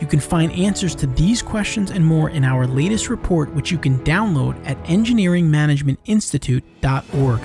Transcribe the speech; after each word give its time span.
You 0.00 0.06
can 0.06 0.20
find 0.20 0.52
answers 0.52 0.94
to 0.96 1.06
these 1.08 1.42
questions 1.42 1.90
and 1.90 2.06
more 2.06 2.30
in 2.30 2.44
our 2.44 2.68
latest 2.68 3.08
report, 3.08 3.52
which 3.54 3.72
you 3.72 3.78
can 3.78 3.98
download 4.04 4.56
at 4.64 4.80
engineeringmanagementinstitute.org. 4.84 7.40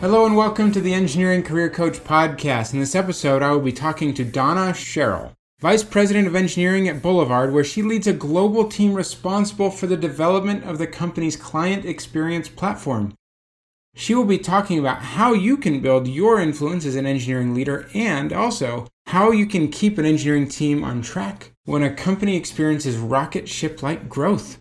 Hello 0.00 0.26
and 0.26 0.36
welcome 0.36 0.72
to 0.72 0.80
the 0.80 0.92
Engineering 0.92 1.44
Career 1.44 1.70
Coach 1.70 2.02
Podcast. 2.02 2.74
In 2.74 2.80
this 2.80 2.96
episode, 2.96 3.42
I 3.42 3.52
will 3.52 3.60
be 3.60 3.72
talking 3.72 4.12
to 4.14 4.24
Dana 4.24 4.72
Sherrell, 4.72 5.34
Vice 5.60 5.84
President 5.84 6.26
of 6.26 6.34
Engineering 6.34 6.88
at 6.88 7.00
Boulevard, 7.00 7.52
where 7.52 7.64
she 7.64 7.82
leads 7.82 8.08
a 8.08 8.12
global 8.12 8.68
team 8.68 8.92
responsible 8.92 9.70
for 9.70 9.86
the 9.86 9.96
development 9.96 10.64
of 10.64 10.78
the 10.78 10.88
company's 10.88 11.36
client 11.36 11.84
experience 11.84 12.48
platform. 12.48 13.14
She 13.98 14.14
will 14.14 14.26
be 14.26 14.36
talking 14.36 14.78
about 14.78 15.00
how 15.00 15.32
you 15.32 15.56
can 15.56 15.80
build 15.80 16.06
your 16.06 16.38
influence 16.38 16.84
as 16.84 16.96
an 16.96 17.06
engineering 17.06 17.54
leader 17.54 17.88
and 17.94 18.30
also 18.30 18.88
how 19.06 19.30
you 19.30 19.46
can 19.46 19.68
keep 19.68 19.96
an 19.96 20.04
engineering 20.04 20.48
team 20.48 20.84
on 20.84 21.00
track 21.00 21.52
when 21.64 21.82
a 21.82 21.94
company 21.94 22.36
experiences 22.36 22.98
rocket 22.98 23.48
ship 23.48 23.82
like 23.82 24.06
growth. 24.06 24.60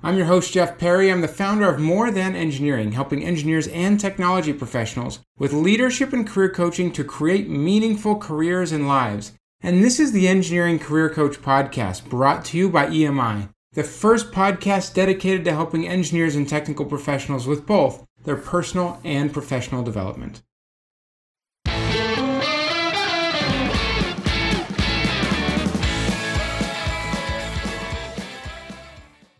I'm 0.00 0.16
your 0.16 0.26
host, 0.26 0.52
Jeff 0.52 0.78
Perry. 0.78 1.10
I'm 1.10 1.22
the 1.22 1.28
founder 1.28 1.68
of 1.68 1.80
More 1.80 2.12
Than 2.12 2.36
Engineering, 2.36 2.92
helping 2.92 3.24
engineers 3.24 3.66
and 3.66 3.98
technology 3.98 4.52
professionals 4.52 5.18
with 5.36 5.52
leadership 5.52 6.12
and 6.12 6.24
career 6.24 6.48
coaching 6.50 6.92
to 6.92 7.02
create 7.02 7.50
meaningful 7.50 8.14
careers 8.14 8.70
and 8.70 8.86
lives. 8.86 9.32
And 9.60 9.82
this 9.82 9.98
is 9.98 10.12
the 10.12 10.28
Engineering 10.28 10.78
Career 10.78 11.10
Coach 11.10 11.42
Podcast 11.42 12.08
brought 12.08 12.44
to 12.46 12.58
you 12.58 12.68
by 12.68 12.86
EMI, 12.86 13.48
the 13.72 13.82
first 13.82 14.30
podcast 14.30 14.94
dedicated 14.94 15.44
to 15.46 15.52
helping 15.52 15.88
engineers 15.88 16.36
and 16.36 16.48
technical 16.48 16.84
professionals 16.84 17.48
with 17.48 17.66
both 17.66 18.06
their 18.26 18.36
personal 18.36 19.00
and 19.04 19.32
professional 19.32 19.82
development. 19.82 20.42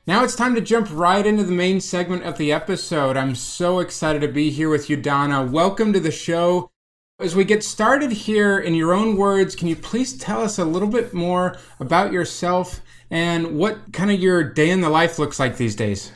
Now 0.08 0.22
it's 0.22 0.36
time 0.36 0.54
to 0.54 0.60
jump 0.60 0.88
right 0.92 1.26
into 1.26 1.42
the 1.42 1.50
main 1.50 1.80
segment 1.80 2.22
of 2.22 2.38
the 2.38 2.52
episode. 2.52 3.16
I'm 3.16 3.34
so 3.34 3.80
excited 3.80 4.20
to 4.20 4.28
be 4.28 4.50
here 4.50 4.70
with 4.70 4.88
you, 4.88 4.96
Dana. 4.96 5.44
Welcome 5.44 5.92
to 5.92 5.98
the 5.98 6.12
show. 6.12 6.70
As 7.18 7.34
we 7.34 7.44
get 7.44 7.64
started 7.64 8.12
here, 8.12 8.56
in 8.56 8.74
your 8.74 8.92
own 8.92 9.16
words, 9.16 9.56
can 9.56 9.66
you 9.66 9.74
please 9.74 10.16
tell 10.16 10.42
us 10.42 10.58
a 10.60 10.64
little 10.64 10.86
bit 10.86 11.12
more 11.12 11.58
about 11.80 12.12
yourself 12.12 12.82
and 13.10 13.58
what 13.58 13.92
kind 13.92 14.12
of 14.12 14.20
your 14.20 14.44
day 14.44 14.70
in 14.70 14.80
the 14.80 14.90
life 14.90 15.18
looks 15.18 15.40
like 15.40 15.56
these 15.56 15.74
days? 15.74 16.12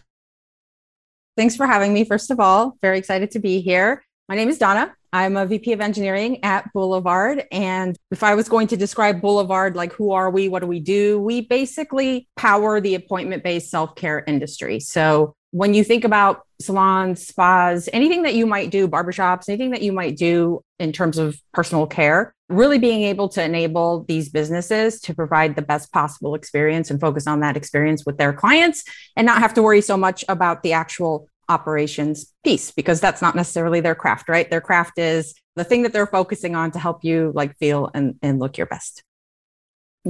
Thanks 1.41 1.56
for 1.56 1.64
having 1.64 1.94
me. 1.94 2.05
First 2.05 2.30
of 2.30 2.38
all, 2.38 2.77
very 2.83 2.98
excited 2.98 3.30
to 3.30 3.38
be 3.38 3.62
here. 3.62 4.05
My 4.28 4.34
name 4.34 4.50
is 4.50 4.58
Dana. 4.58 4.94
I'm 5.10 5.38
a 5.38 5.46
VP 5.46 5.72
of 5.72 5.80
engineering 5.80 6.44
at 6.44 6.70
Boulevard. 6.74 7.44
And 7.50 7.96
if 8.10 8.22
I 8.22 8.34
was 8.34 8.46
going 8.46 8.66
to 8.66 8.77
describe 8.77 9.22
Boulevard, 9.22 9.74
like 9.74 9.94
who 9.94 10.12
are 10.12 10.28
we? 10.28 10.50
What 10.50 10.61
do 10.61 10.66
we 10.66 10.80
do? 10.80 11.18
We 11.18 11.40
basically 11.40 12.29
power 12.36 12.79
the 12.79 12.95
appointment 12.95 13.42
based 13.42 13.70
self 13.70 13.95
care 13.95 14.23
industry. 14.27 14.80
So 14.80 15.34
when 15.52 15.73
you 15.73 15.83
think 15.83 16.05
about 16.05 16.42
salons, 16.61 17.27
spas, 17.27 17.89
anything 17.92 18.24
that 18.24 18.34
you 18.34 18.46
might 18.46 18.70
do, 18.70 18.86
barbershops, 18.86 19.48
anything 19.48 19.70
that 19.70 19.80
you 19.80 19.92
might 19.92 20.18
do 20.18 20.61
in 20.79 20.92
terms 20.92 21.17
of 21.17 21.40
personal 21.55 21.86
care, 21.86 22.34
really 22.50 22.79
being 22.79 23.02
able 23.02 23.29
to 23.30 23.42
enable 23.42 24.05
these 24.05 24.29
businesses 24.29 25.00
to 25.00 25.14
provide 25.14 25.56
the 25.56 25.62
best 25.62 25.92
possible 25.92 26.34
experience 26.34 26.90
and 26.90 27.00
focus 27.00 27.27
on 27.27 27.40
that 27.40 27.56
experience 27.56 28.05
with 28.05 28.18
their 28.18 28.33
clients 28.33 28.84
and 29.17 29.24
not 29.24 29.39
have 29.39 29.55
to 29.55 29.62
worry 29.62 29.80
so 29.80 29.96
much 29.96 30.24
about 30.29 30.62
the 30.62 30.73
actual 30.73 31.29
operations 31.50 32.33
piece 32.44 32.70
because 32.70 33.00
that's 33.00 33.20
not 33.20 33.34
necessarily 33.34 33.80
their 33.80 33.94
craft, 33.94 34.28
right? 34.28 34.48
Their 34.48 34.61
craft 34.61 34.98
is 34.98 35.34
the 35.56 35.64
thing 35.64 35.83
that 35.83 35.92
they're 35.92 36.06
focusing 36.06 36.55
on 36.55 36.70
to 36.70 36.78
help 36.78 37.05
you 37.05 37.33
like 37.34 37.58
feel 37.58 37.90
and, 37.92 38.14
and 38.22 38.38
look 38.38 38.56
your 38.56 38.66
best. 38.66 39.02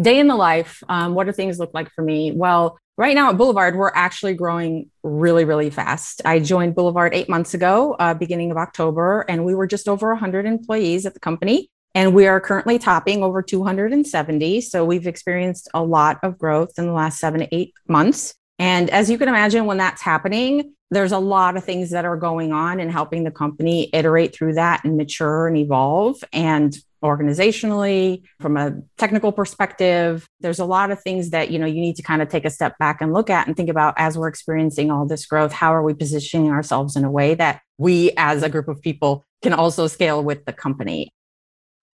Day 0.01 0.21
in 0.21 0.29
the 0.29 0.37
life, 0.37 0.83
um, 0.89 1.15
what 1.15 1.27
do 1.27 1.33
things 1.33 1.59
look 1.59 1.75
like 1.75 1.91
for 1.91 2.03
me? 2.03 2.31
Well, 2.31 2.79
right 2.97 3.15
now 3.15 3.31
at 3.31 3.39
Boulevard, 3.39 3.75
we're 3.75 3.91
actually 3.95 4.35
growing 4.35 4.91
really, 5.03 5.45
really 5.45 5.71
fast. 5.71 6.23
I 6.25 6.39
joined 6.39 6.77
Boulevard 6.77 7.15
eight 7.15 7.29
months 7.29 7.55
ago, 7.55 7.97
uh, 7.99 8.15
beginning 8.15 8.51
of 8.51 8.57
October, 8.57 9.25
and 9.29 9.45
we 9.45 9.55
were 9.55 9.67
just 9.67 9.89
over 9.89 10.11
100 10.11 10.47
employees 10.47 11.07
at 11.07 11.15
the 11.15 11.21
company. 11.21 11.71
And 11.95 12.15
we 12.15 12.29
are 12.29 12.41
currently 12.41 12.79
topping 12.79 13.25
over 13.25 13.43
270. 13.43 14.61
So 14.61 14.85
we've 14.85 15.09
experienced 15.09 15.69
a 15.75 15.83
lot 15.83 16.19
of 16.23 16.39
growth 16.39 16.79
in 16.79 16.87
the 16.87 16.93
last 16.93 17.19
seven 17.19 17.41
to 17.41 17.49
eight 17.53 17.75
months. 17.89 18.35
And 18.61 18.91
as 18.91 19.09
you 19.09 19.17
can 19.17 19.29
imagine, 19.29 19.65
when 19.65 19.79
that's 19.79 20.03
happening, 20.03 20.75
there's 20.91 21.13
a 21.13 21.19
lot 21.19 21.57
of 21.57 21.65
things 21.65 21.91
that 21.91 22.05
are 22.05 22.17
going 22.17 22.53
on 22.53 22.79
and 22.79 22.93
helping 22.93 23.25
the 23.25 23.31
company 23.31 23.89
iterate 23.95 24.35
through 24.35 24.55
that 24.55 24.85
and 24.85 24.99
mature 24.99 25.49
and 25.49 25.57
evolve. 25.57 26.23
And 26.31 26.77
organizationally, 27.03 28.23
from 28.39 28.59
a 28.59 28.83
technical 28.99 29.33
perspective, 29.33 30.29
there's 30.41 30.59
a 30.59 30.67
lot 30.67 30.91
of 30.91 31.03
things 31.03 31.31
that 31.31 31.51
you 31.51 31.59
know 31.59 31.65
you 31.65 31.81
need 31.81 31.97
to 31.97 32.03
kind 32.03 32.21
of 32.21 32.29
take 32.29 32.45
a 32.45 32.51
step 32.51 32.77
back 32.77 33.01
and 33.01 33.15
look 33.15 33.31
at 33.31 33.47
and 33.47 33.57
think 33.57 33.71
about 33.71 33.95
as 33.97 34.19
we're 34.19 34.29
experiencing 34.29 34.91
all 34.91 35.07
this 35.07 35.25
growth. 35.25 35.53
How 35.53 35.75
are 35.75 35.83
we 35.83 35.95
positioning 35.95 36.51
ourselves 36.51 36.97
in 36.97 37.05
a 37.05 37.11
way 37.11 37.35
that 37.37 37.63
we, 37.79 38.13
as 38.19 38.43
a 38.43 38.51
group 38.51 38.69
of 38.69 38.83
people, 38.83 39.25
can 39.41 39.55
also 39.55 39.87
scale 39.87 40.23
with 40.23 40.45
the 40.45 40.53
company? 40.53 41.09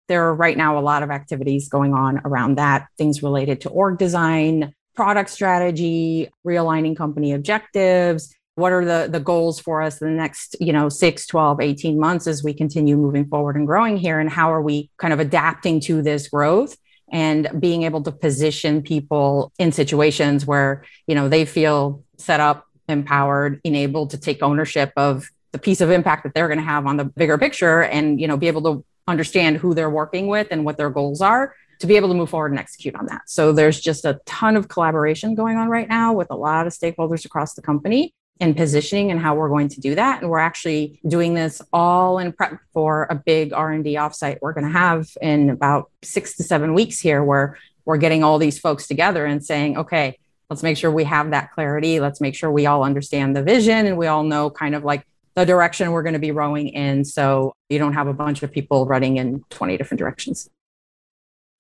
There 0.10 0.28
are 0.28 0.36
right 0.36 0.58
now 0.58 0.78
a 0.78 0.82
lot 0.82 1.02
of 1.02 1.10
activities 1.10 1.70
going 1.70 1.96
on 1.96 2.22
around 2.24 2.60
that, 2.60 2.88
things 3.00 3.24
related 3.24 3.62
to 3.62 3.70
org 3.70 3.98
design, 3.98 4.76
product 4.96 5.30
strategy, 5.30 6.30
realigning 6.46 6.96
company 6.96 7.34
objectives. 7.34 8.36
What 8.56 8.72
are 8.74 8.84
the, 8.84 9.08
the 9.10 9.20
goals 9.20 9.60
for 9.60 9.82
us 9.82 10.02
in 10.02 10.08
the 10.08 10.14
next, 10.14 10.56
you 10.60 10.74
know, 10.74 10.90
6, 10.90 11.28
12, 11.28 11.62
18 11.62 12.00
months 12.00 12.28
as 12.28 12.44
we 12.44 12.54
continue 12.54 12.98
moving 12.98 13.26
forward 13.26 13.56
and 13.56 13.66
growing 13.66 13.98
here? 13.98 14.20
And 14.20 14.30
how 14.30 14.52
are 14.52 14.62
we 14.62 14.90
kind 14.98 15.14
of 15.14 15.20
adapting 15.20 15.80
to 15.82 16.02
this 16.02 16.28
growth 16.28 16.76
and 17.12 17.50
being 17.60 17.84
able 17.84 18.04
to 18.04 18.12
position 18.12 18.82
people 18.82 19.52
in 19.58 19.72
situations 19.72 20.46
where, 20.46 20.84
you 21.08 21.16
know, 21.16 21.30
they 21.30 21.46
feel 21.46 22.04
set 22.18 22.40
up, 22.40 22.68
empowered, 22.88 23.62
enabled 23.64 24.12
to 24.12 24.18
take 24.18 24.44
ownership 24.44 24.92
of 24.98 25.30
the 25.52 25.60
piece 25.60 25.82
of 25.82 25.90
impact 25.90 26.24
that 26.24 26.34
they're 26.34 26.48
going 26.48 26.60
to 26.60 26.64
have 26.64 26.86
on 26.86 26.98
the 26.98 27.06
bigger 27.06 27.38
picture 27.38 27.84
and, 27.84 28.20
you 28.20 28.28
know, 28.28 28.38
be 28.38 28.48
able 28.48 28.62
to 28.62 28.86
understand 29.08 29.58
who 29.58 29.74
they're 29.74 29.90
working 29.90 30.28
with 30.28 30.48
and 30.52 30.64
what 30.64 30.78
their 30.78 30.90
goals 30.90 31.22
are 31.22 31.54
to 31.82 31.88
be 31.88 31.96
able 31.96 32.08
to 32.08 32.14
move 32.14 32.30
forward 32.30 32.52
and 32.52 32.60
execute 32.60 32.96
on 32.96 33.08
that. 33.08 33.24
So 33.26 33.52
there's 33.52 33.80
just 33.80 34.06
a 34.06 34.20
ton 34.26 34.56
of 34.56 34.68
collaboration 34.68 35.36
going 35.36 35.58
on 35.58 35.68
right 35.68 35.90
now 35.90 36.14
with 36.14 36.28
a 36.30 36.36
lot 36.36 36.68
of 36.68 36.74
stakeholders 36.74 37.26
across 37.26 37.56
the 37.56 37.62
company 37.62 38.14
and 38.40 38.56
positioning 38.56 39.12
and 39.12 39.20
how 39.20 39.36
we're 39.36 39.50
going 39.50 39.68
to 39.70 39.82
do 39.82 39.96
that. 39.96 40.22
And 40.22 40.30
we're 40.30 40.40
actually 40.40 41.00
doing 41.08 41.34
this 41.34 41.62
all 41.74 42.20
in 42.20 42.34
prep 42.34 42.60
for 42.74 43.08
a 43.10 43.16
big 43.16 43.52
R&D 43.52 43.96
offsite 43.96 44.38
we're 44.42 44.54
going 44.54 44.66
to 44.66 44.72
have 44.72 45.08
in 45.22 45.50
about 45.50 45.92
six 46.04 46.38
to 46.38 46.44
seven 46.44 46.74
weeks 46.74 47.00
here 47.00 47.24
where 47.24 47.58
we're 47.86 47.98
getting 47.98 48.24
all 48.24 48.38
these 48.38 48.60
folks 48.60 48.88
together 48.88 49.26
and 49.26 49.44
saying, 49.44 49.78
okay, 49.78 50.18
let's 50.50 50.64
make 50.64 50.78
sure 50.78 50.92
we 50.92 51.04
have 51.04 51.32
that 51.32 51.52
clarity. 51.52 52.00
Let's 52.00 52.22
make 52.22 52.36
sure 52.36 52.52
we 52.52 52.68
all 52.68 52.84
understand 52.84 53.36
the 53.36 53.44
vision 53.44 53.88
and 53.88 53.98
we 53.98 54.08
all 54.08 54.24
know 54.24 54.50
kind 54.50 54.76
of 54.76 54.84
like 54.84 55.06
the 55.34 55.46
direction 55.46 55.92
we're 55.92 56.04
going 56.04 56.14
to 56.14 56.20
be 56.20 56.32
rowing 56.32 56.70
in. 56.70 57.06
So 57.06 57.54
you 57.70 57.80
don't 57.80 57.94
have 57.94 58.08
a 58.08 58.14
bunch 58.14 58.44
of 58.44 58.52
people 58.52 58.86
running 58.86 59.18
in 59.18 59.44
20 59.50 59.78
different 59.78 60.00
directions. 60.00 60.50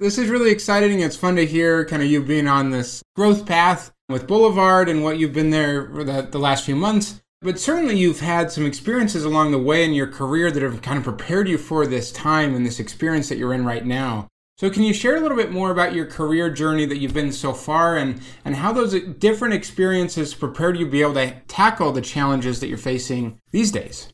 This 0.02 0.18
is 0.18 0.30
really 0.30 0.50
exciting. 0.50 1.02
It's 1.02 1.16
fun 1.16 1.36
to 1.36 1.46
hear 1.46 1.86
kind 1.86 2.02
of 2.02 2.10
you 2.10 2.24
being 2.24 2.48
on 2.48 2.72
this 2.72 3.04
growth 3.16 3.46
path 3.46 3.92
with 4.10 4.26
Boulevard 4.26 4.90
and 4.90 5.04
what 5.04 5.20
you've 5.20 5.32
been 5.32 5.52
there 5.52 5.94
for 5.94 6.04
the, 6.04 6.24
the 6.24 6.40
last 6.40 6.66
few 6.66 6.76
months. 6.76 7.22
But 7.44 7.60
certainly 7.60 8.00
you've 8.00 8.20
had 8.20 8.52
some 8.52 8.66
experiences 8.66 9.26
along 9.26 9.52
the 9.52 9.60
way 9.60 9.86
in 9.86 9.94
your 9.94 10.08
career 10.08 10.50
that 10.50 10.64
have 10.64 10.82
kind 10.82 10.98
of 10.98 11.04
prepared 11.04 11.48
you 11.48 11.60
for 11.60 11.86
this 11.86 12.12
time 12.12 12.56
and 12.56 12.66
this 12.66 12.80
experience 12.80 13.30
that 13.30 13.38
you're 13.38 13.54
in 13.54 13.64
right 13.64 13.86
now. 13.86 14.28
So 14.58 14.72
can 14.72 14.82
you 14.82 14.92
share 14.92 15.18
a 15.18 15.20
little 15.20 15.38
bit 15.38 15.52
more 15.52 15.70
about 15.70 15.94
your 15.94 16.08
career 16.08 16.50
journey 16.50 16.88
that 16.88 16.98
you've 16.98 17.14
been 17.14 17.32
so 17.32 17.54
far 17.54 17.96
and, 17.96 18.22
and 18.44 18.56
how 18.56 18.74
those 18.74 19.00
different 19.20 19.54
experiences 19.54 20.34
prepared 20.34 20.80
you 20.80 20.86
to 20.86 20.92
be 20.92 21.04
able 21.04 21.14
to 21.14 21.36
tackle 21.48 21.92
the 21.92 22.02
challenges 22.02 22.60
that 22.60 22.70
you're 22.70 22.80
facing 22.80 23.40
these 23.52 23.72
days? 23.72 24.12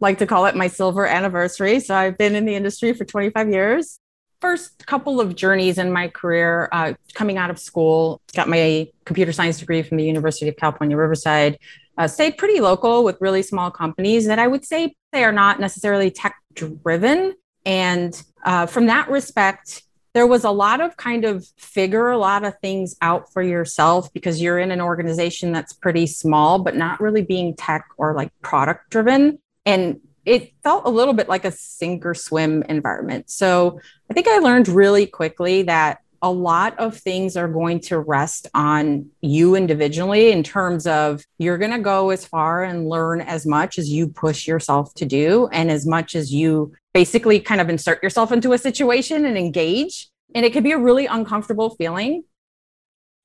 Like 0.00 0.16
to 0.18 0.26
call 0.26 0.46
it 0.46 0.56
my 0.56 0.68
silver 0.68 1.06
anniversary. 1.06 1.80
So 1.80 1.94
I've 1.94 2.16
been 2.16 2.34
in 2.34 2.46
the 2.46 2.54
industry 2.54 2.94
for 2.94 3.04
25 3.04 3.50
years 3.50 4.00
first 4.40 4.86
couple 4.86 5.20
of 5.20 5.34
journeys 5.34 5.78
in 5.78 5.92
my 5.92 6.08
career, 6.08 6.68
uh, 6.72 6.94
coming 7.14 7.38
out 7.38 7.50
of 7.50 7.58
school, 7.58 8.20
got 8.34 8.48
my 8.48 8.88
computer 9.04 9.32
science 9.32 9.58
degree 9.58 9.82
from 9.82 9.96
the 9.96 10.04
University 10.04 10.48
of 10.48 10.56
California, 10.56 10.96
Riverside. 10.96 11.58
Uh, 11.96 12.06
stayed 12.06 12.38
pretty 12.38 12.60
local 12.60 13.02
with 13.02 13.16
really 13.20 13.42
small 13.42 13.70
companies 13.70 14.26
that 14.26 14.38
I 14.38 14.46
would 14.46 14.64
say 14.64 14.94
they 15.12 15.24
are 15.24 15.32
not 15.32 15.58
necessarily 15.58 16.10
tech 16.10 16.36
driven. 16.54 17.34
And 17.66 18.20
uh, 18.44 18.66
from 18.66 18.86
that 18.86 19.10
respect, 19.10 19.82
there 20.14 20.26
was 20.26 20.44
a 20.44 20.50
lot 20.50 20.80
of 20.80 20.96
kind 20.96 21.24
of 21.24 21.46
figure 21.58 22.08
a 22.08 22.18
lot 22.18 22.44
of 22.44 22.58
things 22.60 22.96
out 23.02 23.32
for 23.32 23.42
yourself 23.42 24.12
because 24.12 24.40
you're 24.40 24.58
in 24.58 24.70
an 24.70 24.80
organization 24.80 25.52
that's 25.52 25.72
pretty 25.72 26.06
small, 26.06 26.60
but 26.60 26.76
not 26.76 27.00
really 27.00 27.22
being 27.22 27.54
tech 27.54 27.86
or 27.96 28.14
like 28.14 28.30
product 28.42 28.90
driven. 28.90 29.38
And 29.66 30.00
it 30.28 30.52
felt 30.62 30.84
a 30.84 30.90
little 30.90 31.14
bit 31.14 31.28
like 31.28 31.46
a 31.46 31.50
sink 31.50 32.04
or 32.04 32.14
swim 32.14 32.62
environment. 32.64 33.30
So 33.30 33.80
I 34.10 34.14
think 34.14 34.28
I 34.28 34.38
learned 34.38 34.68
really 34.68 35.06
quickly 35.06 35.62
that 35.62 36.00
a 36.20 36.30
lot 36.30 36.78
of 36.78 36.98
things 36.98 37.36
are 37.36 37.48
going 37.48 37.80
to 37.80 37.98
rest 37.98 38.46
on 38.52 39.08
you 39.22 39.54
individually 39.54 40.30
in 40.30 40.42
terms 40.42 40.86
of 40.86 41.24
you're 41.38 41.56
going 41.56 41.70
to 41.70 41.78
go 41.78 42.10
as 42.10 42.26
far 42.26 42.62
and 42.62 42.88
learn 42.88 43.22
as 43.22 43.46
much 43.46 43.78
as 43.78 43.88
you 43.88 44.08
push 44.08 44.46
yourself 44.46 44.92
to 44.94 45.06
do 45.06 45.48
and 45.50 45.70
as 45.70 45.86
much 45.86 46.14
as 46.14 46.32
you 46.32 46.72
basically 46.92 47.40
kind 47.40 47.60
of 47.60 47.70
insert 47.70 48.02
yourself 48.02 48.30
into 48.30 48.52
a 48.52 48.58
situation 48.58 49.24
and 49.24 49.38
engage 49.38 50.10
and 50.34 50.44
it 50.44 50.52
could 50.52 50.64
be 50.64 50.72
a 50.72 50.78
really 50.78 51.06
uncomfortable 51.06 51.70
feeling 51.76 52.24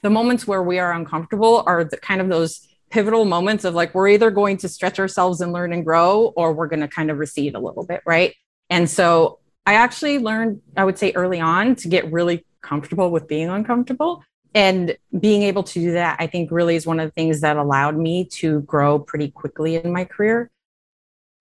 the 0.04 0.10
moments 0.10 0.46
where 0.46 0.62
we 0.62 0.78
are 0.80 0.94
uncomfortable 0.94 1.64
are 1.66 1.84
the 1.84 1.98
kind 1.98 2.22
of 2.22 2.30
those 2.30 2.68
pivotal 2.94 3.26
moments 3.26 3.66
of 3.66 3.74
like 3.74 3.94
we're 3.96 4.08
either 4.08 4.30
going 4.30 4.56
to 4.58 4.70
stretch 4.70 5.00
ourselves 5.00 5.42
and 5.42 5.52
learn 5.52 5.74
and 5.74 5.84
grow 5.84 6.34
or 6.38 6.54
we're 6.54 6.68
going 6.68 6.80
to 6.80 6.88
kind 6.88 7.10
of 7.10 7.18
recede 7.18 7.56
a 7.56 7.60
little 7.60 7.86
bit 7.86 8.02
right 8.06 8.36
and 8.70 8.90
so 8.90 9.40
i 9.66 9.74
actually 9.74 10.20
learned 10.20 10.62
i 10.78 10.84
would 10.84 10.98
say 10.98 11.12
early 11.14 11.40
on 11.40 11.76
to 11.76 11.88
get 11.88 12.12
really 12.12 12.46
comfortable 12.64 13.12
with 13.12 13.28
being 13.28 13.50
uncomfortable. 13.50 14.24
And 14.56 14.98
being 15.20 15.44
able 15.44 15.64
to 15.64 15.80
do 15.80 15.92
that, 15.92 16.18
I 16.20 16.28
think, 16.28 16.52
really 16.52 16.76
is 16.76 16.88
one 16.88 17.00
of 17.00 17.08
the 17.08 17.12
things 17.12 17.42
that 17.42 17.58
allowed 17.58 17.98
me 17.98 18.26
to 18.40 18.62
grow 18.62 18.98
pretty 18.98 19.30
quickly 19.30 19.76
in 19.76 19.92
my 19.92 20.06
career. 20.06 20.50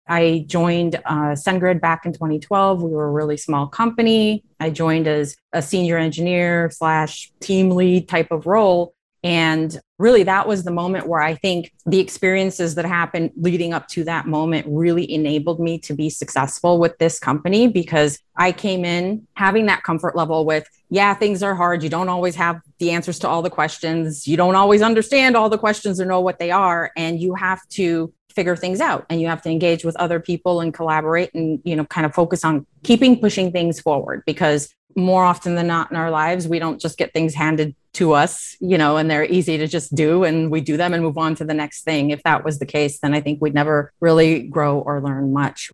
I 0.08 0.44
joined 0.48 1.00
uh, 1.04 1.36
back 1.80 2.04
in 2.04 2.12
2012. 2.12 2.82
We 2.82 2.90
were 2.90 3.06
a 3.06 3.10
really 3.10 3.36
small 3.36 3.68
company. 3.68 4.44
I 4.58 4.70
joined 4.70 5.06
as 5.06 5.36
a 5.52 5.62
senior 5.62 5.96
engineer 5.96 6.70
slash 6.72 7.32
team 7.40 7.70
lead 7.70 8.08
type 8.08 8.32
of 8.32 8.46
role. 8.46 8.94
And 9.24 9.78
really, 9.98 10.24
that 10.24 10.48
was 10.48 10.64
the 10.64 10.72
moment 10.72 11.06
where 11.06 11.20
I 11.20 11.34
think 11.36 11.72
the 11.86 12.00
experiences 12.00 12.74
that 12.74 12.84
happened 12.84 13.30
leading 13.36 13.72
up 13.72 13.86
to 13.88 14.02
that 14.04 14.26
moment 14.26 14.66
really 14.68 15.10
enabled 15.10 15.60
me 15.60 15.78
to 15.80 15.94
be 15.94 16.10
successful 16.10 16.80
with 16.80 16.98
this 16.98 17.20
company 17.20 17.68
because 17.68 18.18
I 18.36 18.50
came 18.50 18.84
in 18.84 19.26
having 19.34 19.66
that 19.66 19.84
comfort 19.84 20.16
level 20.16 20.44
with, 20.44 20.66
yeah, 20.90 21.14
things 21.14 21.42
are 21.42 21.54
hard. 21.54 21.84
You 21.84 21.88
don't 21.88 22.08
always 22.08 22.34
have 22.34 22.60
the 22.78 22.90
answers 22.90 23.20
to 23.20 23.28
all 23.28 23.42
the 23.42 23.50
questions. 23.50 24.26
You 24.26 24.36
don't 24.36 24.56
always 24.56 24.82
understand 24.82 25.36
all 25.36 25.48
the 25.48 25.58
questions 25.58 26.00
or 26.00 26.04
know 26.04 26.20
what 26.20 26.40
they 26.40 26.50
are. 26.50 26.90
And 26.96 27.20
you 27.20 27.34
have 27.34 27.60
to 27.70 28.12
figure 28.32 28.56
things 28.56 28.80
out 28.80 29.06
and 29.08 29.20
you 29.20 29.28
have 29.28 29.42
to 29.42 29.50
engage 29.50 29.84
with 29.84 29.94
other 29.96 30.18
people 30.18 30.60
and 30.60 30.74
collaborate 30.74 31.32
and 31.34 31.60
you 31.64 31.76
know 31.76 31.84
kind 31.84 32.06
of 32.06 32.14
focus 32.14 32.44
on 32.44 32.66
keeping 32.82 33.20
pushing 33.20 33.52
things 33.52 33.78
forward 33.78 34.22
because 34.26 34.74
more 34.96 35.22
often 35.24 35.54
than 35.54 35.66
not 35.66 35.90
in 35.90 35.96
our 35.96 36.10
lives 36.10 36.48
we 36.48 36.58
don't 36.58 36.80
just 36.80 36.98
get 36.98 37.12
things 37.12 37.34
handed 37.34 37.74
to 37.94 38.12
us, 38.12 38.56
you 38.60 38.78
know, 38.78 38.96
and 38.96 39.10
they're 39.10 39.24
easy 39.24 39.58
to 39.58 39.66
just 39.66 39.94
do 39.94 40.24
and 40.24 40.50
we 40.50 40.60
do 40.60 40.76
them 40.76 40.94
and 40.94 41.02
move 41.02 41.18
on 41.18 41.34
to 41.36 41.44
the 41.44 41.54
next 41.54 41.82
thing. 41.84 42.10
If 42.10 42.22
that 42.22 42.44
was 42.44 42.58
the 42.58 42.66
case, 42.66 42.98
then 43.00 43.14
I 43.14 43.20
think 43.20 43.40
we'd 43.40 43.54
never 43.54 43.92
really 44.00 44.42
grow 44.42 44.78
or 44.78 45.00
learn 45.02 45.32
much. 45.32 45.70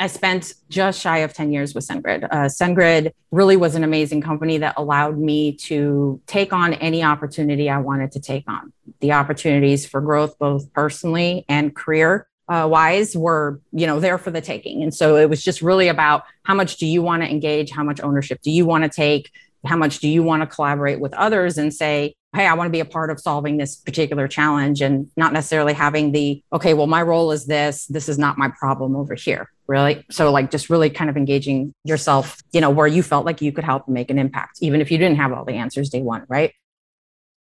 I 0.00 0.06
spent 0.06 0.54
just 0.70 0.98
shy 0.98 1.18
of 1.18 1.34
10 1.34 1.52
years 1.52 1.74
with 1.74 1.86
SendGrid. 1.86 2.24
Uh, 2.24 2.46
SendGrid 2.46 3.12
really 3.30 3.58
was 3.58 3.74
an 3.74 3.84
amazing 3.84 4.22
company 4.22 4.56
that 4.56 4.74
allowed 4.78 5.18
me 5.18 5.52
to 5.52 6.22
take 6.26 6.54
on 6.54 6.72
any 6.72 7.04
opportunity 7.04 7.68
I 7.68 7.78
wanted 7.78 8.12
to 8.12 8.20
take 8.20 8.48
on. 8.48 8.72
The 9.00 9.12
opportunities 9.12 9.86
for 9.86 10.00
growth, 10.00 10.38
both 10.38 10.72
personally 10.72 11.44
and 11.50 11.76
career 11.76 12.26
uh, 12.48 12.66
wise, 12.68 13.14
were 13.14 13.60
you 13.72 13.86
know 13.86 14.00
there 14.00 14.16
for 14.16 14.30
the 14.30 14.40
taking. 14.40 14.82
And 14.82 14.92
so 14.92 15.16
it 15.16 15.28
was 15.28 15.44
just 15.44 15.60
really 15.60 15.88
about 15.88 16.24
how 16.44 16.54
much 16.54 16.78
do 16.78 16.86
you 16.86 17.02
want 17.02 17.22
to 17.22 17.30
engage, 17.30 17.70
how 17.70 17.84
much 17.84 18.00
ownership 18.00 18.40
do 18.40 18.50
you 18.50 18.64
want 18.64 18.84
to 18.84 18.90
take, 18.90 19.30
how 19.66 19.76
much 19.76 19.98
do 19.98 20.08
you 20.08 20.22
want 20.22 20.42
to 20.42 20.46
collaborate 20.46 21.00
with 21.00 21.12
others 21.14 21.58
and 21.58 21.72
say 21.72 22.14
hey 22.34 22.46
i 22.46 22.54
want 22.54 22.66
to 22.66 22.72
be 22.72 22.80
a 22.80 22.84
part 22.84 23.10
of 23.10 23.20
solving 23.20 23.56
this 23.56 23.76
particular 23.76 24.28
challenge 24.28 24.80
and 24.80 25.10
not 25.16 25.32
necessarily 25.32 25.72
having 25.72 26.12
the 26.12 26.42
okay 26.52 26.74
well 26.74 26.86
my 26.86 27.02
role 27.02 27.32
is 27.32 27.46
this. 27.46 27.86
This 27.86 28.08
is 28.08 28.18
not 28.18 28.38
my 28.38 28.48
problem 28.48 28.96
over 28.96 29.14
here 29.14 29.50
really? 29.66 30.04
So 30.10 30.32
like 30.32 30.50
just 30.50 30.68
really 30.68 30.90
kind 30.90 31.08
of 31.10 31.16
engaging 31.16 31.72
yourself 31.84 32.38
you 32.52 32.60
know 32.60 32.70
where 32.70 32.86
you 32.86 33.02
felt 33.02 33.26
like 33.26 33.40
you 33.40 33.52
could 33.52 33.64
help 33.64 33.88
make 33.88 34.10
an 34.10 34.18
impact 34.18 34.58
even 34.60 34.80
if 34.80 34.90
you 34.90 34.98
didn't 34.98 35.16
have 35.16 35.32
all 35.32 35.44
the 35.44 35.54
answers 35.54 35.90
day 35.90 36.02
one 36.02 36.24
right? 36.28 36.52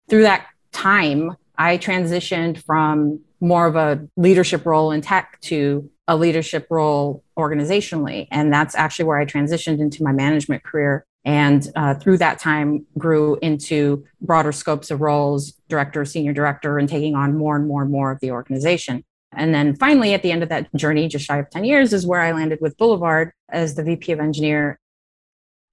Through 0.08 0.22
that 0.22 0.46
time 0.72 1.36
i 1.56 1.78
transitioned 1.78 2.62
from 2.64 3.20
more 3.40 3.66
of 3.66 3.76
a 3.76 4.06
leadership 4.16 4.66
role 4.66 4.90
in 4.90 5.00
tech 5.00 5.38
to 5.40 5.88
a 6.06 6.16
leadership 6.16 6.66
role 6.70 7.24
organizationally 7.38 8.28
and 8.30 8.52
that's 8.52 8.74
actually 8.74 9.04
where 9.06 9.18
i 9.18 9.24
transitioned 9.24 9.80
into 9.80 10.02
my 10.02 10.12
management 10.12 10.62
career 10.62 11.06
and 11.24 11.68
uh, 11.76 11.94
through 11.94 12.18
that 12.18 12.38
time 12.38 12.86
grew 12.96 13.38
into 13.42 14.04
broader 14.20 14.52
scopes 14.52 14.90
of 14.90 15.00
roles 15.00 15.52
director 15.68 16.04
senior 16.04 16.32
director 16.32 16.78
and 16.78 16.88
taking 16.88 17.14
on 17.14 17.36
more 17.36 17.56
and 17.56 17.66
more 17.66 17.82
and 17.82 17.90
more 17.90 18.10
of 18.10 18.20
the 18.20 18.30
organization. 18.30 19.04
And 19.32 19.54
then 19.54 19.76
finally 19.76 20.14
at 20.14 20.22
the 20.22 20.32
end 20.32 20.42
of 20.42 20.48
that 20.48 20.74
journey 20.74 21.08
just 21.08 21.26
shy 21.26 21.38
of 21.38 21.50
10 21.50 21.64
years 21.64 21.92
is 21.92 22.06
where 22.06 22.20
i 22.20 22.32
landed 22.32 22.58
with 22.60 22.78
boulevard 22.78 23.32
as 23.50 23.74
the 23.74 23.84
vp 23.84 24.12
of 24.12 24.20
engineer. 24.20 24.78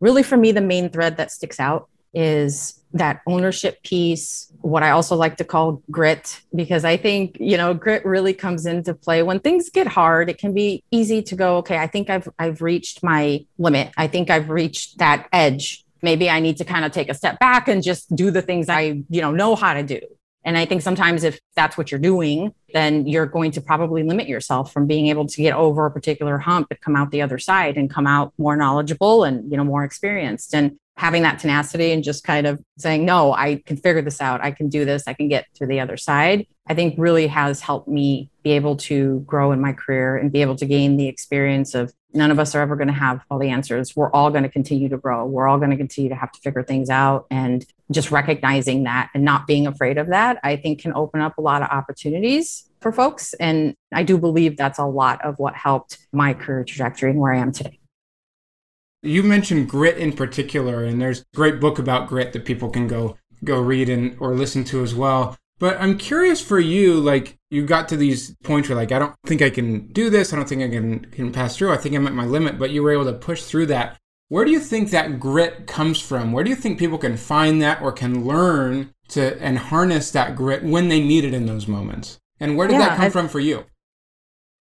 Really 0.01 0.24
for 0.24 0.38
me 0.38 0.51
the 0.51 0.62
main 0.62 0.89
thread 0.89 1.18
that 1.18 1.31
sticks 1.31 1.59
out 1.59 1.89
is 2.16 2.82
that 2.94 3.22
ownership 3.28 3.84
piece, 3.84 4.52
what 4.62 4.82
I 4.82 4.92
also 4.92 5.18
like 5.18 5.36
to 5.38 5.44
call 5.44 5.84
grit, 5.92 6.42
because 6.56 6.86
I 6.86 6.96
think, 6.96 7.38
you 7.40 7.58
know, 7.58 7.74
grit 7.74 8.06
really 8.06 8.34
comes 8.34 8.66
into 8.66 8.94
play 8.94 9.22
when 9.22 9.42
things 9.42 9.70
get 9.70 9.86
hard. 9.86 10.30
It 10.30 10.38
can 10.38 10.54
be 10.54 10.82
easy 10.92 11.22
to 11.24 11.36
go, 11.36 11.58
okay, 11.58 11.78
I 11.78 11.88
think 11.88 12.10
I've 12.10 12.30
I've 12.40 12.62
reached 12.62 13.04
my 13.04 13.46
limit. 13.58 13.92
I 13.98 14.08
think 14.08 14.30
I've 14.30 14.50
reached 14.50 15.00
that 15.00 15.28
edge. 15.34 15.84
Maybe 16.02 16.30
I 16.30 16.40
need 16.40 16.58
to 16.58 16.66
kind 16.66 16.86
of 16.86 16.94
take 16.94 17.10
a 17.10 17.14
step 17.14 17.38
back 17.40 17.68
and 17.68 17.84
just 17.84 18.16
do 18.16 18.32
the 18.32 18.42
things 18.42 18.70
I, 18.70 19.04
you 19.10 19.22
know, 19.22 19.32
know 19.32 19.56
how 19.56 19.74
to 19.74 19.84
do. 19.84 20.00
And 20.46 20.58
I 20.58 20.66
think 20.66 20.84
sometimes 20.84 21.24
if 21.24 21.40
that's 21.56 21.76
what 21.76 21.92
you're 21.92 22.00
doing, 22.00 22.54
then 22.72 23.08
you're 23.08 23.26
going 23.26 23.52
to 23.52 23.62
probably 23.62 24.04
limit 24.04 24.28
yourself 24.28 24.72
from 24.72 24.86
being 24.86 25.08
able 25.08 25.26
to 25.26 25.42
get 25.42 25.56
over 25.56 25.88
a 25.88 25.92
particular 25.92 26.38
hump 26.38 26.68
and 26.70 26.80
come 26.80 26.96
out 26.96 27.10
the 27.10 27.24
other 27.24 27.40
side 27.40 27.78
and 27.78 27.90
come 27.90 28.06
out 28.06 28.32
more 28.38 28.56
knowledgeable 28.56 29.24
and, 29.24 29.52
you 29.52 29.58
know, 29.58 29.64
more 29.64 29.84
experienced. 29.84 30.54
And 30.54 30.78
having 30.97 31.24
that 31.24 31.39
tenacity 31.39 31.92
and 31.92 32.03
just 32.03 32.24
kind 32.24 32.47
of 32.47 32.62
saying, 32.77 33.06
no, 33.06 33.33
I 33.33 33.62
can 33.65 33.77
figure 33.77 34.01
this 34.01 34.21
out. 34.21 34.44
I 34.44 34.51
can 34.51 34.69
do 34.69 34.86
this. 34.86 35.03
I 35.07 35.13
can 35.13 35.27
get 35.27 35.45
to 35.56 35.65
the 35.65 35.80
other 35.80 35.97
side, 35.97 36.47
I 36.68 36.74
think 36.74 36.95
really 36.97 37.27
has 37.27 37.62
helped 37.62 37.88
me 37.88 38.30
be 38.44 38.51
able 38.51 38.77
to 38.77 39.19
grow 39.21 39.51
in 39.51 39.62
my 39.62 39.74
career 39.74 40.18
and 40.18 40.31
be 40.31 40.42
able 40.42 40.56
to 40.56 40.65
gain 40.65 40.97
the 40.97 41.07
experience 41.07 41.75
of 41.75 41.94
none 42.14 42.31
of 42.31 42.40
us 42.40 42.56
are 42.56 42.61
ever 42.61 42.75
going 42.75 42.87
to 42.87 42.94
have 42.94 43.21
all 43.30 43.37
the 43.37 43.49
answers. 43.49 43.95
We're 43.95 44.11
all 44.11 44.31
going 44.31 44.44
to 44.44 44.49
continue 44.49 44.90
to 44.90 44.97
grow. 44.97 45.25
We're 45.25 45.47
all 45.47 45.57
going 45.57 45.71
to 45.71 45.78
continue 45.78 46.09
to 46.09 46.16
have 46.16 46.31
to 46.31 46.40
figure 46.42 46.64
things 46.64 46.90
out. 46.90 47.28
And 47.30 47.66
just 47.92 48.09
recognizing 48.09 48.83
that 48.83 49.09
and 49.14 49.23
not 49.23 49.45
being 49.45 49.68
afraid 49.68 49.97
of 49.97 50.07
that, 50.07 50.40
I 50.44 50.56
think 50.56 50.81
can 50.81 50.94
open 50.94 51.21
up 51.21 51.37
a 51.37 51.42
lot 51.42 51.61
of 51.61 51.69
opportunities 51.69 52.68
for 52.81 52.92
folks. 52.92 53.33
And 53.35 53.75
I 53.94 54.04
do 54.04 54.18
believe 54.18 54.57
that's 54.57 54.80
a 54.80 54.85
lot 54.85 55.23
of 55.23 55.37
what 55.37 55.56
helped 55.56 55.99
my 56.11 56.33
career 56.33 56.64
trajectory 56.64 57.11
and 57.11 57.19
where 57.19 57.33
I 57.33 57.40
am 57.40 57.52
today. 57.52 57.80
You 59.06 59.24
mentioned 59.24 59.69
grit 59.69 59.97
in 59.97 60.14
particular, 60.14 60.83
and 60.83 61.02
there's 61.02 61.21
a 61.21 61.26
great 61.35 61.59
book 61.59 61.80
about 61.80 62.07
grit 62.07 62.33
that 62.33 62.45
people 62.45 62.69
can 62.69 62.88
go 62.88 63.18
go 63.44 63.59
read 63.59 63.90
and 63.90 64.18
or 64.19 64.33
listen 64.33 64.64
to 64.66 64.83
as 64.83 64.95
well. 64.95 65.38
But 65.57 65.80
I'm 65.80 65.97
curious 65.97 66.42
for 66.42 66.59
you, 66.59 66.95
like 66.95 67.38
you 67.50 67.66
got 67.66 67.88
to 67.90 67.97
these 67.97 68.35
points 68.44 68.68
where 68.68 68.76
like 68.76 68.92
I 68.92 69.00
don't 69.00 69.16
think 69.26 69.42
I 69.42 69.50
can 69.50 69.88
do 69.88 70.09
this, 70.09 70.33
I 70.33 70.35
don't 70.35 70.50
think 70.50 70.62
I 70.62 70.69
can 70.69 71.06
can 71.06 71.31
pass 71.31 71.56
through. 71.56 71.71
I 71.71 71.78
think 71.78 71.95
I'm 71.95 72.07
at 72.07 72.14
my 72.14 72.26
limit, 72.26 72.59
but 72.59 72.71
you 72.71 72.83
were 72.83 72.92
able 72.92 73.06
to 73.06 73.14
push 73.14 73.44
through 73.44 73.68
that. 73.68 73.97
Where 74.28 74.44
do 74.44 74.52
you 74.52 74.59
think 74.59 74.90
that 74.90 75.19
grit 75.19 75.68
comes 75.68 76.02
from? 76.02 76.31
Where 76.31 76.44
do 76.44 76.50
you 76.50 76.56
think 76.56 76.80
people 76.80 76.97
can 76.97 77.16
find 77.16 77.62
that 77.62 77.81
or 77.81 77.92
can 77.92 78.26
learn 78.26 78.92
to 79.09 79.42
and 79.42 79.57
harness 79.57 80.12
that 80.12 80.35
grit 80.35 80.64
when 80.64 80.90
they 80.90 81.00
need 81.00 81.24
it 81.24 81.33
in 81.33 81.45
those 81.45 81.68
moments? 81.68 82.19
And 82.40 82.57
where 82.57 82.68
did 82.68 82.74
yeah, 82.74 82.90
that 82.90 82.97
come 82.97 83.06
I've, 83.06 83.14
from 83.14 83.30
for 83.30 83.40
you? 83.40 83.66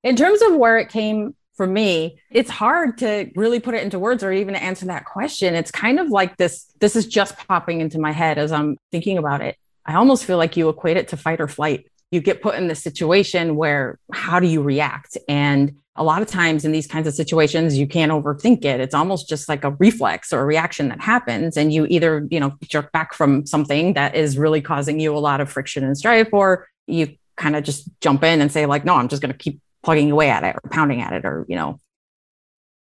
In 0.03 0.17
terms 0.17 0.43
of 0.43 0.57
where 0.57 0.79
it 0.79 0.89
came 0.89 1.35
for 1.55 1.67
me 1.67 2.19
it's 2.31 2.51
hard 2.51 2.99
to 2.99 3.31
really 3.37 3.61
put 3.61 3.75
it 3.75 3.83
into 3.83 3.99
words 3.99 4.23
or 4.23 4.33
even 4.33 4.55
answer 4.55 4.87
that 4.87 5.05
question. 5.05 5.55
It's 5.55 5.71
kind 5.71 6.01
of 6.01 6.09
like 6.09 6.37
this 6.37 6.73
this 6.81 6.97
is 6.97 7.07
just 7.07 7.37
popping 7.37 7.81
into 7.81 7.99
my 7.99 8.13
head 8.13 8.39
as 8.39 8.53
i'm 8.53 8.79
thinking 8.91 9.19
about 9.19 9.41
it. 9.41 9.57
I 9.85 9.95
almost 9.95 10.25
feel 10.25 10.39
like 10.39 10.57
you 10.57 10.69
equate 10.69 10.97
it 10.97 11.09
to 11.09 11.17
fight 11.17 11.41
or 11.41 11.49
flight. 11.49 11.87
You 12.11 12.21
get 12.21 12.43
put 12.43 12.55
in 12.57 12.69
this 12.69 12.83
situation 12.83 13.57
where 13.57 13.99
how 14.13 14.39
do 14.39 14.47
you 14.47 14.63
react? 14.63 15.17
And 15.29 15.77
a 15.95 16.05
lot 16.05 16.23
of 16.23 16.29
times 16.29 16.65
in 16.65 16.73
these 16.73 16.87
kinds 16.87 17.07
of 17.07 17.15
situations 17.15 17.77
you 17.77 17.87
can't 17.87 18.13
overthink 18.13 18.65
it. 18.65 18.81
It's 18.81 18.95
almost 18.95 19.29
just 19.29 19.49
like 19.49 19.65
a 19.65 19.73
reflex 19.73 20.33
or 20.33 20.41
a 20.41 20.45
reaction 20.45 20.89
that 20.89 21.01
happens 21.01 21.57
and 21.57 21.73
you 21.73 21.87
either 21.87 22.27
you 22.31 22.41
know 22.41 22.55
jerk 22.63 22.93
back 22.93 23.13
from 23.13 23.45
something 23.47 23.93
that 23.95 24.15
is 24.15 24.39
really 24.39 24.63
causing 24.63 25.01
you 25.01 25.15
a 25.17 25.19
lot 25.19 25.41
of 25.41 25.51
friction 25.51 25.85
and 25.85 25.97
strife 25.99 26.29
or 26.33 26.67
you 26.87 27.17
kind 27.37 27.57
of 27.57 27.65
just 27.65 27.89
jump 28.01 28.23
in 28.23 28.41
and 28.41 28.53
say 28.53 28.67
like 28.67 28.85
no 28.85 28.95
i'm 28.95 29.09
just 29.09 29.23
going 29.23 29.33
to 29.33 29.39
keep 29.39 29.61
plugging 29.83 30.11
away 30.11 30.31
at 30.31 30.45
it 30.45 30.57
or 30.57 30.71
pounding 30.71 31.01
at 31.01 31.12
it 31.12 31.25
or 31.25 31.45
you 31.49 31.57
know. 31.57 31.79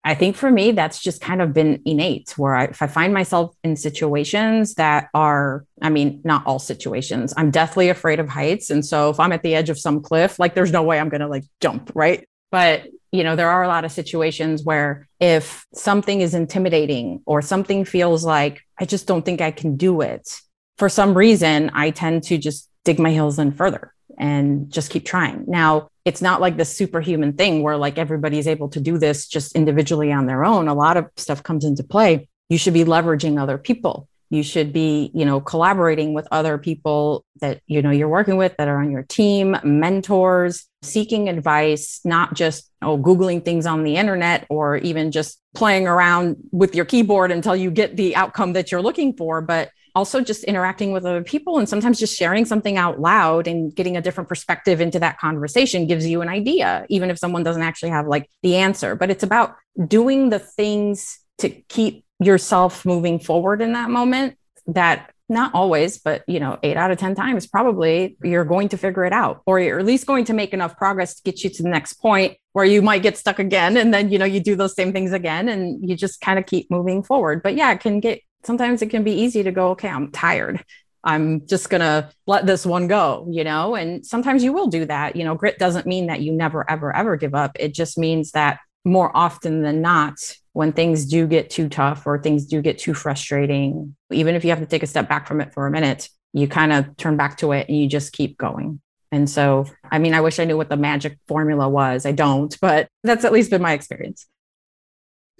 I 0.04 0.14
think 0.16 0.34
for 0.34 0.50
me 0.50 0.72
that's 0.72 1.00
just 1.00 1.20
kind 1.20 1.40
of 1.40 1.52
been 1.52 1.80
innate 1.84 2.36
where 2.36 2.56
I, 2.56 2.64
if 2.64 2.82
i 2.82 2.88
find 2.88 3.14
myself 3.14 3.54
in 3.62 3.76
situations 3.76 4.74
that 4.74 5.08
are 5.14 5.64
i 5.80 5.90
mean 5.90 6.20
not 6.24 6.44
all 6.44 6.58
situations 6.58 7.32
i'm 7.36 7.52
deathly 7.52 7.88
afraid 7.88 8.18
of 8.18 8.28
heights. 8.28 8.70
And 8.70 8.84
so 8.84 9.10
if 9.10 9.20
i'm 9.20 9.30
at 9.30 9.44
the 9.44 9.54
edge 9.54 9.70
of 9.70 9.78
some 9.78 10.02
cliff 10.02 10.40
like 10.40 10.54
there's 10.54 10.72
no 10.72 10.82
way 10.82 10.98
i'm 10.98 11.08
going 11.08 11.20
to 11.20 11.28
like 11.28 11.44
jump 11.60 11.92
right? 11.94 12.26
But 12.50 12.88
you 13.12 13.24
know, 13.24 13.36
there 13.36 13.50
are 13.50 13.62
a 13.62 13.68
lot 13.68 13.84
of 13.84 13.92
situations 13.92 14.64
where 14.64 15.06
if 15.20 15.66
something 15.74 16.22
is 16.22 16.34
intimidating 16.34 17.20
or 17.26 17.42
something 17.42 17.84
feels 17.84 18.24
like 18.24 18.62
I 18.78 18.86
just 18.86 19.06
don't 19.06 19.22
think 19.22 19.42
I 19.42 19.50
can 19.50 19.76
do 19.76 20.00
it, 20.00 20.40
for 20.78 20.88
some 20.88 21.14
reason, 21.14 21.70
I 21.74 21.90
tend 21.90 22.24
to 22.24 22.38
just 22.38 22.70
dig 22.84 22.98
my 22.98 23.12
heels 23.12 23.38
in 23.38 23.52
further 23.52 23.92
and 24.18 24.70
just 24.72 24.90
keep 24.90 25.04
trying. 25.04 25.44
Now, 25.46 25.90
it's 26.04 26.22
not 26.22 26.40
like 26.40 26.56
this 26.56 26.74
superhuman 26.76 27.34
thing 27.34 27.62
where 27.62 27.76
like 27.76 27.98
everybody's 27.98 28.46
able 28.46 28.68
to 28.70 28.80
do 28.80 28.98
this 28.98 29.26
just 29.26 29.54
individually 29.54 30.12
on 30.12 30.26
their 30.26 30.44
own. 30.44 30.68
A 30.68 30.74
lot 30.74 30.96
of 30.96 31.08
stuff 31.16 31.42
comes 31.42 31.64
into 31.64 31.84
play. 31.84 32.28
You 32.48 32.58
should 32.58 32.74
be 32.74 32.84
leveraging 32.84 33.40
other 33.40 33.58
people 33.58 34.08
you 34.32 34.42
should 34.42 34.72
be 34.72 35.10
you 35.12 35.26
know 35.26 35.40
collaborating 35.40 36.14
with 36.14 36.26
other 36.32 36.56
people 36.56 37.24
that 37.42 37.60
you 37.66 37.82
know 37.82 37.90
you're 37.90 38.08
working 38.08 38.38
with 38.38 38.54
that 38.56 38.66
are 38.66 38.80
on 38.80 38.90
your 38.90 39.02
team 39.02 39.56
mentors 39.62 40.66
seeking 40.80 41.28
advice 41.28 42.00
not 42.04 42.34
just 42.34 42.70
oh 42.80 42.96
googling 42.96 43.44
things 43.44 43.66
on 43.66 43.84
the 43.84 43.96
internet 43.96 44.46
or 44.48 44.78
even 44.78 45.12
just 45.12 45.38
playing 45.54 45.86
around 45.86 46.36
with 46.50 46.74
your 46.74 46.86
keyboard 46.86 47.30
until 47.30 47.54
you 47.54 47.70
get 47.70 47.96
the 47.96 48.16
outcome 48.16 48.54
that 48.54 48.72
you're 48.72 48.82
looking 48.82 49.14
for 49.14 49.42
but 49.42 49.70
also 49.94 50.20
just 50.20 50.44
interacting 50.44 50.92
with 50.92 51.04
other 51.04 51.22
people 51.22 51.58
and 51.58 51.68
sometimes 51.68 51.98
just 51.98 52.16
sharing 52.16 52.44
something 52.44 52.76
out 52.76 53.00
loud 53.00 53.46
and 53.46 53.74
getting 53.74 53.96
a 53.96 54.00
different 54.00 54.28
perspective 54.28 54.80
into 54.80 54.98
that 54.98 55.18
conversation 55.18 55.86
gives 55.86 56.06
you 56.06 56.22
an 56.22 56.28
idea 56.28 56.86
even 56.88 57.10
if 57.10 57.18
someone 57.18 57.42
doesn't 57.42 57.62
actually 57.62 57.90
have 57.90 58.06
like 58.06 58.28
the 58.42 58.56
answer. 58.56 58.94
But 58.94 59.10
it's 59.10 59.22
about 59.22 59.56
doing 59.86 60.30
the 60.30 60.38
things 60.38 61.18
to 61.38 61.48
keep 61.48 62.04
yourself 62.20 62.84
moving 62.84 63.18
forward 63.18 63.60
in 63.60 63.72
that 63.72 63.90
moment 63.90 64.36
that 64.66 65.10
not 65.28 65.54
always 65.54 65.98
but 65.98 66.22
you 66.28 66.38
know 66.38 66.58
8 66.62 66.76
out 66.76 66.90
of 66.90 66.98
10 66.98 67.14
times 67.14 67.46
probably 67.46 68.16
you're 68.22 68.44
going 68.44 68.68
to 68.68 68.76
figure 68.76 69.04
it 69.04 69.12
out 69.12 69.42
or 69.46 69.58
you're 69.58 69.78
at 69.78 69.86
least 69.86 70.06
going 70.06 70.26
to 70.26 70.32
make 70.34 70.52
enough 70.52 70.76
progress 70.76 71.14
to 71.14 71.22
get 71.22 71.42
you 71.42 71.50
to 71.50 71.62
the 71.62 71.68
next 71.68 71.94
point 71.94 72.36
where 72.52 72.64
you 72.64 72.82
might 72.82 73.02
get 73.02 73.16
stuck 73.16 73.38
again. 73.38 73.76
And 73.76 73.92
then 73.92 74.10
you 74.10 74.18
know 74.18 74.24
you 74.24 74.40
do 74.40 74.54
those 74.54 74.74
same 74.74 74.92
things 74.92 75.12
again 75.12 75.48
and 75.48 75.88
you 75.88 75.96
just 75.96 76.20
kind 76.20 76.38
of 76.38 76.46
keep 76.46 76.70
moving 76.70 77.02
forward. 77.02 77.42
But 77.42 77.56
yeah 77.56 77.72
it 77.72 77.80
can 77.80 78.00
get 78.00 78.20
sometimes 78.44 78.82
it 78.82 78.90
can 78.90 79.04
be 79.04 79.12
easy 79.12 79.42
to 79.42 79.52
go 79.52 79.70
okay 79.70 79.88
I'm 79.88 80.10
tired 80.10 80.64
I'm 81.04 81.46
just 81.46 81.68
going 81.68 81.80
to 81.80 82.10
let 82.26 82.46
this 82.46 82.64
one 82.64 82.86
go, 82.86 83.26
you 83.30 83.44
know? 83.44 83.74
And 83.74 84.06
sometimes 84.06 84.44
you 84.44 84.52
will 84.52 84.68
do 84.68 84.84
that. 84.86 85.16
You 85.16 85.24
know, 85.24 85.34
grit 85.34 85.58
doesn't 85.58 85.86
mean 85.86 86.06
that 86.06 86.20
you 86.20 86.32
never, 86.32 86.68
ever, 86.70 86.94
ever 86.94 87.16
give 87.16 87.34
up. 87.34 87.56
It 87.58 87.74
just 87.74 87.98
means 87.98 88.32
that 88.32 88.60
more 88.84 89.14
often 89.16 89.62
than 89.62 89.82
not, 89.82 90.14
when 90.52 90.72
things 90.72 91.06
do 91.06 91.26
get 91.26 91.50
too 91.50 91.68
tough 91.68 92.06
or 92.06 92.20
things 92.20 92.46
do 92.46 92.60
get 92.60 92.78
too 92.78 92.94
frustrating, 92.94 93.96
even 94.10 94.34
if 94.34 94.44
you 94.44 94.50
have 94.50 94.60
to 94.60 94.66
take 94.66 94.82
a 94.82 94.86
step 94.86 95.08
back 95.08 95.26
from 95.26 95.40
it 95.40 95.52
for 95.54 95.66
a 95.66 95.70
minute, 95.70 96.08
you 96.32 96.46
kind 96.46 96.72
of 96.72 96.96
turn 96.96 97.16
back 97.16 97.38
to 97.38 97.52
it 97.52 97.68
and 97.68 97.76
you 97.76 97.88
just 97.88 98.12
keep 98.12 98.36
going. 98.36 98.80
And 99.10 99.28
so, 99.28 99.66
I 99.90 99.98
mean, 99.98 100.14
I 100.14 100.20
wish 100.20 100.38
I 100.38 100.44
knew 100.44 100.56
what 100.56 100.68
the 100.68 100.76
magic 100.76 101.18
formula 101.26 101.68
was. 101.68 102.06
I 102.06 102.12
don't, 102.12 102.56
but 102.60 102.88
that's 103.02 103.24
at 103.24 103.32
least 103.32 103.50
been 103.50 103.62
my 103.62 103.72
experience 103.72 104.26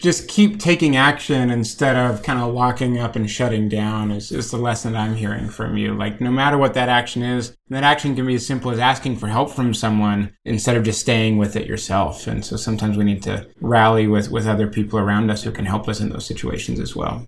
just 0.03 0.27
keep 0.27 0.59
taking 0.59 0.97
action 0.97 1.49
instead 1.49 1.95
of 1.97 2.25
kind 2.25 2.41
of 2.41 2.53
locking 2.53 2.99
up 2.99 3.15
and 3.15 3.31
shutting 3.31 3.69
down 3.69 4.11
is, 4.11 4.33
is 4.33 4.51
the 4.51 4.57
lesson 4.57 4.97
I'm 4.97 5.15
hearing 5.15 5.49
from 5.49 5.77
you. 5.77 5.95
Like, 5.95 6.21
no 6.21 6.33
matter 6.33 6.59
what 6.59 6.75
that 6.75 6.89
action 6.89 7.23
is, 7.23 7.57
that 7.69 7.85
action 7.85 8.17
can 8.17 8.27
be 8.27 8.35
as 8.35 8.45
simple 8.45 8.73
as 8.73 8.81
asking 8.81 9.17
for 9.17 9.29
help 9.29 9.53
from 9.53 9.73
someone 9.73 10.35
instead 10.45 10.77
of 10.77 10.83
just 10.83 11.01
staying 11.01 11.39
with 11.39 11.55
it 11.55 11.69
yourself. 11.69 12.27
And 12.27 12.45
so 12.45 12.57
sometimes 12.57 12.97
we 12.97 13.05
need 13.05 13.23
to 13.23 13.49
rally 13.61 14.09
with, 14.09 14.29
with 14.29 14.49
other 14.49 14.67
people 14.67 14.99
around 14.99 15.31
us 15.31 15.45
who 15.45 15.53
can 15.53 15.67
help 15.67 15.89
us 15.89 16.01
in 16.01 16.09
those 16.09 16.27
situations 16.27 16.81
as 16.81 16.97
well. 16.97 17.25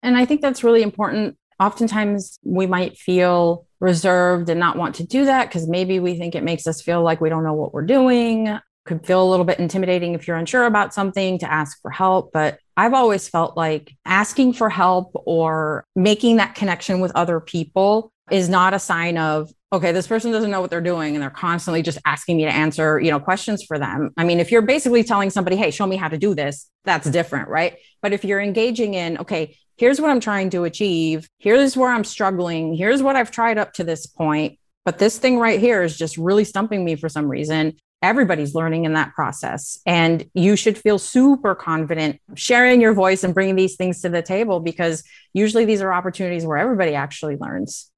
And 0.00 0.16
I 0.16 0.24
think 0.24 0.42
that's 0.42 0.62
really 0.62 0.82
important. 0.82 1.36
Oftentimes 1.58 2.38
we 2.44 2.68
might 2.68 2.96
feel 2.96 3.66
reserved 3.80 4.48
and 4.48 4.60
not 4.60 4.76
want 4.76 4.94
to 4.96 5.04
do 5.04 5.24
that 5.24 5.48
because 5.48 5.68
maybe 5.68 5.98
we 5.98 6.16
think 6.16 6.36
it 6.36 6.44
makes 6.44 6.68
us 6.68 6.80
feel 6.80 7.02
like 7.02 7.20
we 7.20 7.28
don't 7.28 7.42
know 7.42 7.54
what 7.54 7.74
we're 7.74 7.82
doing 7.82 8.60
could 8.84 9.06
feel 9.06 9.22
a 9.22 9.28
little 9.28 9.44
bit 9.44 9.58
intimidating 9.58 10.14
if 10.14 10.26
you're 10.26 10.36
unsure 10.36 10.64
about 10.64 10.92
something 10.92 11.38
to 11.38 11.50
ask 11.50 11.80
for 11.82 11.90
help. 11.90 12.32
But 12.32 12.58
I've 12.76 12.94
always 12.94 13.28
felt 13.28 13.56
like 13.56 13.94
asking 14.04 14.54
for 14.54 14.68
help 14.68 15.12
or 15.14 15.84
making 15.94 16.36
that 16.36 16.54
connection 16.54 17.00
with 17.00 17.12
other 17.14 17.40
people 17.40 18.12
is 18.30 18.48
not 18.48 18.74
a 18.74 18.78
sign 18.78 19.18
of, 19.18 19.52
okay, 19.72 19.92
this 19.92 20.06
person 20.06 20.32
doesn't 20.32 20.50
know 20.50 20.60
what 20.60 20.70
they're 20.70 20.80
doing 20.80 21.14
and 21.14 21.22
they're 21.22 21.30
constantly 21.30 21.82
just 21.82 21.98
asking 22.04 22.36
me 22.36 22.44
to 22.44 22.50
answer, 22.50 22.98
you 22.98 23.10
know, 23.10 23.20
questions 23.20 23.62
for 23.62 23.78
them. 23.78 24.10
I 24.16 24.24
mean, 24.24 24.40
if 24.40 24.50
you're 24.50 24.62
basically 24.62 25.04
telling 25.04 25.30
somebody, 25.30 25.56
hey, 25.56 25.70
show 25.70 25.86
me 25.86 25.96
how 25.96 26.08
to 26.08 26.18
do 26.18 26.34
this, 26.34 26.68
that's 26.84 27.08
different, 27.10 27.48
right? 27.48 27.76
But 28.00 28.12
if 28.12 28.24
you're 28.24 28.40
engaging 28.40 28.94
in, 28.94 29.18
okay, 29.18 29.56
here's 29.76 30.00
what 30.00 30.10
I'm 30.10 30.20
trying 30.20 30.50
to 30.50 30.64
achieve, 30.64 31.28
here's 31.38 31.76
where 31.76 31.90
I'm 31.90 32.04
struggling, 32.04 32.74
here's 32.74 33.02
what 33.02 33.16
I've 33.16 33.30
tried 33.30 33.58
up 33.58 33.72
to 33.74 33.84
this 33.84 34.06
point, 34.06 34.58
but 34.84 34.98
this 34.98 35.18
thing 35.18 35.38
right 35.38 35.60
here 35.60 35.82
is 35.82 35.96
just 35.96 36.16
really 36.16 36.44
stumping 36.44 36.84
me 36.84 36.96
for 36.96 37.08
some 37.08 37.28
reason 37.28 37.74
everybody's 38.02 38.54
learning 38.54 38.84
in 38.84 38.94
that 38.94 39.14
process. 39.14 39.80
And 39.86 40.28
you 40.34 40.56
should 40.56 40.76
feel 40.76 40.98
super 40.98 41.54
confident 41.54 42.20
sharing 42.34 42.80
your 42.80 42.92
voice 42.92 43.24
and 43.24 43.32
bringing 43.32 43.56
these 43.56 43.76
things 43.76 44.02
to 44.02 44.08
the 44.08 44.22
table 44.22 44.60
because 44.60 45.04
usually 45.32 45.64
these 45.64 45.80
are 45.80 45.92
opportunities 45.92 46.44
where 46.44 46.58
everybody 46.58 46.94
actually 46.94 47.36
learns. 47.36 47.90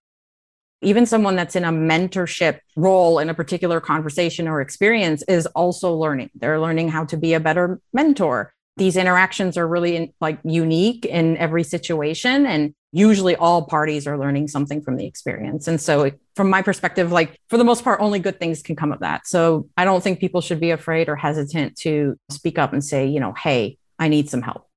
Even 0.83 1.07
someone 1.07 1.35
that's 1.35 1.57
in 1.57 1.65
a 1.65 1.73
mentorship 1.73 2.59
role 2.77 3.19
in 3.19 3.31
a 3.31 3.35
particular 3.35 3.81
conversation 3.81 4.47
or 4.47 4.61
experience 4.61 5.23
is 5.23 5.47
also 5.47 5.95
learning. 5.95 6.31
They're 6.35 6.61
learning 6.61 6.91
how 6.91 7.07
to 7.07 7.17
be 7.17 7.33
a 7.33 7.41
better 7.41 7.81
mentor. 7.95 8.53
These 8.77 8.97
interactions 8.97 9.57
are 9.57 9.67
really 9.67 10.15
like 10.21 10.39
unique 10.45 11.07
in 11.07 11.39
every 11.39 11.65
situation. 11.65 12.45
And 12.45 12.75
usually 12.95 13.35
all 13.35 13.67
parties 13.67 14.07
are 14.07 14.17
learning 14.17 14.47
something 14.47 14.81
from 14.81 14.97
the 14.97 15.05
experience. 15.05 15.67
And 15.67 15.81
so, 15.81 16.13
from 16.37 16.49
my 16.49 16.63
perspective, 16.63 17.11
like 17.11 17.41
for 17.49 17.59
the 17.59 17.65
most 17.65 17.83
part, 17.83 18.01
only 18.01 18.21
good 18.21 18.39
things 18.39 18.63
can 18.63 18.77
come 18.77 18.93
of 18.93 19.01
that. 19.01 19.27
So, 19.27 19.69
I 19.77 19.85
don't 19.85 20.03
think 20.03 20.21
people 20.21 20.41
should 20.41 20.61
be 20.61 20.71
afraid 20.71 21.09
or 21.09 21.17
hesitant 21.17 21.77
to 21.79 22.17
speak 22.31 22.57
up 22.57 22.73
and 22.73 22.83
say, 22.85 23.07
you 23.07 23.19
know, 23.19 23.33
hey, 23.33 23.79
I 23.99 24.09
need 24.09 24.31
some 24.31 24.43
help. 24.43 24.69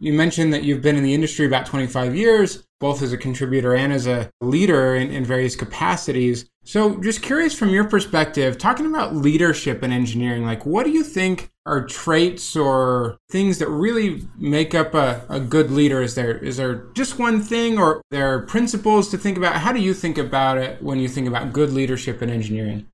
You 0.00 0.12
mentioned 0.12 0.52
that 0.52 0.62
you've 0.62 0.82
been 0.82 0.96
in 0.96 1.02
the 1.02 1.14
industry 1.14 1.46
about 1.46 1.66
25 1.66 2.14
years, 2.14 2.64
both 2.78 3.02
as 3.02 3.12
a 3.12 3.16
contributor 3.16 3.74
and 3.74 3.92
as 3.92 4.06
a 4.06 4.30
leader 4.40 4.94
in, 4.94 5.10
in 5.10 5.24
various 5.24 5.56
capacities. 5.56 6.48
So, 6.68 7.00
just 7.00 7.22
curious 7.22 7.54
from 7.54 7.70
your 7.70 7.84
perspective, 7.84 8.58
talking 8.58 8.84
about 8.84 9.16
leadership 9.16 9.82
in 9.82 9.90
engineering, 9.90 10.44
like 10.44 10.66
what 10.66 10.84
do 10.84 10.90
you 10.90 11.02
think 11.02 11.50
are 11.64 11.86
traits 11.86 12.54
or 12.54 13.16
things 13.30 13.56
that 13.60 13.70
really 13.70 14.28
make 14.36 14.74
up 14.74 14.92
a, 14.92 15.24
a 15.30 15.40
good 15.40 15.70
leader? 15.70 16.02
Is 16.02 16.14
there 16.14 16.36
is 16.36 16.58
there 16.58 16.88
just 16.92 17.18
one 17.18 17.40
thing 17.40 17.78
or 17.78 18.02
there 18.10 18.34
are 18.34 18.42
principles 18.42 19.10
to 19.12 19.16
think 19.16 19.38
about? 19.38 19.54
How 19.54 19.72
do 19.72 19.80
you 19.80 19.94
think 19.94 20.18
about 20.18 20.58
it 20.58 20.82
when 20.82 20.98
you 20.98 21.08
think 21.08 21.26
about 21.26 21.54
good 21.54 21.72
leadership 21.72 22.20
in 22.20 22.28
engineering? 22.28 22.86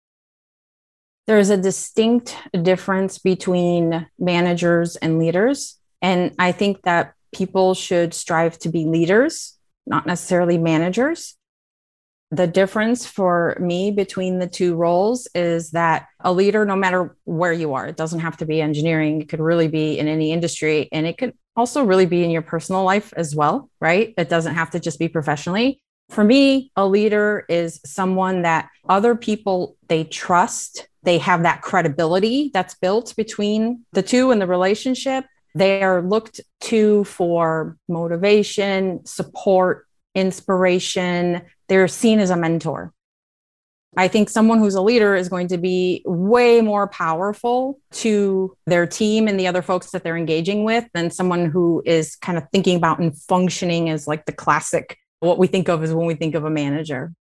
There's 1.26 1.50
a 1.50 1.56
distinct 1.56 2.36
difference 2.62 3.18
between 3.18 4.06
managers 4.20 4.94
and 4.94 5.18
leaders. 5.18 5.80
And 6.00 6.32
I 6.38 6.52
think 6.52 6.82
that 6.82 7.14
people 7.34 7.74
should 7.74 8.14
strive 8.14 8.56
to 8.60 8.68
be 8.68 8.84
leaders, 8.84 9.58
not 9.84 10.06
necessarily 10.06 10.58
managers. 10.58 11.34
The 12.34 12.46
difference 12.48 13.06
for 13.06 13.56
me 13.60 13.92
between 13.92 14.40
the 14.40 14.48
two 14.48 14.74
roles 14.74 15.28
is 15.34 15.70
that 15.70 16.08
a 16.20 16.32
leader, 16.32 16.64
no 16.64 16.74
matter 16.74 17.16
where 17.24 17.52
you 17.52 17.74
are, 17.74 17.86
it 17.86 17.96
doesn't 17.96 18.20
have 18.20 18.36
to 18.38 18.46
be 18.46 18.60
engineering, 18.60 19.20
it 19.22 19.28
could 19.28 19.40
really 19.40 19.68
be 19.68 19.98
in 19.98 20.08
any 20.08 20.32
industry, 20.32 20.88
and 20.90 21.06
it 21.06 21.16
could 21.16 21.34
also 21.54 21.84
really 21.84 22.06
be 22.06 22.24
in 22.24 22.30
your 22.30 22.42
personal 22.42 22.82
life 22.82 23.12
as 23.16 23.36
well, 23.36 23.70
right? 23.80 24.14
It 24.18 24.28
doesn't 24.28 24.54
have 24.54 24.70
to 24.70 24.80
just 24.80 24.98
be 24.98 25.06
professionally. 25.08 25.80
For 26.10 26.24
me, 26.24 26.72
a 26.74 26.86
leader 26.86 27.46
is 27.48 27.80
someone 27.84 28.42
that 28.42 28.68
other 28.88 29.14
people 29.14 29.76
they 29.86 30.02
trust, 30.02 30.88
they 31.04 31.18
have 31.18 31.44
that 31.44 31.62
credibility 31.62 32.50
that's 32.52 32.74
built 32.74 33.14
between 33.16 33.84
the 33.92 34.02
two 34.02 34.32
in 34.32 34.40
the 34.40 34.46
relationship 34.46 35.24
they 35.54 35.82
are 35.82 36.02
looked 36.02 36.40
to 36.62 37.04
for 37.04 37.76
motivation, 37.88 39.06
support, 39.06 39.86
inspiration. 40.14 41.42
They're 41.68 41.88
seen 41.88 42.20
as 42.20 42.30
a 42.30 42.36
mentor. 42.36 42.92
I 43.96 44.08
think 44.08 44.28
someone 44.28 44.58
who's 44.58 44.74
a 44.74 44.82
leader 44.82 45.14
is 45.14 45.28
going 45.28 45.48
to 45.48 45.58
be 45.58 46.02
way 46.04 46.60
more 46.60 46.88
powerful 46.88 47.78
to 47.92 48.56
their 48.66 48.86
team 48.86 49.28
and 49.28 49.38
the 49.38 49.46
other 49.46 49.62
folks 49.62 49.90
that 49.92 50.02
they're 50.02 50.16
engaging 50.16 50.64
with 50.64 50.84
than 50.94 51.10
someone 51.10 51.46
who 51.46 51.82
is 51.86 52.16
kind 52.16 52.36
of 52.36 52.44
thinking 52.50 52.76
about 52.76 52.98
and 52.98 53.16
functioning 53.16 53.88
as 53.90 54.08
like 54.08 54.26
the 54.26 54.32
classic, 54.32 54.98
what 55.20 55.38
we 55.38 55.46
think 55.46 55.68
of 55.68 55.82
as 55.82 55.94
when 55.94 56.06
we 56.06 56.14
think 56.14 56.34
of 56.34 56.44
a 56.44 56.50
manager. 56.50 57.12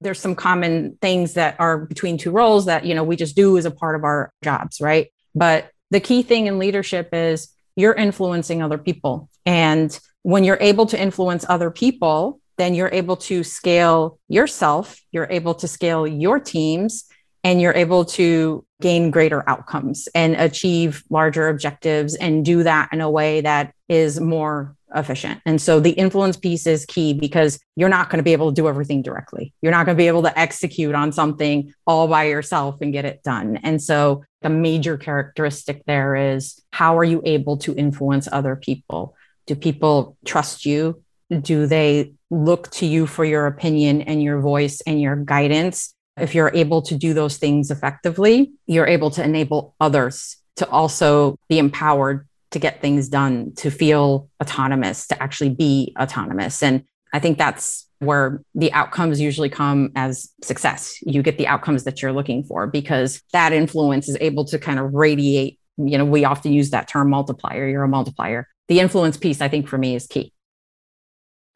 There's 0.00 0.20
some 0.20 0.34
common 0.34 0.98
things 1.00 1.34
that 1.34 1.56
are 1.58 1.78
between 1.78 2.18
two 2.18 2.30
roles 2.30 2.66
that, 2.66 2.84
you 2.84 2.94
know, 2.94 3.02
we 3.02 3.16
just 3.16 3.34
do 3.34 3.56
as 3.56 3.64
a 3.64 3.70
part 3.70 3.96
of 3.96 4.04
our 4.04 4.32
jobs, 4.44 4.80
right? 4.80 5.08
But 5.34 5.70
the 5.90 6.00
key 6.00 6.22
thing 6.22 6.46
in 6.46 6.58
leadership 6.58 7.08
is 7.12 7.48
you're 7.76 7.94
influencing 7.94 8.62
other 8.62 8.78
people. 8.78 9.30
And 9.46 9.98
when 10.22 10.44
you're 10.44 10.58
able 10.60 10.86
to 10.86 11.00
influence 11.00 11.46
other 11.48 11.70
people, 11.70 12.40
then 12.58 12.74
you're 12.74 12.90
able 12.92 13.16
to 13.16 13.42
scale 13.42 14.18
yourself, 14.28 15.00
you're 15.12 15.28
able 15.30 15.54
to 15.54 15.68
scale 15.68 16.06
your 16.06 16.38
teams, 16.38 17.04
and 17.44 17.60
you're 17.60 17.74
able 17.74 18.04
to 18.04 18.64
gain 18.80 19.10
greater 19.10 19.48
outcomes 19.48 20.08
and 20.14 20.34
achieve 20.36 21.02
larger 21.08 21.48
objectives 21.48 22.14
and 22.16 22.44
do 22.44 22.62
that 22.64 22.88
in 22.92 23.00
a 23.00 23.10
way 23.10 23.40
that 23.40 23.72
is 23.88 24.20
more 24.20 24.76
efficient. 24.94 25.40
And 25.44 25.60
so 25.60 25.80
the 25.80 25.90
influence 25.90 26.36
piece 26.36 26.66
is 26.66 26.86
key 26.86 27.12
because 27.12 27.58
you're 27.76 27.88
not 27.88 28.10
going 28.10 28.18
to 28.18 28.24
be 28.24 28.32
able 28.32 28.50
to 28.50 28.54
do 28.54 28.68
everything 28.68 29.02
directly. 29.02 29.52
You're 29.62 29.72
not 29.72 29.86
going 29.86 29.96
to 29.96 30.02
be 30.02 30.08
able 30.08 30.22
to 30.22 30.38
execute 30.38 30.94
on 30.94 31.12
something 31.12 31.72
all 31.86 32.08
by 32.08 32.24
yourself 32.24 32.80
and 32.80 32.92
get 32.92 33.04
it 33.04 33.22
done. 33.22 33.58
And 33.62 33.82
so 33.82 34.24
the 34.42 34.50
major 34.50 34.96
characteristic 34.96 35.84
there 35.86 36.16
is 36.16 36.62
how 36.72 36.98
are 36.98 37.04
you 37.04 37.22
able 37.24 37.58
to 37.58 37.74
influence 37.74 38.28
other 38.30 38.56
people? 38.56 39.14
Do 39.46 39.54
people 39.54 40.16
trust 40.24 40.64
you? 40.64 41.02
Do 41.30 41.66
they 41.66 42.14
look 42.30 42.70
to 42.72 42.86
you 42.86 43.06
for 43.06 43.24
your 43.24 43.46
opinion 43.46 44.02
and 44.02 44.22
your 44.22 44.40
voice 44.40 44.80
and 44.82 45.00
your 45.00 45.16
guidance? 45.16 45.94
If 46.16 46.34
you're 46.34 46.50
able 46.54 46.82
to 46.82 46.96
do 46.96 47.14
those 47.14 47.36
things 47.36 47.70
effectively, 47.70 48.52
you're 48.66 48.86
able 48.86 49.10
to 49.12 49.22
enable 49.22 49.74
others 49.80 50.36
to 50.56 50.68
also 50.68 51.38
be 51.48 51.58
empowered 51.58 52.26
to 52.50 52.58
get 52.58 52.80
things 52.80 53.08
done, 53.08 53.54
to 53.56 53.70
feel 53.70 54.28
autonomous, 54.42 55.06
to 55.08 55.22
actually 55.22 55.50
be 55.50 55.94
autonomous. 56.00 56.62
And 56.62 56.84
I 57.12 57.18
think 57.18 57.38
that's 57.38 57.86
where 57.98 58.42
the 58.54 58.72
outcomes 58.72 59.20
usually 59.20 59.48
come 59.48 59.90
as 59.96 60.32
success. 60.42 60.98
You 61.02 61.22
get 61.22 61.36
the 61.36 61.46
outcomes 61.46 61.84
that 61.84 62.00
you're 62.00 62.12
looking 62.12 62.44
for 62.44 62.66
because 62.66 63.22
that 63.32 63.52
influence 63.52 64.08
is 64.08 64.16
able 64.20 64.44
to 64.46 64.58
kind 64.58 64.78
of 64.78 64.94
radiate. 64.94 65.58
You 65.76 65.98
know, 65.98 66.04
we 66.04 66.24
often 66.24 66.52
use 66.52 66.70
that 66.70 66.88
term 66.88 67.10
multiplier. 67.10 67.68
You're 67.68 67.84
a 67.84 67.88
multiplier. 67.88 68.48
The 68.68 68.80
influence 68.80 69.16
piece, 69.16 69.40
I 69.40 69.48
think, 69.48 69.68
for 69.68 69.78
me 69.78 69.94
is 69.94 70.06
key. 70.06 70.32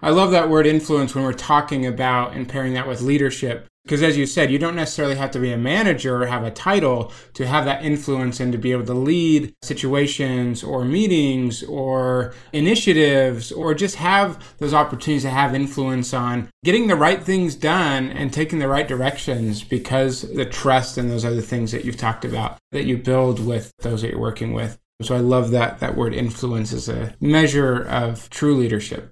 I 0.04 0.10
love 0.10 0.32
that 0.32 0.50
word 0.50 0.66
influence 0.66 1.14
when 1.14 1.22
we're 1.22 1.32
talking 1.32 1.86
about 1.86 2.34
and 2.34 2.48
pairing 2.48 2.74
that 2.74 2.88
with 2.88 3.02
leadership. 3.02 3.68
Because 3.84 4.02
as 4.02 4.16
you 4.16 4.26
said, 4.26 4.50
you 4.50 4.58
don't 4.58 4.76
necessarily 4.76 5.14
have 5.16 5.32
to 5.32 5.40
be 5.40 5.52
a 5.52 5.56
manager 5.56 6.22
or 6.22 6.26
have 6.26 6.44
a 6.44 6.50
title 6.50 7.12
to 7.34 7.46
have 7.46 7.64
that 7.64 7.84
influence 7.84 8.38
and 8.38 8.52
to 8.52 8.58
be 8.58 8.72
able 8.72 8.86
to 8.86 8.94
lead 8.94 9.54
situations 9.62 10.62
or 10.62 10.84
meetings 10.84 11.62
or 11.64 12.34
initiatives 12.52 13.50
or 13.50 13.74
just 13.74 13.96
have 13.96 14.56
those 14.58 14.74
opportunities 14.74 15.22
to 15.22 15.30
have 15.30 15.54
influence 15.54 16.14
on 16.14 16.48
getting 16.64 16.86
the 16.86 16.96
right 16.96 17.22
things 17.22 17.56
done 17.56 18.10
and 18.10 18.32
taking 18.32 18.60
the 18.60 18.68
right 18.68 18.86
directions 18.86 19.64
because 19.64 20.22
the 20.34 20.46
trust 20.46 20.96
and 20.96 21.10
those 21.10 21.24
other 21.24 21.40
things 21.40 21.72
that 21.72 21.84
you've 21.84 21.96
talked 21.96 22.24
about 22.24 22.58
that 22.70 22.84
you 22.84 22.96
build 22.96 23.44
with 23.44 23.72
those 23.82 24.02
that 24.02 24.10
you're 24.10 24.20
working 24.20 24.52
with. 24.52 24.78
So 25.00 25.16
I 25.16 25.20
love 25.20 25.50
that 25.50 25.80
that 25.80 25.96
word 25.96 26.14
influence 26.14 26.72
is 26.72 26.88
a 26.88 27.16
measure 27.20 27.82
of 27.82 28.30
true 28.30 28.56
leadership. 28.56 29.10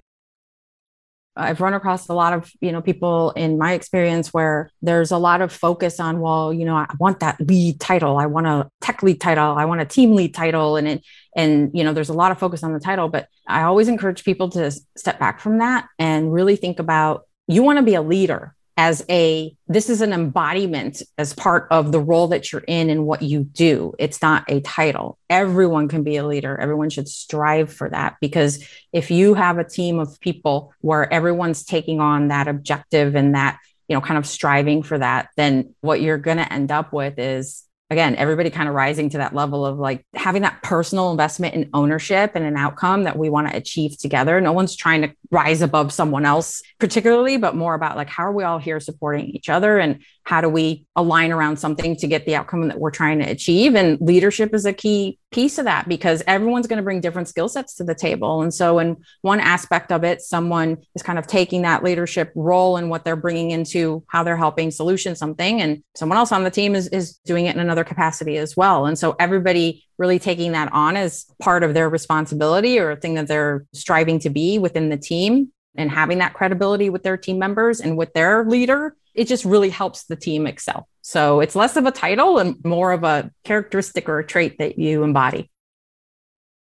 I've 1.37 1.61
run 1.61 1.75
across 1.75 2.09
a 2.09 2.13
lot 2.13 2.33
of, 2.33 2.51
you 2.61 2.73
know, 2.73 2.83
people 2.83 3.31
in 3.33 3.57
my 3.57 3.73
experience 3.73 4.35
where 4.35 4.71
there's 4.83 5.11
a 5.11 5.19
lot 5.19 5.41
of 5.41 5.53
focus 5.53 6.01
on, 6.01 6.21
well, 6.21 6.53
you 6.53 6.65
know, 6.65 6.77
I 6.77 6.87
want 6.99 7.21
that 7.21 7.41
lead 7.41 7.81
title. 7.81 8.19
I 8.19 8.27
want 8.27 8.47
a 8.47 8.69
tech 8.81 9.03
lead 9.03 9.21
title. 9.21 9.57
I 9.57 9.65
want 9.65 9.81
a 9.81 9.85
team 9.85 10.15
lead 10.15 10.35
title. 10.35 10.77
And 10.77 10.89
it, 10.89 11.07
and, 11.37 11.71
you 11.73 11.85
know, 11.85 11.93
there's 11.93 12.09
a 12.09 12.15
lot 12.15 12.33
of 12.33 12.39
focus 12.39 12.63
on 12.63 12.73
the 12.73 12.81
title, 12.81 13.09
but 13.09 13.29
I 13.47 13.63
always 13.63 13.89
encourage 13.89 14.25
people 14.25 14.51
to 14.51 14.71
step 14.97 15.19
back 15.21 15.41
from 15.41 15.59
that 15.59 15.87
and 15.99 16.33
really 16.33 16.57
think 16.57 16.79
about 16.79 17.27
you 17.47 17.63
want 17.63 17.79
to 17.79 17.85
be 17.85 17.95
a 17.95 18.03
leader 18.03 18.55
as 18.81 19.05
a 19.11 19.55
this 19.69 19.91
is 19.91 20.01
an 20.01 20.15
embodiment 20.15 21.03
as 21.19 21.35
part 21.35 21.69
of 21.71 21.93
the 21.93 22.01
role 22.01 22.29
that 22.29 22.51
you're 22.51 22.65
in 22.67 22.89
and 22.89 23.07
what 23.07 23.21
you 23.21 23.45
do. 23.45 23.93
It's 23.99 24.23
not 24.23 24.51
a 24.51 24.63
title. 24.63 25.19
Everyone 25.29 25.87
can 25.87 26.03
be 26.03 26.17
a 26.17 26.27
leader. 26.27 26.59
Everyone 26.59 26.89
should 26.89 27.07
strive 27.07 27.71
for 27.71 27.91
that 27.91 28.17
because 28.23 28.67
if 28.91 29.11
you 29.11 29.35
have 29.35 29.59
a 29.59 29.65
team 29.65 29.99
of 29.99 30.19
people 30.21 30.73
where 30.81 31.13
everyone's 31.13 31.63
taking 31.63 32.01
on 32.01 32.29
that 32.29 32.49
objective 32.49 33.17
and 33.17 33.35
that 33.35 33.59
you 33.87 33.95
know 33.95 34.01
kind 34.01 34.17
of 34.17 34.27
striving 34.27 34.83
for 34.83 34.97
that 34.97 35.29
then 35.37 35.75
what 35.83 36.01
you're 36.01 36.17
going 36.17 36.39
to 36.39 36.51
end 36.51 36.73
up 36.73 36.91
with 36.91 37.19
is 37.19 37.65
again, 37.91 38.15
everybody 38.15 38.51
kind 38.51 38.69
of 38.69 38.75
rising 38.75 39.11
to 39.11 39.19
that 39.19 39.35
level 39.35 39.67
of 39.67 39.79
like 39.79 40.07
having 40.15 40.43
that 40.43 40.63
personal 40.63 41.11
investment 41.11 41.55
in 41.55 41.69
ownership 41.75 42.33
and 42.37 42.45
an 42.45 42.57
outcome 42.57 43.03
that 43.05 43.19
we 43.19 43.29
want 43.29 43.49
to 43.49 43.57
achieve 43.57 43.99
together. 43.99 44.41
No 44.41 44.53
one's 44.53 44.77
trying 44.77 45.03
to 45.03 45.13
rise 45.33 45.61
above 45.61 45.93
someone 45.93 46.25
else, 46.25 46.63
particularly, 46.79 47.37
but 47.37 47.57
more 47.57 47.75
about 47.75 47.97
like 47.97 48.09
how 48.09 48.25
are 48.25 48.33
we 48.33 48.45
all 48.45 48.59
here 48.59 48.79
supporting 48.79 49.27
each 49.27 49.49
other 49.49 49.79
and 49.79 50.01
how 50.23 50.41
do 50.41 50.49
we 50.49 50.87
align 50.95 51.33
around 51.33 51.59
something 51.59 51.97
to 51.97 52.07
get 52.07 52.25
the 52.25 52.37
outcome 52.37 52.69
that 52.69 52.79
we're 52.79 52.93
trying 52.93 53.19
to 53.19 53.29
achieve? 53.29 53.75
And 53.75 54.01
leadership 54.01 54.55
is 54.55 54.65
a 54.65 54.73
key 54.73 55.19
piece 55.33 55.59
of 55.59 55.65
that 55.65 55.89
because 55.89 56.23
everyone's 56.27 56.67
going 56.67 56.77
to 56.77 56.83
bring 56.83 57.01
different 57.01 57.29
skill 57.29 57.49
sets 57.49 57.75
to 57.77 57.85
the 57.85 57.95
table. 57.95 58.43
And 58.43 58.53
so, 58.53 58.79
in 58.79 58.97
one 59.23 59.41
aspect 59.41 59.91
of 59.91 60.05
it, 60.05 60.21
someone 60.21 60.79
is 60.95 61.03
kind 61.03 61.19
of 61.19 61.27
taking 61.27 61.63
that 61.63 61.83
leadership 61.83 62.31
role 62.35 62.77
and 62.77 62.91
what 62.91 63.05
they're 63.05 63.17
bringing 63.17 63.51
into 63.51 64.05
how 64.09 64.23
they're 64.23 64.37
helping 64.37 64.71
solution 64.71 65.17
something, 65.17 65.61
and 65.61 65.83
someone 65.95 66.19
else 66.19 66.33
on 66.33 66.45
the 66.45 66.51
team 66.51 66.75
is, 66.75 66.89
is 66.89 67.17
doing 67.25 67.47
it 67.47 67.55
in 67.55 67.61
another 67.61 67.80
capacity 67.85 68.37
as 68.37 68.57
well. 68.57 68.87
And 68.87 68.99
so, 68.99 69.17
everybody 69.19 69.85
really 69.99 70.19
taking 70.19 70.53
that 70.53 70.73
on 70.73 70.97
as 70.97 71.27
part 71.41 71.63
of 71.63 71.75
their 71.75 71.89
responsibility 71.89 72.79
or 72.79 72.93
a 72.93 72.97
thing 72.97 73.15
that 73.15 73.29
they're 73.29 73.67
striving 73.73 74.19
to 74.21 74.31
be 74.31 74.59
within 74.59 74.89
the 74.89 74.97
team 74.97 75.53
and 75.77 75.91
having 75.91 76.19
that 76.19 76.35
credibility 76.35 76.91
with 76.91 77.03
their 77.03 77.17
team 77.17 77.39
members 77.39 77.81
and 77.81 77.97
with 77.97 78.13
their 78.13 78.45
leader 78.45 78.97
it 79.15 79.29
just 79.29 79.45
really 79.45 79.71
helps 79.71 80.05
the 80.05 80.17
team 80.17 80.47
excel. 80.47 80.89
So 81.03 81.41
it's 81.41 81.57
less 81.57 81.77
of 81.77 81.87
a 81.87 81.91
title 81.91 82.39
and 82.39 82.57
more 82.65 82.93
of 82.93 83.05
a 83.05 83.31
characteristic 83.45 84.09
or 84.09 84.19
a 84.19 84.27
trait 84.27 84.59
that 84.59 84.79
you 84.79 85.03
embody. 85.03 85.51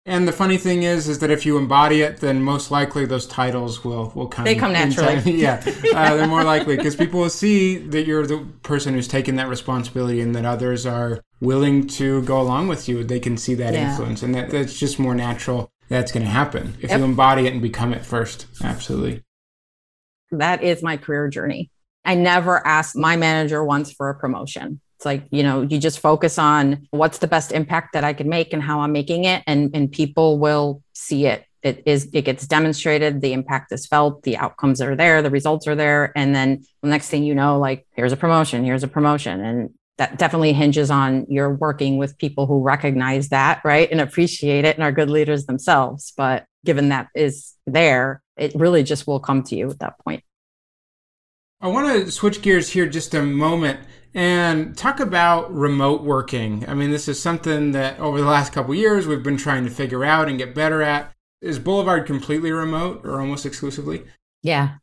And 0.06 0.28
the 0.28 0.32
funny 0.32 0.58
thing 0.58 0.82
is, 0.82 1.08
is 1.08 1.20
that 1.20 1.30
if 1.30 1.46
you 1.46 1.56
embody 1.56 2.02
it, 2.02 2.18
then 2.18 2.42
most 2.42 2.70
likely 2.70 3.06
those 3.06 3.26
titles 3.26 3.84
will 3.84 4.12
will 4.14 4.26
come. 4.26 4.44
They 4.44 4.54
come 4.54 4.72
naturally. 4.72 5.18
yeah, 5.40 5.62
uh, 5.94 6.16
they're 6.16 6.26
more 6.26 6.44
likely 6.44 6.76
because 6.76 6.94
people 6.94 7.20
will 7.20 7.30
see 7.30 7.78
that 7.78 8.06
you're 8.06 8.26
the 8.26 8.46
person 8.62 8.92
who's 8.92 9.08
taking 9.08 9.36
that 9.36 9.48
responsibility, 9.48 10.20
and 10.20 10.34
that 10.34 10.44
others 10.44 10.84
are 10.84 11.22
willing 11.40 11.86
to 11.86 12.20
go 12.22 12.38
along 12.38 12.68
with 12.68 12.86
you. 12.86 13.02
They 13.02 13.18
can 13.18 13.38
see 13.38 13.54
that 13.54 13.72
yeah. 13.72 13.90
influence, 13.90 14.22
and 14.22 14.34
that 14.34 14.50
that's 14.50 14.78
just 14.78 14.98
more 14.98 15.14
natural. 15.14 15.70
That's 15.88 16.12
going 16.12 16.24
to 16.24 16.30
happen 16.30 16.74
if 16.80 16.90
yep. 16.90 16.98
you 16.98 17.04
embody 17.04 17.46
it 17.46 17.52
and 17.54 17.62
become 17.62 17.94
it 17.94 18.04
first. 18.04 18.46
Absolutely. 18.62 19.22
That 20.30 20.62
is 20.62 20.82
my 20.82 20.98
career 20.98 21.28
journey. 21.28 21.70
I 22.04 22.14
never 22.14 22.66
asked 22.66 22.96
my 22.96 23.16
manager 23.16 23.64
once 23.64 23.90
for 23.92 24.10
a 24.10 24.14
promotion. 24.14 24.80
It's 25.04 25.06
like, 25.06 25.26
you 25.30 25.42
know, 25.42 25.60
you 25.60 25.78
just 25.78 26.00
focus 26.00 26.38
on 26.38 26.88
what's 26.90 27.18
the 27.18 27.26
best 27.26 27.52
impact 27.52 27.92
that 27.92 28.04
I 28.04 28.14
can 28.14 28.26
make 28.26 28.54
and 28.54 28.62
how 28.62 28.80
I'm 28.80 28.92
making 28.92 29.24
it 29.24 29.42
and 29.46 29.70
and 29.74 29.92
people 29.92 30.38
will 30.38 30.82
see 30.94 31.26
it. 31.26 31.44
It 31.62 31.82
is 31.84 32.08
it 32.14 32.22
gets 32.22 32.46
demonstrated, 32.46 33.20
the 33.20 33.34
impact 33.34 33.70
is 33.72 33.86
felt, 33.86 34.22
the 34.22 34.38
outcomes 34.38 34.80
are 34.80 34.96
there, 34.96 35.20
the 35.20 35.28
results 35.28 35.66
are 35.66 35.74
there 35.74 36.10
and 36.16 36.34
then 36.34 36.64
the 36.80 36.88
next 36.88 37.10
thing 37.10 37.22
you 37.22 37.34
know 37.34 37.58
like 37.58 37.86
here's 37.94 38.12
a 38.12 38.16
promotion, 38.16 38.64
here's 38.64 38.82
a 38.82 38.88
promotion 38.88 39.44
and 39.44 39.74
that 39.98 40.16
definitely 40.16 40.54
hinges 40.54 40.90
on 40.90 41.26
you're 41.28 41.54
working 41.54 41.98
with 41.98 42.16
people 42.16 42.46
who 42.46 42.62
recognize 42.62 43.28
that, 43.28 43.60
right? 43.62 43.90
And 43.90 44.00
appreciate 44.00 44.64
it 44.64 44.76
and 44.76 44.82
are 44.82 44.90
good 44.90 45.10
leaders 45.10 45.44
themselves, 45.44 46.14
but 46.16 46.46
given 46.64 46.88
that 46.88 47.08
is 47.14 47.52
there, 47.66 48.22
it 48.38 48.54
really 48.54 48.82
just 48.82 49.06
will 49.06 49.20
come 49.20 49.42
to 49.42 49.54
you 49.54 49.68
at 49.68 49.80
that 49.80 49.98
point. 49.98 50.24
I 51.64 51.68
want 51.68 52.04
to 52.04 52.10
switch 52.10 52.42
gears 52.42 52.68
here 52.68 52.86
just 52.86 53.14
a 53.14 53.22
moment 53.22 53.80
and 54.12 54.76
talk 54.76 55.00
about 55.00 55.50
remote 55.50 56.02
working. 56.02 56.68
I 56.68 56.74
mean, 56.74 56.90
this 56.90 57.08
is 57.08 57.18
something 57.18 57.72
that 57.72 57.98
over 57.98 58.20
the 58.20 58.26
last 58.26 58.52
couple 58.52 58.74
years 58.74 59.06
we've 59.06 59.22
been 59.22 59.38
trying 59.38 59.64
to 59.64 59.70
figure 59.70 60.04
out 60.04 60.28
and 60.28 60.36
get 60.36 60.54
better 60.54 60.82
at. 60.82 61.10
Is 61.40 61.58
Boulevard 61.58 62.04
completely 62.04 62.52
remote 62.52 63.00
or 63.02 63.18
almost 63.18 63.46
exclusively? 63.46 64.04
Yeah. 64.42 64.74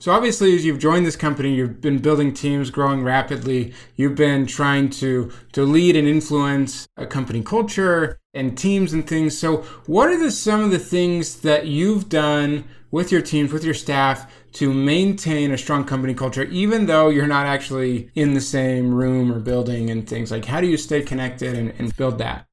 So 0.00 0.12
obviously, 0.12 0.54
as 0.54 0.64
you've 0.64 0.80
joined 0.80 1.06
this 1.06 1.16
company, 1.16 1.54
you've 1.54 1.80
been 1.80 1.98
building 1.98 2.34
teams, 2.34 2.68
growing 2.70 3.04
rapidly. 3.04 3.72
You've 3.96 4.16
been 4.16 4.44
trying 4.44 4.90
to 4.90 5.32
to 5.52 5.62
lead 5.64 5.96
and 5.96 6.06
influence 6.06 6.86
a 6.96 7.06
company 7.06 7.42
culture 7.42 8.18
and 8.34 8.58
teams 8.58 8.92
and 8.92 9.06
things. 9.06 9.38
So, 9.38 9.58
what 9.86 10.10
are 10.10 10.18
the 10.18 10.30
some 10.30 10.60
of 10.60 10.72
the 10.72 10.78
things 10.78 11.40
that 11.40 11.66
you've 11.66 12.08
done 12.08 12.64
with 12.90 13.12
your 13.12 13.22
teams, 13.22 13.52
with 13.52 13.64
your 13.64 13.74
staff, 13.74 14.30
to 14.54 14.74
maintain 14.74 15.52
a 15.52 15.58
strong 15.58 15.84
company 15.84 16.14
culture, 16.14 16.44
even 16.44 16.86
though 16.86 17.08
you're 17.08 17.26
not 17.26 17.46
actually 17.46 18.10
in 18.14 18.34
the 18.34 18.40
same 18.40 18.94
room 18.94 19.32
or 19.32 19.40
building 19.40 19.90
and 19.90 20.08
things 20.08 20.30
like 20.30 20.44
how 20.44 20.60
do 20.60 20.66
you 20.66 20.76
stay 20.76 21.02
connected 21.02 21.56
and, 21.56 21.72
and 21.78 21.96
build 21.96 22.18
that? 22.18 22.46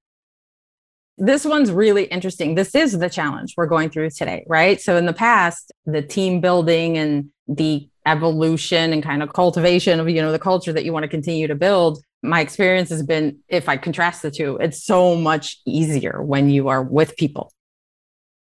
This 1.23 1.45
one's 1.45 1.71
really 1.71 2.05
interesting. 2.05 2.55
This 2.55 2.73
is 2.73 2.97
the 2.97 3.07
challenge 3.07 3.53
we're 3.55 3.67
going 3.67 3.91
through 3.91 4.09
today, 4.09 4.43
right? 4.47 4.81
So, 4.81 4.97
in 4.97 5.05
the 5.05 5.13
past, 5.13 5.71
the 5.85 6.01
team 6.01 6.41
building 6.41 6.97
and 6.97 7.29
the 7.47 7.87
evolution 8.07 8.91
and 8.91 9.03
kind 9.03 9.21
of 9.21 9.33
cultivation 9.33 9.99
of 9.99 10.09
you 10.09 10.19
know 10.19 10.31
the 10.31 10.39
culture 10.39 10.73
that 10.73 10.83
you 10.83 10.91
want 10.91 11.03
to 11.03 11.07
continue 11.07 11.47
to 11.47 11.53
build 11.53 12.03
my 12.23 12.39
experience 12.39 12.89
has 12.89 13.03
been 13.03 13.37
if 13.47 13.69
i 13.69 13.77
contrast 13.77 14.23
the 14.23 14.31
two 14.31 14.57
it's 14.57 14.83
so 14.83 15.15
much 15.15 15.59
easier 15.67 16.23
when 16.23 16.49
you 16.49 16.67
are 16.67 16.81
with 16.81 17.15
people 17.15 17.53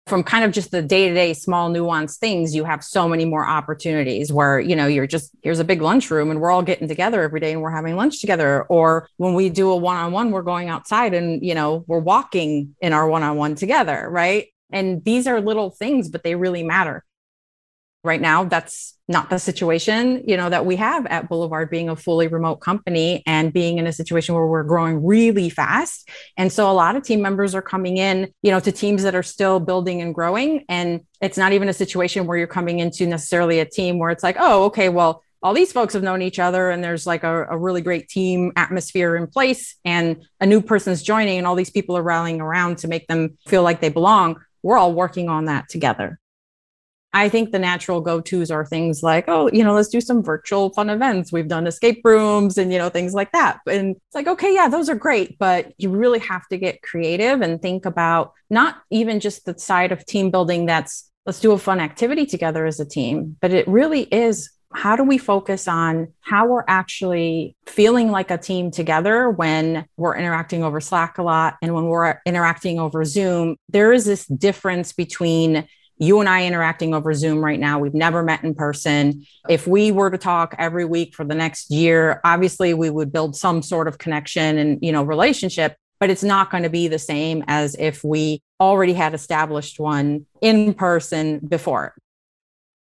from 0.10 0.24
kind 0.24 0.44
of 0.44 0.52
just 0.52 0.72
the 0.72 0.82
day-to-day 0.82 1.34
small 1.34 1.70
nuanced 1.70 2.18
things 2.18 2.56
you 2.56 2.64
have 2.64 2.84
so 2.84 3.08
many 3.08 3.26
more 3.26 3.48
opportunities 3.48 4.34
where 4.34 4.60
you 4.60 4.76
know 4.76 4.88
you're 4.88 5.08
just 5.08 5.32
here's 5.44 5.60
a 5.60 5.64
big 5.64 5.82
lunchroom 5.82 6.32
and 6.32 6.42
we're 6.42 6.52
all 6.52 6.64
getting 6.64 6.88
together 6.88 7.22
every 7.22 7.40
day 7.40 7.54
and 7.54 7.62
we're 7.62 7.70
having 7.70 7.96
lunch 7.96 8.20
together. 8.20 8.64
Or 8.64 9.08
when 9.18 9.36
we 9.36 9.50
do 9.50 9.70
a 9.72 9.78
one-on-one 9.78 10.32
we're 10.32 10.42
going 10.42 10.68
outside 10.68 11.14
and 11.14 11.44
you 11.46 11.56
know 11.56 11.86
we're 11.88 12.00
walking 12.00 12.76
in 12.82 12.92
our 12.92 13.08
one-on-one 13.08 13.56
together 13.56 14.08
right? 14.10 14.48
And 14.72 15.04
these 15.04 15.28
are 15.28 15.40
little 15.40 15.70
things 15.70 16.10
but 16.10 16.24
they 16.24 16.36
really 16.36 16.64
matter 16.64 17.06
right 18.04 18.22
now 18.22 18.44
that's 18.46 18.96
not 19.10 19.30
the 19.30 19.40
situation 19.40 20.24
you 20.28 20.38
know 20.38 20.50
that 20.50 20.66
we 20.66 20.76
have 20.76 21.06
at 21.08 21.28
boulevard 21.28 21.70
being 21.70 21.90
a 21.90 21.96
fully 21.96 22.28
remote 22.28 22.58
company 22.58 23.24
and 23.26 23.52
being 23.52 23.78
in 23.78 23.88
a 23.88 23.92
situation 23.92 24.36
where 24.36 24.46
we're 24.46 24.64
growing 24.64 25.04
really 25.04 25.50
fast. 25.50 26.08
And 26.38 26.52
so 26.52 26.70
a 26.70 26.74
lot 26.74 26.96
of 26.96 27.04
team 27.04 27.22
members 27.22 27.56
are 27.56 27.62
coming 27.62 27.98
in 27.98 28.32
you 28.42 28.52
know 28.52 28.60
to 28.60 28.72
teams 28.72 29.04
that 29.04 29.16
are 29.16 29.24
still 29.24 29.60
building 29.60 30.02
and 30.02 30.14
growing. 30.14 30.64
And 30.70 31.02
it's 31.22 31.38
not 31.38 31.52
even 31.54 31.68
a 31.68 31.74
situation 31.74 32.28
where 32.28 32.38
you're 32.38 32.48
coming 32.48 32.80
into 32.80 33.06
necessarily 33.08 33.60
a 33.60 33.66
team 33.66 34.00
where 34.00 34.12
it's 34.12 34.24
like 34.24 34.38
oh 34.40 34.66
okay 34.66 34.90
well 34.90 35.24
all 35.42 35.54
these 35.54 35.72
folks 35.72 35.94
have 35.94 36.04
known 36.04 36.22
each 36.22 36.38
other 36.38 36.70
and 36.70 36.84
there's 36.84 37.08
like 37.08 37.24
a, 37.24 37.46
a, 37.46 37.58
really 37.58 37.80
great 37.80 38.10
team 38.10 38.52
atmosphere 38.58 39.16
in 39.16 39.26
place 39.26 39.78
and 39.86 40.26
a 40.42 40.46
new 40.46 40.62
person's 40.62 41.02
joining 41.02 41.38
and 41.38 41.48
all 41.48 41.56
these 41.56 41.70
people 41.70 41.96
are 41.96 42.04
rallying 42.04 42.42
around 42.42 42.78
to 42.78 42.90
make 42.90 43.08
them 43.08 43.38
feel 43.48 43.64
like 43.64 43.80
they 43.80 43.88
belong. 43.88 44.36
We're 44.64 44.78
all 44.78 44.94
working 44.94 45.30
on 45.30 45.46
that 45.46 45.70
together 45.70 46.20
I 47.12 47.28
think 47.28 47.52
the 47.52 47.60
natural 47.60 48.02
go 48.02 48.22
tos 48.22 48.52
are 48.52 48.66
things 48.66 49.02
like, 49.02 49.26
oh, 49.28 49.50
you 49.52 49.64
know, 49.64 49.74
let's 49.74 49.90
do 49.90 50.00
some 50.00 50.22
virtual 50.22 50.70
fun 50.72 50.90
events. 50.90 51.32
We've 51.32 51.48
done 51.48 51.66
escape 51.66 52.02
rooms 52.04 52.58
and, 52.58 52.72
you 52.72 52.78
know, 52.78 52.90
things 52.90 53.14
like 53.14 53.32
that. 53.32 53.60
And 53.68 53.96
it's 53.96 54.16
like, 54.16 54.28
okay, 54.28 54.54
yeah, 54.54 54.68
those 54.68 54.90
are 54.90 54.96
great. 54.96 55.40
But 55.40 55.74
you 55.78 55.90
really 55.90 56.20
have 56.20 56.48
to 56.50 56.58
get 56.58 56.84
creative 56.84 57.42
and 57.42 57.62
think 57.62 57.86
about 57.86 58.34
not 58.50 58.84
even 58.92 59.20
just 59.20 59.46
the 59.46 59.58
side 59.58 59.92
of 59.92 60.06
team 60.06 60.30
building 60.30 60.68
that's 60.68 61.10
let's 61.26 61.40
do 61.40 61.52
a 61.52 61.58
fun 61.58 61.80
activity 61.80 62.26
together 62.26 62.66
as 62.66 62.80
a 62.80 62.86
team, 62.86 63.38
but 63.40 63.54
it 63.54 63.68
really 63.68 64.02
is 64.04 64.50
how 64.74 64.96
do 64.96 65.04
we 65.04 65.18
focus 65.18 65.68
on 65.68 66.14
how 66.22 66.48
we're 66.48 66.64
actually 66.68 67.56
feeling 67.66 68.12
like 68.12 68.30
a 68.30 68.38
team 68.38 68.70
together 68.70 69.30
when 69.30 69.86
we're 69.98 70.16
interacting 70.16 70.64
over 70.64 70.80
Slack 70.80 71.18
a 71.18 71.24
lot 71.24 71.58
and 71.62 71.74
when 71.74 71.86
we're 71.86 72.22
interacting 72.26 72.80
over 72.80 73.04
Zoom? 73.04 73.58
There 73.70 73.92
is 73.92 74.06
this 74.06 74.26
difference 74.26 74.94
between 74.94 75.68
you 76.00 76.22
and 76.22 76.30
I 76.30 76.46
interacting 76.46 76.94
over 76.94 77.14
Zoom 77.14 77.44
right 77.44 77.60
now. 77.60 77.78
We've 77.78 77.94
never 77.94 78.24
met 78.24 78.44
in 78.44 78.56
person. 78.56 79.26
If 79.50 79.68
we 79.68 79.92
were 79.92 80.10
to 80.10 80.18
talk 80.18 80.56
every 80.58 80.86
week 80.86 81.14
for 81.14 81.26
the 81.26 81.36
next 81.36 81.70
year, 81.70 82.22
obviously 82.24 82.74
we 82.74 82.90
would 82.90 83.12
build 83.12 83.36
some 83.36 83.62
sort 83.62 83.88
of 83.88 83.98
connection 83.98 84.58
and, 84.58 84.80
you 84.82 84.94
know, 84.94 85.04
relationship, 85.04 85.76
but 86.00 86.10
it's 86.10 86.24
not 86.24 86.50
going 86.50 86.64
to 86.64 86.70
be 86.70 86.88
the 86.88 87.00
same 87.00 87.44
as 87.48 87.76
if 87.78 88.04
we 88.04 88.42
already 88.62 88.94
had 88.94 89.14
established 89.14 89.80
one 89.80 90.26
in 90.42 90.74
person 90.74 91.40
before. 91.40 91.94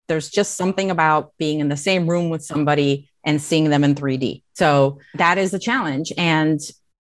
There's 0.09 0.29
just 0.29 0.57
something 0.57 0.91
about 0.91 1.33
being 1.39 1.61
in 1.61 1.69
the 1.69 1.77
same 1.77 2.11
room 2.11 2.31
with 2.31 2.45
somebody 2.45 3.09
and 3.25 3.41
seeing 3.41 3.71
them 3.71 3.85
in 3.85 3.95
3D. 3.95 4.43
So 4.55 4.99
that 5.15 5.39
is 5.39 5.55
a 5.55 5.59
challenge. 5.59 6.13
And 6.19 6.61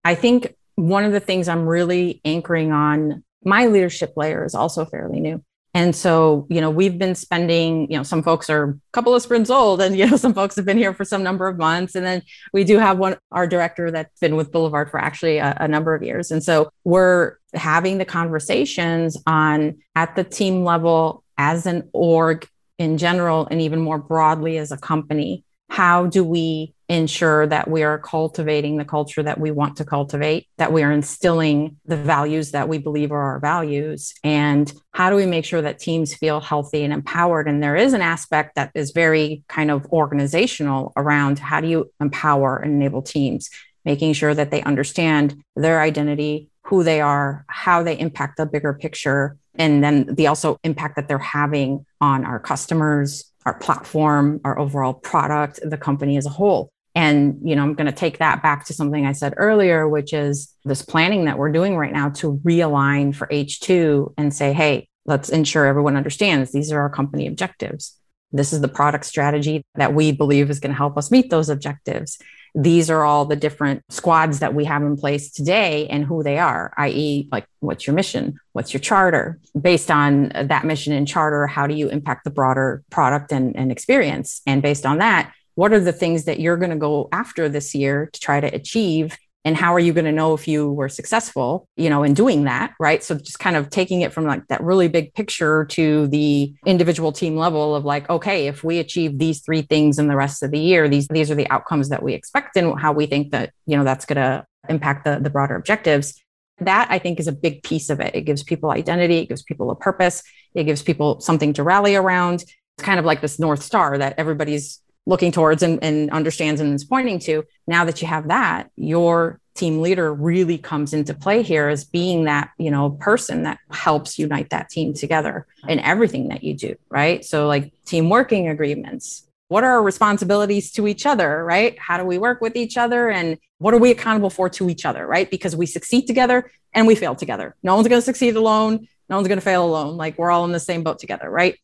I 0.04 0.16
think 0.16 0.56
one 0.76 1.04
of 1.04 1.12
the 1.12 1.20
things 1.20 1.48
I'm 1.48 1.68
really 1.68 2.22
anchoring 2.24 2.72
on 2.72 3.24
my 3.44 3.68
leadership 3.68 4.14
layer 4.16 4.46
is 4.46 4.56
also 4.56 4.86
fairly 4.86 5.20
new. 5.20 5.44
And 5.78 5.96
so, 5.96 6.48
you 6.50 6.60
know, 6.60 6.72
we've 6.72 6.98
been 6.98 7.14
spending, 7.14 7.92
you 7.92 7.98
know, 7.98 8.02
some 8.02 8.24
folks 8.24 8.50
are 8.50 8.64
a 8.64 8.80
couple 8.94 9.14
of 9.14 9.22
sprints 9.22 9.52
old 9.52 9.80
and, 9.80 9.96
you 9.96 10.08
know, 10.08 10.18
some 10.18 10.34
folks 10.34 10.56
have 10.56 10.66
been 10.66 10.80
here 10.80 10.92
for 10.92 11.06
some 11.06 11.22
number 11.22 11.48
of 11.48 11.60
months. 11.60 11.94
And 11.94 12.04
then 12.04 12.24
we 12.52 12.64
do 12.64 12.80
have 12.80 12.98
one, 12.98 13.18
our 13.32 13.46
director 13.46 13.92
that's 13.92 14.20
been 14.20 14.36
with 14.36 14.52
Boulevard 14.52 14.90
for 14.90 15.00
actually 15.00 15.38
a, 15.38 15.56
a 15.60 15.68
number 15.68 15.94
of 15.94 16.02
years. 16.02 16.32
And 16.32 16.44
so 16.44 16.72
we're 16.84 17.36
having 17.54 18.00
the 18.00 18.06
conversations 18.06 19.22
on 19.28 19.78
at 19.96 20.16
the 20.16 20.24
team 20.24 20.64
level 20.64 21.24
as 21.38 21.68
an 21.68 21.88
org 21.94 22.48
in 22.80 22.98
general, 22.98 23.48
and 23.52 23.62
even 23.62 23.80
more 23.80 24.00
broadly 24.00 24.58
as 24.58 24.72
a 24.72 24.78
company. 24.78 25.44
How 25.70 26.08
do 26.08 26.24
we 26.24 26.74
ensure 26.90 27.46
that 27.48 27.70
we 27.70 27.84
are 27.84 28.00
cultivating 28.00 28.78
the 28.78 28.86
culture 28.86 29.22
that 29.22 29.40
we 29.40 29.52
want 29.52 29.76
to 29.78 29.86
cultivate, 29.86 30.48
that 30.58 30.72
we 30.72 30.84
are 30.84 30.92
instilling 30.92 31.78
the 31.86 31.98
values 31.98 32.52
that 32.52 32.70
we 32.70 32.78
believe 32.78 33.12
are 33.12 33.34
our 33.34 33.40
values? 33.40 34.14
And 34.24 34.72
how 34.92 35.10
do 35.10 35.16
we 35.16 35.26
make 35.26 35.44
sure 35.44 35.62
that 35.62 35.80
teams 35.80 36.14
feel 36.14 36.40
healthy 36.40 36.84
and 36.84 36.94
empowered? 36.94 37.48
And 37.48 37.62
there 37.62 37.76
is 37.76 37.94
an 37.94 38.02
aspect 38.02 38.56
that 38.56 38.72
is 38.74 38.92
very 38.92 39.44
kind 39.50 39.70
of 39.70 39.86
organizational 39.88 40.94
around 40.96 41.40
how 41.40 41.60
do 41.60 41.68
you 41.68 41.92
empower 42.00 42.58
and 42.58 42.74
enable 42.74 43.02
teams, 43.02 43.50
making 43.84 44.14
sure 44.14 44.34
that 44.34 44.52
they 44.52 44.64
understand 44.64 45.36
their 45.56 45.82
identity, 45.82 46.50
who 46.64 46.84
they 46.84 47.02
are, 47.02 47.46
how 47.48 47.84
they 47.84 48.00
impact 48.00 48.38
the 48.38 48.46
bigger 48.46 48.74
picture, 48.74 49.38
and 49.56 49.84
then 49.84 50.06
the 50.16 50.28
also 50.28 50.58
impact 50.64 50.96
that 50.96 51.08
they're 51.08 51.18
having 51.18 51.86
on 52.00 52.24
our 52.24 52.40
customers, 52.40 53.32
our 53.46 53.56
platform, 53.56 54.40
our 54.44 54.58
overall 54.60 54.94
product, 54.94 55.60
the 55.64 55.78
company 55.78 56.18
as 56.18 56.26
a 56.26 56.30
whole. 56.30 56.70
And, 56.98 57.38
you 57.48 57.56
know, 57.56 57.62
I'm 57.62 57.76
going 57.76 57.86
to 57.86 57.92
take 57.92 58.18
that 58.18 58.42
back 58.42 58.66
to 58.66 58.74
something 58.74 59.06
I 59.06 59.12
said 59.12 59.36
earlier, 59.38 59.88
which 59.88 60.14
is 60.14 60.52
this 60.66 60.82
planning 60.82 61.26
that 61.26 61.38
we're 61.38 61.52
doing 61.52 61.78
right 61.78 61.94
now 61.94 62.10
to 62.10 62.38
realign 62.44 63.16
for 63.16 63.28
H2 63.28 64.16
and 64.18 64.34
say, 64.34 64.52
hey, 64.52 64.90
let's 65.06 65.30
ensure 65.30 65.68
everyone 65.68 65.96
understands 65.96 66.52
these 66.52 66.72
are 66.72 66.80
our 66.80 66.90
company 66.90 67.28
objectives. 67.28 67.96
This 68.32 68.52
is 68.52 68.62
the 68.62 68.68
product 68.68 69.06
strategy 69.06 69.64
that 69.76 69.94
we 69.94 70.12
believe 70.12 70.50
is 70.50 70.60
going 70.60 70.72
to 70.72 70.78
help 70.78 70.98
us 70.98 71.12
meet 71.12 71.30
those 71.30 71.50
objectives. 71.50 72.18
These 72.56 72.90
are 72.90 73.04
all 73.04 73.26
the 73.26 73.36
different 73.36 73.84
squads 73.90 74.40
that 74.40 74.56
we 74.56 74.66
have 74.66 74.82
in 74.82 74.98
place 74.98 75.32
today 75.32 75.86
and 75.90 76.04
who 76.04 76.24
they 76.24 76.40
are, 76.40 76.74
i.e., 76.78 77.30
like 77.32 77.46
what's 77.60 77.86
your 77.86 77.96
mission? 77.96 78.40
What's 78.54 78.74
your 78.74 78.82
charter? 78.82 79.40
Based 79.60 79.92
on 79.92 80.32
that 80.34 80.66
mission 80.66 80.94
and 80.94 81.08
charter, 81.08 81.46
how 81.46 81.68
do 81.68 81.76
you 81.76 81.90
impact 81.90 82.24
the 82.24 82.32
broader 82.32 82.82
product 82.90 83.32
and, 83.32 83.56
and 83.56 83.72
experience? 83.72 84.42
And 84.48 84.64
based 84.64 84.88
on 84.88 84.98
that, 84.98 85.32
what 85.58 85.74
are 85.74 85.80
the 85.80 85.92
things 85.92 86.26
that 86.26 86.40
you're 86.40 86.56
going 86.56 86.70
to 86.70 86.76
go 86.78 87.10
after 87.12 87.50
this 87.50 87.74
year 87.74 88.12
to 88.14 88.20
try 88.20 88.40
to 88.40 88.46
achieve? 88.48 89.18
And 89.44 89.58
how 89.58 89.74
are 89.74 89.80
you 89.80 89.92
going 89.92 90.06
to 90.06 90.12
know 90.12 90.36
if 90.36 90.48
you 90.48 90.72
were 90.72 90.88
successful 90.88 91.68
you 91.76 91.90
know 91.90 92.04
in 92.04 92.14
doing 92.14 92.44
that 92.44 92.74
right? 92.80 93.04
So 93.04 93.16
just 93.16 93.40
kind 93.40 93.56
of 93.56 93.72
taking 93.72 94.02
it 94.02 94.14
from 94.14 94.26
like 94.26 94.46
that 94.48 94.62
really 94.62 94.88
big 94.88 95.16
picture 95.16 95.66
to 95.66 96.08
the 96.08 96.54
individual 96.66 97.12
team 97.12 97.38
level 97.38 97.76
of 97.76 97.86
like 97.86 98.08
okay 98.08 98.48
if 98.48 98.64
we 98.64 98.78
achieve 98.78 99.18
these 99.18 99.42
three 99.42 99.64
things 99.64 99.98
in 99.98 100.08
the 100.08 100.16
rest 100.16 100.44
of 100.44 100.52
the 100.52 100.60
year 100.60 100.88
these 100.88 101.08
these 101.08 101.32
are 101.32 101.36
the 101.36 101.50
outcomes 101.50 101.90
that 101.90 102.04
we 102.04 102.14
expect 102.14 102.56
and 102.56 102.80
how 102.80 102.92
we 102.92 103.08
think 103.08 103.32
that 103.32 103.52
you 103.66 103.76
know 103.78 103.84
that's 103.84 104.06
going 104.06 104.18
to 104.18 104.46
impact 104.70 105.06
the, 105.06 105.18
the 105.20 105.30
broader 105.30 105.56
objectives. 105.56 106.22
That 106.60 106.88
i 106.92 107.00
think 107.00 107.20
is 107.20 107.28
a 107.28 107.32
big 107.32 107.64
piece 107.64 107.90
of 107.90 108.00
it. 108.00 108.14
It 108.16 108.22
gives 108.22 108.44
people 108.44 108.70
identity 108.70 109.20
it 109.20 109.30
gives 109.30 109.44
people 109.44 109.72
a 109.72 109.76
purpose 109.76 110.22
it 110.54 110.66
gives 110.66 110.84
people 110.84 111.20
something 111.20 111.54
to 111.54 111.64
rally 111.64 111.96
around. 111.96 112.44
It's 112.44 112.86
kind 112.86 113.00
of 113.00 113.06
like 113.06 113.22
this 113.22 113.40
north 113.40 113.64
star 113.64 113.98
that 113.98 114.16
everybody's 114.18 114.82
looking 115.08 115.32
towards 115.32 115.64
and, 115.64 115.82
and 115.82 116.12
understands 116.12 116.60
and 116.60 116.76
is 116.76 116.84
pointing 116.84 117.18
to. 117.18 117.44
Now 117.66 117.86
that 117.86 118.02
you 118.02 118.08
have 118.08 118.28
that, 118.28 118.70
your 118.76 119.40
team 119.56 119.82
leader 119.82 120.14
really 120.14 120.58
comes 120.58 120.94
into 120.94 121.14
play 121.14 121.42
here 121.42 121.70
as 121.70 121.84
being 121.84 122.26
that 122.26 122.52
you 122.60 122.70
know 122.70 122.92
person 122.92 123.44
that 123.44 123.58
helps 123.72 124.20
unite 124.20 124.52
that 124.52 124.70
team 124.70 124.94
together 124.94 125.48
in 125.68 125.80
everything 125.80 126.28
that 126.28 126.44
you 126.44 126.54
do 126.54 126.76
right? 126.90 127.26
So 127.26 127.48
like 127.48 127.74
team 127.86 128.10
working 128.10 128.48
agreements. 128.50 129.24
What 129.48 129.64
are 129.64 129.72
our 129.72 129.82
responsibilities 129.82 130.72
to 130.74 130.88
each 130.88 131.06
other 131.06 131.44
right? 131.44 131.80
How 131.80 131.98
do 131.98 132.04
we 132.04 132.20
work 132.20 132.40
with 132.40 132.56
each 132.56 132.78
other? 132.78 133.10
And 133.10 133.38
what 133.58 133.74
are 133.74 133.80
we 133.80 133.90
accountable 133.90 134.30
for 134.30 134.50
to 134.50 134.70
each 134.70 134.86
other 134.86 135.08
right? 135.08 135.32
Because 135.32 135.56
we 135.56 135.66
succeed 135.66 136.06
together 136.06 136.52
and 136.74 136.86
we 136.86 136.94
fail 136.94 137.16
together. 137.16 137.56
No 137.64 137.76
one's 137.76 137.88
going 137.88 138.02
to 138.02 138.06
succeed 138.06 138.36
alone. 138.36 138.88
No 139.10 139.16
one's 139.16 139.28
going 139.28 139.40
to 139.40 139.46
fail 139.46 139.66
alone. 139.66 139.98
Like 139.98 140.20
we're 140.20 140.30
all 140.30 140.46
in 140.46 140.52
the 140.52 140.60
same 140.60 140.84
boat 140.84 141.00
together 141.00 141.30
right 141.30 141.58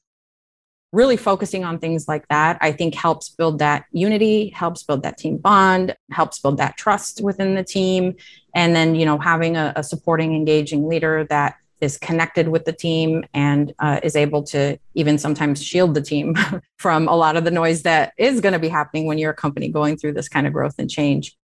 really 0.93 1.17
focusing 1.17 1.65
on 1.65 1.79
things 1.79 2.07
like 2.07 2.25
that, 2.29 2.57
I 2.61 2.71
think 2.71 2.93
helps 2.93 3.27
build 3.29 3.59
that 3.59 3.85
unity, 3.91 4.49
helps 4.49 4.83
build 4.83 5.01
that 5.03 5.17
team 5.17 5.37
bond, 5.37 5.95
helps 6.11 6.39
build 6.39 6.57
that 6.57 6.77
trust 6.77 7.19
within 7.21 7.55
the 7.55 7.63
team. 7.63 8.15
And 8.55 8.75
then, 8.75 8.93
you 8.93 9.05
know, 9.05 9.17
having 9.17 9.57
a, 9.57 9.73
a 9.75 9.83
supporting, 9.83 10.35
engaging 10.35 10.87
leader 10.87 11.25
that 11.29 11.55
is 11.81 11.97
connected 11.97 12.47
with 12.47 12.65
the 12.65 12.71
team 12.71 13.25
and 13.33 13.73
uh, 13.79 13.99
is 14.03 14.15
able 14.15 14.43
to 14.43 14.77
even 14.93 15.17
sometimes 15.17 15.61
shield 15.61 15.95
the 15.95 16.01
team 16.01 16.35
from 16.77 17.07
a 17.07 17.15
lot 17.15 17.35
of 17.35 17.43
the 17.43 17.51
noise 17.51 17.81
that 17.81 18.13
is 18.17 18.39
going 18.39 18.53
to 18.53 18.59
be 18.59 18.69
happening 18.69 19.05
when 19.05 19.17
you're 19.17 19.31
a 19.31 19.35
company 19.35 19.69
going 19.69 19.97
through 19.97 20.13
this 20.13 20.29
kind 20.29 20.45
of 20.45 20.53
growth 20.53 20.75
and 20.77 20.89
change. 20.89 21.35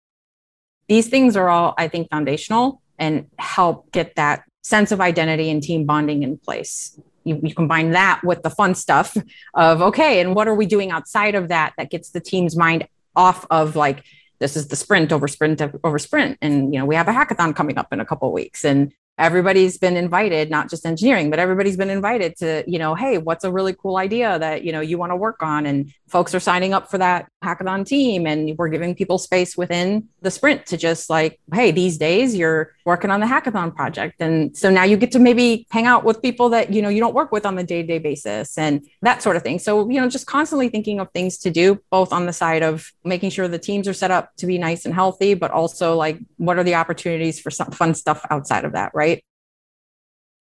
These 0.88 1.08
things 1.08 1.36
are 1.36 1.48
all, 1.48 1.74
I 1.76 1.88
think, 1.88 2.08
foundational 2.08 2.80
and 2.98 3.26
help 3.38 3.90
get 3.90 4.14
that 4.14 4.44
sense 4.62 4.92
of 4.92 5.00
identity 5.00 5.50
and 5.50 5.62
team 5.62 5.86
bonding 5.86 6.22
in 6.22 6.38
place 6.38 6.98
you, 7.24 7.40
you, 7.42 7.54
combine 7.54 7.90
that 7.90 8.20
with 8.24 8.42
the 8.42 8.50
fun 8.50 8.74
stuff 8.74 9.16
of 9.54 9.82
okay 9.82 10.20
and 10.20 10.34
what 10.34 10.48
are 10.48 10.54
we 10.54 10.66
doing 10.66 10.90
outside 10.90 11.34
of 11.34 11.48
that 11.48 11.74
that 11.76 11.90
gets 11.90 12.10
the 12.10 12.20
team's 12.20 12.56
mind 12.56 12.86
off 13.14 13.46
of 13.50 13.76
like 13.76 14.04
this 14.40 14.56
is 14.56 14.68
the 14.68 14.76
sprint 14.76 15.12
over 15.12 15.28
sprint 15.28 15.62
over 15.84 15.98
sprint. 15.98 16.38
And 16.42 16.74
you 16.74 16.80
know 16.80 16.86
we 16.86 16.96
have 16.96 17.08
a 17.08 17.12
hackathon 17.12 17.54
coming 17.54 17.78
up 17.78 17.92
in 17.92 18.00
a 18.00 18.04
couple 18.04 18.32
weeks. 18.32 18.64
And 18.64 18.92
everybody's 19.20 19.78
been 19.78 19.96
invited 19.96 20.50
not 20.50 20.68
just 20.68 20.84
engineering 20.86 21.30
but 21.30 21.38
everybody's 21.38 21.76
been 21.76 21.90
invited 21.90 22.36
to 22.36 22.64
you 22.66 22.78
know 22.78 22.94
hey 22.94 23.18
what's 23.18 23.44
a 23.44 23.52
really 23.52 23.74
cool 23.74 23.96
idea 23.96 24.38
that 24.38 24.64
you 24.64 24.72
know 24.72 24.80
you 24.80 24.98
want 24.98 25.12
to 25.12 25.16
work 25.16 25.42
on? 25.42 25.66
And 25.66 25.92
folks 26.08 26.34
are 26.34 26.40
signing 26.40 26.72
up 26.72 26.90
for 26.90 26.98
that 26.98 27.28
hackathon 27.44 27.86
team 27.86 28.26
and 28.26 28.58
we're 28.58 28.68
giving 28.68 28.94
people 28.94 29.18
space 29.18 29.56
within 29.56 30.08
the 30.22 30.30
sprint 30.30 30.66
to 30.66 30.76
just 30.76 31.08
like 31.08 31.40
hey 31.54 31.70
these 31.70 31.96
days 31.98 32.34
you're 32.34 32.72
working 32.84 33.10
on 33.10 33.20
the 33.20 33.26
hackathon 33.26 33.74
project. 33.74 34.20
And 34.20 34.56
so 34.56 34.70
now 34.70 34.84
you 34.84 34.96
get 34.96 35.12
to 35.12 35.18
maybe 35.18 35.66
hang 35.70 35.86
out 35.86 36.04
with 36.04 36.20
people 36.20 36.48
that 36.50 36.72
you 36.72 36.82
know 36.82 36.88
you 36.88 37.00
don't 37.00 37.14
work 37.14 37.32
with 37.32 37.46
on 37.46 37.54
the 37.54 37.62
day-to-day 37.62 37.98
basis 37.98 38.58
and 38.58 38.86
that 39.02 39.22
sort 39.22 39.36
of 39.36 39.42
thing. 39.42 39.58
So 39.58 39.88
you 39.88 40.00
know 40.00 40.08
just 40.08 40.26
constantly 40.26 40.68
thinking 40.68 41.00
of 41.00 41.10
things 41.12 41.38
to 41.38 41.50
do 41.50 41.80
both 41.90 42.12
on 42.12 42.26
the 42.26 42.32
side 42.32 42.62
of 42.62 42.92
making 43.04 43.30
sure 43.30 43.48
the 43.48 43.58
teams 43.58 43.86
are 43.86 43.98
set 44.02 44.10
up 44.10 44.34
to 44.36 44.46
be 44.46 44.58
nice 44.58 44.84
and 44.84 44.94
healthy 44.94 45.34
but 45.34 45.50
also 45.50 45.96
like 45.96 46.18
what 46.36 46.58
are 46.58 46.64
the 46.64 46.74
opportunities 46.74 47.38
for 47.38 47.50
some 47.50 47.70
fun 47.70 47.94
stuff 47.94 48.24
outside 48.30 48.64
of 48.64 48.72
that 48.72 48.90
right 48.94 49.09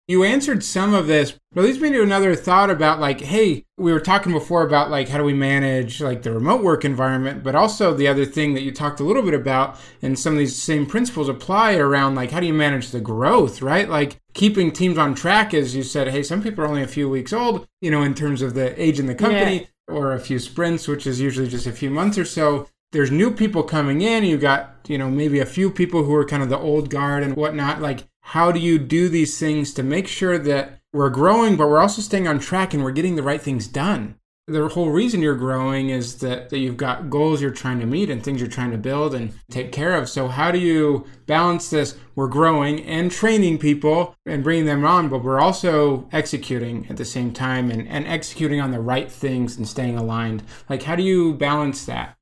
You 0.10 0.24
answered 0.24 0.64
some 0.64 0.94
of 0.94 1.08
this, 1.08 1.38
but 1.52 1.62
it 1.62 1.64
leads 1.66 1.82
me 1.82 1.90
to 1.90 2.02
another 2.02 2.34
thought 2.34 2.70
about 2.70 3.02
like, 3.02 3.20
hey, 3.20 3.66
we 3.78 3.92
were 3.92 4.00
talking 4.00 4.32
before 4.32 4.66
about 4.66 4.90
like 4.90 5.10
how 5.10 5.18
do 5.18 5.24
we 5.26 5.34
manage 5.34 6.00
like 6.00 6.22
the 6.22 6.32
remote 6.32 6.64
work 6.64 6.86
environment, 6.86 7.44
but 7.44 7.56
also 7.56 7.94
the 7.94 8.08
other 8.08 8.24
thing 8.24 8.54
that 8.54 8.62
you 8.62 8.72
talked 8.72 9.02
a 9.02 9.04
little 9.04 9.22
bit 9.22 9.34
about, 9.34 9.78
and 10.02 10.18
some 10.18 10.32
of 10.32 10.40
these 10.40 10.56
same 10.56 10.86
principles 10.86 11.28
apply 11.28 11.76
around 11.76 12.16
like 12.16 12.32
how 12.32 12.40
do 12.40 12.48
you 12.48 12.54
manage 12.54 12.92
the 12.92 13.02
growth, 13.02 13.62
right? 13.62 13.90
Like 13.90 14.22
keeping 14.34 14.72
teams 14.72 14.98
on 14.98 15.14
track, 15.14 15.54
as 15.54 15.76
you 15.76 15.84
said, 15.84 16.08
hey, 16.08 16.24
some 16.24 16.42
people 16.42 16.64
are 16.64 16.68
only 16.68 16.84
a 16.84 16.88
few 16.88 17.10
weeks 17.10 17.34
old, 17.34 17.68
you 17.82 17.92
know, 17.92 18.02
in 18.02 18.14
terms 18.14 18.42
of 18.42 18.54
the 18.54 18.82
age 18.82 19.02
in 19.02 19.08
the 19.08 19.16
company, 19.16 19.68
yeah. 19.90 19.94
or 19.94 20.14
a 20.14 20.22
few 20.22 20.40
sprints, 20.40 20.88
which 20.88 21.06
is 21.06 21.20
usually 21.20 21.50
just 21.50 21.68
a 21.68 21.74
few 21.74 21.90
months 21.90 22.18
or 22.18 22.26
so 22.26 22.70
there's 22.92 23.12
new 23.12 23.32
people 23.32 23.64
coming 23.64 24.02
in 24.02 24.24
you 24.24 24.38
got 24.38 24.76
you 24.88 24.98
know 24.98 25.10
maybe 25.10 25.40
a 25.40 25.46
few 25.46 25.70
people 25.70 26.04
who 26.04 26.16
are 26.16 26.26
kind 26.26 26.42
of 26.42 26.50
the 26.50 26.58
old 26.58 26.90
guard 26.90 27.24
and 27.24 27.36
whatnot 27.36 27.82
like 27.82 28.08
how 28.32 28.52
do 28.52 28.60
you 28.60 28.78
do 28.78 29.08
these 29.08 29.40
things 29.40 29.74
to 29.74 29.82
make 29.82 30.06
sure 30.06 30.38
that 30.38 30.80
we're 30.92 31.10
growing, 31.10 31.56
but 31.56 31.70
we're 31.70 31.80
also 31.80 32.02
staying 32.02 32.28
on 32.28 32.40
track 32.40 32.74
and 32.74 32.84
we're 32.84 32.92
getting 32.92 33.16
the 33.16 33.24
right 33.24 33.42
things 33.42 33.70
done? 33.70 34.16
The 34.48 34.68
whole 34.68 34.90
reason 34.90 35.22
you're 35.22 35.36
growing 35.36 35.92
is 35.92 36.16
that, 36.16 36.50
that 36.50 36.58
you've 36.58 36.76
got 36.76 37.10
goals 37.10 37.42
you're 37.42 37.52
trying 37.52 37.80
to 37.80 37.86
meet 37.86 38.10
and 38.10 38.22
things 38.22 38.42
you're 38.42 38.50
trying 38.50 38.72
to 38.72 38.78
build 38.78 39.16
and 39.16 39.32
take 39.50 39.72
care 39.72 39.96
of. 39.96 40.10
So, 40.10 40.28
how 40.28 40.52
do 40.52 40.60
you 40.60 41.06
balance 41.26 41.70
this? 41.70 41.98
We're 42.16 42.28
growing 42.28 42.84
and 42.84 43.10
training 43.10 43.60
people 43.60 44.14
and 44.26 44.44
bringing 44.44 44.66
them 44.66 44.84
on, 44.84 45.08
but 45.08 45.24
we're 45.24 45.40
also 45.40 46.10
executing 46.12 46.86
at 46.90 46.98
the 46.98 47.06
same 47.06 47.32
time 47.32 47.72
and, 47.72 47.88
and 47.88 48.06
executing 48.06 48.60
on 48.60 48.72
the 48.72 48.82
right 48.82 49.10
things 49.10 49.56
and 49.56 49.66
staying 49.66 49.98
aligned. 49.98 50.44
Like, 50.70 50.84
how 50.84 50.98
do 50.98 51.04
you 51.04 51.34
balance 51.34 51.86
that? 51.86 52.18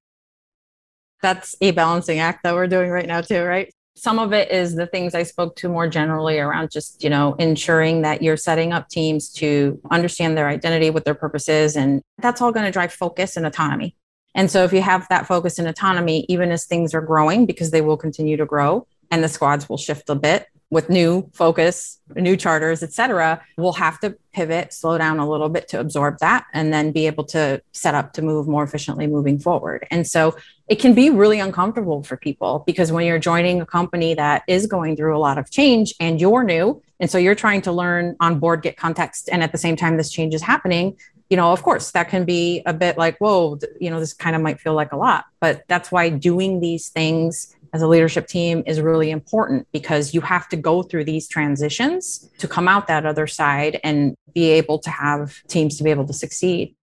That's 1.23 1.55
a 1.61 1.71
balancing 1.71 2.19
act 2.19 2.43
that 2.43 2.53
we're 2.53 2.67
doing 2.67 2.91
right 2.91 3.07
now, 3.07 3.21
too, 3.21 3.41
right? 3.41 3.73
Some 3.95 4.19
of 4.19 4.33
it 4.33 4.51
is 4.51 4.75
the 4.75 4.85
things 4.85 5.15
I 5.15 5.23
spoke 5.23 5.55
to 5.57 5.69
more 5.69 5.87
generally 5.87 6.37
around 6.37 6.69
just, 6.69 7.03
you 7.03 7.09
know, 7.09 7.33
ensuring 7.35 8.01
that 8.01 8.21
you're 8.21 8.37
setting 8.37 8.73
up 8.73 8.89
teams 8.89 9.29
to 9.33 9.79
understand 9.89 10.37
their 10.37 10.49
identity, 10.49 10.89
what 10.89 11.05
their 11.05 11.15
purpose 11.15 11.47
is. 11.47 11.77
And 11.77 12.01
that's 12.17 12.41
all 12.41 12.51
going 12.51 12.65
to 12.65 12.71
drive 12.71 12.93
focus 12.93 13.37
and 13.37 13.45
autonomy. 13.45 13.95
And 14.35 14.51
so 14.51 14.65
if 14.65 14.73
you 14.73 14.81
have 14.81 15.07
that 15.09 15.25
focus 15.25 15.59
and 15.59 15.67
autonomy, 15.67 16.25
even 16.27 16.51
as 16.51 16.65
things 16.65 16.93
are 16.93 17.01
growing, 17.01 17.45
because 17.45 17.71
they 17.71 17.81
will 17.81 17.95
continue 17.95 18.35
to 18.35 18.45
grow 18.45 18.85
and 19.09 19.23
the 19.23 19.29
squads 19.29 19.69
will 19.69 19.77
shift 19.77 20.09
a 20.09 20.15
bit, 20.15 20.47
with 20.71 20.89
new 20.89 21.29
focus, 21.33 21.99
new 22.15 22.35
charters, 22.35 22.81
et 22.81 22.91
cetera, 22.91 23.41
we'll 23.57 23.73
have 23.73 23.99
to 23.99 24.15
pivot, 24.33 24.73
slow 24.73 24.97
down 24.97 25.19
a 25.19 25.29
little 25.29 25.49
bit 25.49 25.67
to 25.69 25.79
absorb 25.79 26.17
that, 26.19 26.45
and 26.53 26.73
then 26.73 26.91
be 26.91 27.07
able 27.07 27.23
to 27.23 27.61
set 27.71 27.93
up 27.93 28.13
to 28.13 28.21
move 28.21 28.47
more 28.47 28.63
efficiently 28.63 29.07
moving 29.07 29.39
forward. 29.39 29.85
And 29.91 30.07
so 30.07 30.35
it 30.67 30.79
can 30.79 30.93
be 30.93 31.09
really 31.09 31.39
uncomfortable 31.39 32.03
for 32.03 32.17
people 32.17 32.63
because 32.65 32.91
when 32.91 33.05
you're 33.05 33.19
joining 33.19 33.61
a 33.61 33.65
company 33.65 34.15
that 34.15 34.43
is 34.47 34.65
going 34.65 34.95
through 34.95 35.15
a 35.15 35.19
lot 35.19 35.37
of 35.37 35.51
change 35.51 35.93
and 35.99 36.19
you're 36.19 36.43
new, 36.43 36.81
and 36.99 37.09
so 37.11 37.17
you're 37.17 37.35
trying 37.35 37.61
to 37.63 37.71
learn 37.71 38.15
on 38.19 38.39
board, 38.39 38.61
get 38.61 38.75
context, 38.75 39.29
and 39.31 39.43
at 39.43 39.51
the 39.51 39.57
same 39.57 39.75
time, 39.75 39.97
this 39.97 40.09
change 40.09 40.33
is 40.33 40.41
happening. 40.41 40.97
You 41.29 41.37
know, 41.37 41.51
of 41.51 41.63
course, 41.63 41.91
that 41.91 42.09
can 42.09 42.23
be 42.23 42.61
a 42.65 42.73
bit 42.73 42.97
like, 42.97 43.17
whoa, 43.17 43.57
you 43.79 43.89
know, 43.89 43.99
this 43.99 44.13
kind 44.13 44.35
of 44.35 44.41
might 44.41 44.59
feel 44.59 44.73
like 44.73 44.91
a 44.91 44.97
lot, 44.97 45.25
but 45.39 45.63
that's 45.67 45.91
why 45.91 46.09
doing 46.09 46.59
these 46.59 46.89
things 46.89 47.55
as 47.73 47.81
a 47.81 47.87
leadership 47.87 48.27
team 48.27 48.63
is 48.65 48.79
really 48.79 49.11
important 49.11 49.67
because 49.73 50.13
you 50.13 50.21
have 50.21 50.47
to 50.49 50.55
go 50.55 50.81
through 50.81 51.03
these 51.03 51.27
transitions 51.27 52.29
to 52.37 52.47
come 52.47 52.67
out 52.67 52.87
that 52.87 53.05
other 53.05 53.27
side 53.27 53.79
and 53.83 54.15
be 54.33 54.51
able 54.51 54.79
to 54.79 54.89
have 54.89 55.43
teams 55.47 55.77
to 55.77 55.83
be 55.83 55.89
able 55.89 56.05
to 56.05 56.13
succeed. 56.13 56.75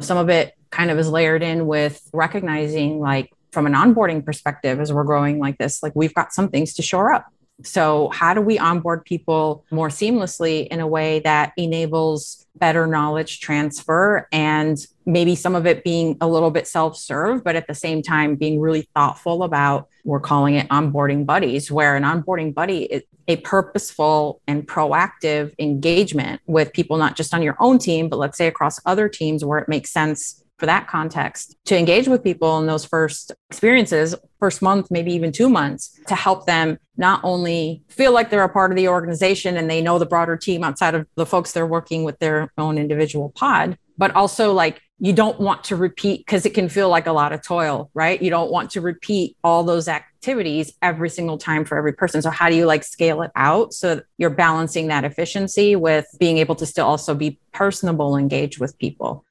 Some 0.00 0.18
of 0.18 0.28
it 0.28 0.52
kind 0.70 0.90
of 0.90 0.98
is 0.98 1.08
layered 1.08 1.42
in 1.42 1.66
with 1.66 2.08
recognizing, 2.12 3.00
like, 3.00 3.32
from 3.50 3.66
an 3.66 3.72
onboarding 3.72 4.24
perspective, 4.24 4.78
as 4.80 4.92
we're 4.92 5.04
growing 5.04 5.38
like 5.38 5.56
this, 5.56 5.82
like, 5.82 5.96
we've 5.96 6.14
got 6.14 6.34
some 6.34 6.50
things 6.50 6.74
to 6.74 6.82
shore 6.82 7.12
up. 7.12 7.26
So, 7.62 8.10
how 8.12 8.34
do 8.34 8.40
we 8.42 8.58
onboard 8.58 9.04
people 9.04 9.64
more 9.70 9.88
seamlessly 9.88 10.66
in 10.68 10.80
a 10.80 10.86
way 10.86 11.20
that 11.20 11.52
enables 11.56 12.46
better 12.56 12.86
knowledge 12.86 13.40
transfer 13.40 14.28
and 14.30 14.78
maybe 15.06 15.34
some 15.34 15.54
of 15.54 15.66
it 15.66 15.84
being 15.84 16.16
a 16.20 16.28
little 16.28 16.50
bit 16.50 16.66
self 16.66 16.96
serve, 16.98 17.42
but 17.42 17.56
at 17.56 17.66
the 17.66 17.74
same 17.74 18.02
time 18.02 18.34
being 18.34 18.60
really 18.60 18.88
thoughtful 18.94 19.42
about, 19.42 19.88
we're 20.04 20.20
calling 20.20 20.54
it 20.56 20.68
onboarding 20.68 21.24
buddies, 21.24 21.70
where 21.70 21.96
an 21.96 22.02
onboarding 22.02 22.52
buddy 22.52 22.84
is 22.84 23.02
a 23.28 23.36
purposeful 23.36 24.40
and 24.46 24.66
proactive 24.68 25.52
engagement 25.58 26.40
with 26.46 26.72
people, 26.72 26.96
not 26.96 27.16
just 27.16 27.34
on 27.34 27.42
your 27.42 27.56
own 27.58 27.78
team, 27.78 28.08
but 28.08 28.18
let's 28.18 28.38
say 28.38 28.46
across 28.46 28.80
other 28.86 29.08
teams 29.08 29.44
where 29.44 29.58
it 29.58 29.68
makes 29.68 29.90
sense 29.90 30.44
for 30.58 30.66
that 30.66 30.88
context 30.88 31.56
to 31.66 31.76
engage 31.76 32.08
with 32.08 32.24
people 32.24 32.58
in 32.58 32.66
those 32.66 32.84
first 32.84 33.32
experiences, 33.50 34.14
first 34.40 34.62
month, 34.62 34.90
maybe 34.90 35.12
even 35.12 35.32
two 35.32 35.50
months, 35.50 35.98
to 36.06 36.14
help 36.14 36.46
them 36.46 36.78
not 36.96 37.20
only 37.22 37.82
feel 37.88 38.12
like 38.12 38.30
they're 38.30 38.42
a 38.42 38.48
part 38.48 38.72
of 38.72 38.76
the 38.76 38.88
organization 38.88 39.56
and 39.56 39.70
they 39.70 39.82
know 39.82 39.98
the 39.98 40.06
broader 40.06 40.36
team 40.36 40.64
outside 40.64 40.94
of 40.94 41.06
the 41.14 41.26
folks 41.26 41.52
they're 41.52 41.66
working 41.66 42.04
with 42.04 42.18
their 42.18 42.50
own 42.56 42.78
individual 42.78 43.30
pod, 43.30 43.76
but 43.98 44.14
also 44.14 44.52
like 44.52 44.80
you 44.98 45.12
don't 45.12 45.38
want 45.38 45.64
to 45.64 45.76
repeat 45.76 46.24
because 46.24 46.46
it 46.46 46.54
can 46.54 46.70
feel 46.70 46.88
like 46.88 47.06
a 47.06 47.12
lot 47.12 47.32
of 47.32 47.42
toil, 47.42 47.90
right? 47.92 48.20
You 48.20 48.30
don't 48.30 48.50
want 48.50 48.70
to 48.70 48.80
repeat 48.80 49.36
all 49.44 49.62
those 49.62 49.88
activities 49.88 50.72
every 50.80 51.10
single 51.10 51.36
time 51.36 51.66
for 51.66 51.76
every 51.76 51.92
person. 51.92 52.22
So, 52.22 52.30
how 52.30 52.48
do 52.48 52.56
you 52.56 52.64
like 52.64 52.82
scale 52.82 53.20
it 53.20 53.30
out 53.36 53.74
so 53.74 54.00
you're 54.16 54.30
balancing 54.30 54.86
that 54.88 55.04
efficiency 55.04 55.76
with 55.76 56.06
being 56.18 56.38
able 56.38 56.54
to 56.56 56.64
still 56.64 56.86
also 56.86 57.14
be 57.14 57.38
personable, 57.52 58.16
engage 58.16 58.58
with 58.58 58.78
people? 58.78 59.25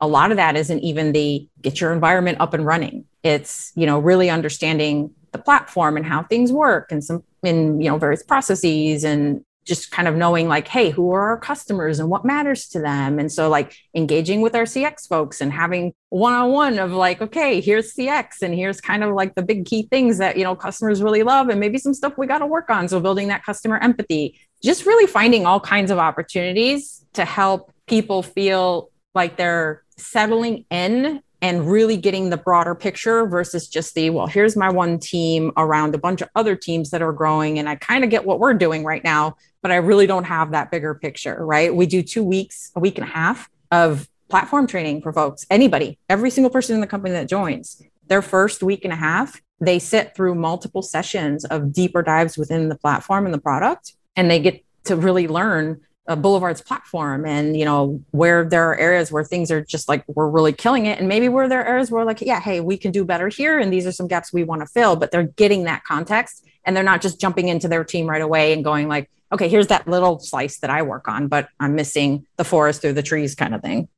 A 0.00 0.06
lot 0.06 0.30
of 0.30 0.36
that 0.36 0.56
isn't 0.56 0.80
even 0.80 1.12
the 1.12 1.48
get 1.62 1.80
your 1.80 1.92
environment 1.92 2.38
up 2.40 2.54
and 2.54 2.66
running. 2.66 3.04
It's, 3.22 3.72
you 3.74 3.86
know, 3.86 3.98
really 3.98 4.30
understanding 4.30 5.10
the 5.32 5.38
platform 5.38 5.96
and 5.96 6.04
how 6.06 6.22
things 6.22 6.52
work 6.52 6.92
and 6.92 7.02
some 7.02 7.24
in, 7.42 7.80
you 7.80 7.88
know, 7.90 7.98
various 7.98 8.22
processes 8.22 9.04
and 9.04 9.44
just 9.64 9.90
kind 9.90 10.06
of 10.06 10.14
knowing 10.14 10.46
like, 10.46 10.68
hey, 10.68 10.90
who 10.90 11.10
are 11.12 11.30
our 11.30 11.38
customers 11.38 11.98
and 11.98 12.10
what 12.10 12.24
matters 12.24 12.68
to 12.68 12.80
them? 12.80 13.18
And 13.18 13.32
so 13.32 13.48
like 13.48 13.74
engaging 13.94 14.42
with 14.42 14.54
our 14.54 14.64
CX 14.64 15.08
folks 15.08 15.40
and 15.40 15.50
having 15.52 15.94
one-on-one 16.10 16.78
of 16.78 16.92
like, 16.92 17.22
okay, 17.22 17.60
here's 17.60 17.94
CX 17.94 18.42
and 18.42 18.54
here's 18.54 18.80
kind 18.80 19.02
of 19.02 19.14
like 19.14 19.34
the 19.34 19.42
big 19.42 19.64
key 19.64 19.88
things 19.90 20.18
that, 20.18 20.36
you 20.36 20.44
know, 20.44 20.54
customers 20.54 21.02
really 21.02 21.22
love 21.22 21.48
and 21.48 21.60
maybe 21.60 21.78
some 21.78 21.94
stuff 21.94 22.18
we 22.18 22.26
got 22.26 22.38
to 22.38 22.46
work 22.46 22.68
on. 22.68 22.88
So 22.88 23.00
building 23.00 23.28
that 23.28 23.44
customer 23.44 23.78
empathy, 23.78 24.38
just 24.62 24.84
really 24.84 25.06
finding 25.06 25.46
all 25.46 25.60
kinds 25.60 25.90
of 25.90 25.98
opportunities 25.98 27.04
to 27.14 27.24
help 27.24 27.72
people 27.86 28.22
feel 28.22 28.90
like 29.14 29.36
they're 29.36 29.82
settling 29.96 30.64
in 30.70 31.22
and 31.42 31.70
really 31.70 31.96
getting 31.96 32.30
the 32.30 32.36
broader 32.36 32.74
picture 32.74 33.26
versus 33.26 33.68
just 33.68 33.94
the 33.94 34.10
well 34.10 34.26
here's 34.26 34.56
my 34.56 34.70
one 34.70 34.98
team 34.98 35.52
around 35.56 35.94
a 35.94 35.98
bunch 35.98 36.20
of 36.20 36.28
other 36.34 36.56
teams 36.56 36.90
that 36.90 37.02
are 37.02 37.12
growing 37.12 37.58
and 37.58 37.68
i 37.68 37.76
kind 37.76 38.02
of 38.02 38.10
get 38.10 38.24
what 38.24 38.40
we're 38.40 38.54
doing 38.54 38.82
right 38.82 39.04
now 39.04 39.36
but 39.62 39.70
i 39.70 39.76
really 39.76 40.06
don't 40.06 40.24
have 40.24 40.52
that 40.52 40.70
bigger 40.70 40.94
picture 40.94 41.44
right? 41.44 41.74
We 41.74 41.86
do 41.86 42.02
two 42.02 42.24
weeks 42.24 42.70
a 42.74 42.80
week 42.80 42.98
and 42.98 43.06
a 43.06 43.10
half 43.10 43.48
of 43.70 44.08
platform 44.28 44.66
training 44.66 45.02
for 45.02 45.12
folks 45.12 45.46
anybody 45.50 45.98
every 46.08 46.30
single 46.30 46.50
person 46.50 46.74
in 46.74 46.80
the 46.80 46.86
company 46.86 47.12
that 47.12 47.28
joins. 47.28 47.82
Their 48.08 48.22
first 48.22 48.62
week 48.62 48.84
and 48.84 48.92
a 48.92 48.96
half 48.96 49.40
they 49.60 49.78
sit 49.78 50.14
through 50.14 50.34
multiple 50.34 50.82
sessions 50.82 51.44
of 51.44 51.72
deeper 51.72 52.02
dives 52.02 52.36
within 52.36 52.68
the 52.68 52.76
platform 52.76 53.24
and 53.24 53.34
the 53.34 53.38
product 53.38 53.94
and 54.16 54.30
they 54.30 54.40
get 54.40 54.64
to 54.84 54.96
really 54.96 55.28
learn 55.28 55.80
uh, 56.06 56.16
Boulevard's 56.16 56.60
platform 56.60 57.24
and 57.24 57.56
you 57.56 57.64
know 57.64 58.02
where 58.10 58.44
there 58.44 58.70
are 58.70 58.76
areas 58.76 59.10
where 59.10 59.24
things 59.24 59.50
are 59.50 59.62
just 59.62 59.88
like 59.88 60.04
we're 60.06 60.28
really 60.28 60.52
killing 60.52 60.86
it. 60.86 60.98
And 60.98 61.08
maybe 61.08 61.28
where 61.28 61.48
there 61.48 61.60
are 61.60 61.66
areas 61.66 61.90
where 61.90 62.04
like 62.04 62.20
yeah 62.20 62.40
hey 62.40 62.60
we 62.60 62.76
can 62.76 62.92
do 62.92 63.04
better 63.04 63.28
here 63.28 63.58
and 63.58 63.72
these 63.72 63.86
are 63.86 63.92
some 63.92 64.08
gaps 64.08 64.32
we 64.32 64.44
want 64.44 64.60
to 64.60 64.66
fill 64.66 64.96
but 64.96 65.10
they're 65.10 65.22
getting 65.22 65.64
that 65.64 65.84
context 65.84 66.46
and 66.64 66.76
they're 66.76 66.84
not 66.84 67.00
just 67.00 67.20
jumping 67.20 67.48
into 67.48 67.68
their 67.68 67.84
team 67.84 68.08
right 68.08 68.22
away 68.22 68.52
and 68.52 68.64
going 68.64 68.88
like 68.88 69.10
okay 69.32 69.48
here's 69.48 69.68
that 69.68 69.88
little 69.88 70.18
slice 70.18 70.58
that 70.58 70.70
I 70.70 70.82
work 70.82 71.08
on 71.08 71.28
but 71.28 71.48
I'm 71.58 71.74
missing 71.74 72.26
the 72.36 72.44
forest 72.44 72.82
through 72.82 72.94
the 72.94 73.02
trees 73.02 73.34
kind 73.34 73.54
of 73.54 73.62
thing 73.62 73.88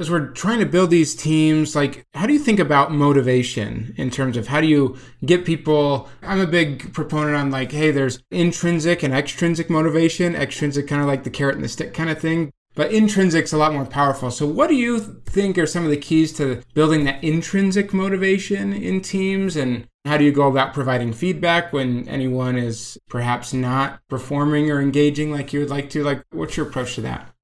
as 0.00 0.10
we're 0.10 0.28
trying 0.28 0.60
to 0.60 0.66
build 0.66 0.88
these 0.88 1.14
teams, 1.14 1.76
like 1.76 2.06
how 2.14 2.26
do 2.26 2.32
you 2.32 2.38
think 2.38 2.58
about 2.58 2.90
motivation 2.90 3.94
in 3.98 4.10
terms 4.10 4.38
of 4.38 4.48
how 4.48 4.60
do 4.60 4.66
you 4.66 4.96
get 5.26 5.44
people? 5.44 6.08
I'm 6.22 6.40
a 6.40 6.46
big 6.46 6.94
proponent 6.94 7.36
on 7.36 7.50
like, 7.50 7.70
hey, 7.70 7.90
there's 7.90 8.22
intrinsic 8.30 9.02
and 9.02 9.12
extrinsic 9.12 9.68
motivation. 9.68 10.34
Extrinsic 10.34 10.88
kind 10.88 11.02
of 11.02 11.06
like 11.06 11.24
the 11.24 11.30
carrot 11.30 11.56
and 11.56 11.64
the 11.64 11.68
stick 11.68 11.92
kind 11.92 12.08
of 12.08 12.18
thing. 12.18 12.50
But 12.74 12.92
intrinsic's 12.92 13.52
a 13.52 13.58
lot 13.58 13.74
more 13.74 13.84
powerful. 13.84 14.30
So 14.30 14.46
what 14.46 14.68
do 14.68 14.74
you 14.74 15.00
think 15.00 15.58
are 15.58 15.66
some 15.66 15.84
of 15.84 15.90
the 15.90 15.96
keys 15.98 16.32
to 16.34 16.62
building 16.72 17.04
that 17.04 17.22
intrinsic 17.22 17.92
motivation 17.92 18.72
in 18.72 19.02
teams 19.02 19.54
and 19.54 19.86
how 20.06 20.16
do 20.16 20.24
you 20.24 20.32
go 20.32 20.48
about 20.48 20.72
providing 20.72 21.12
feedback 21.12 21.74
when 21.74 22.08
anyone 22.08 22.56
is 22.56 22.96
perhaps 23.10 23.52
not 23.52 24.00
performing 24.08 24.70
or 24.70 24.80
engaging 24.80 25.30
like 25.30 25.52
you 25.52 25.60
would 25.60 25.68
like 25.68 25.90
to? 25.90 26.02
Like 26.02 26.22
what's 26.30 26.56
your 26.56 26.68
approach 26.68 26.94
to 26.94 27.02
that? 27.02 27.34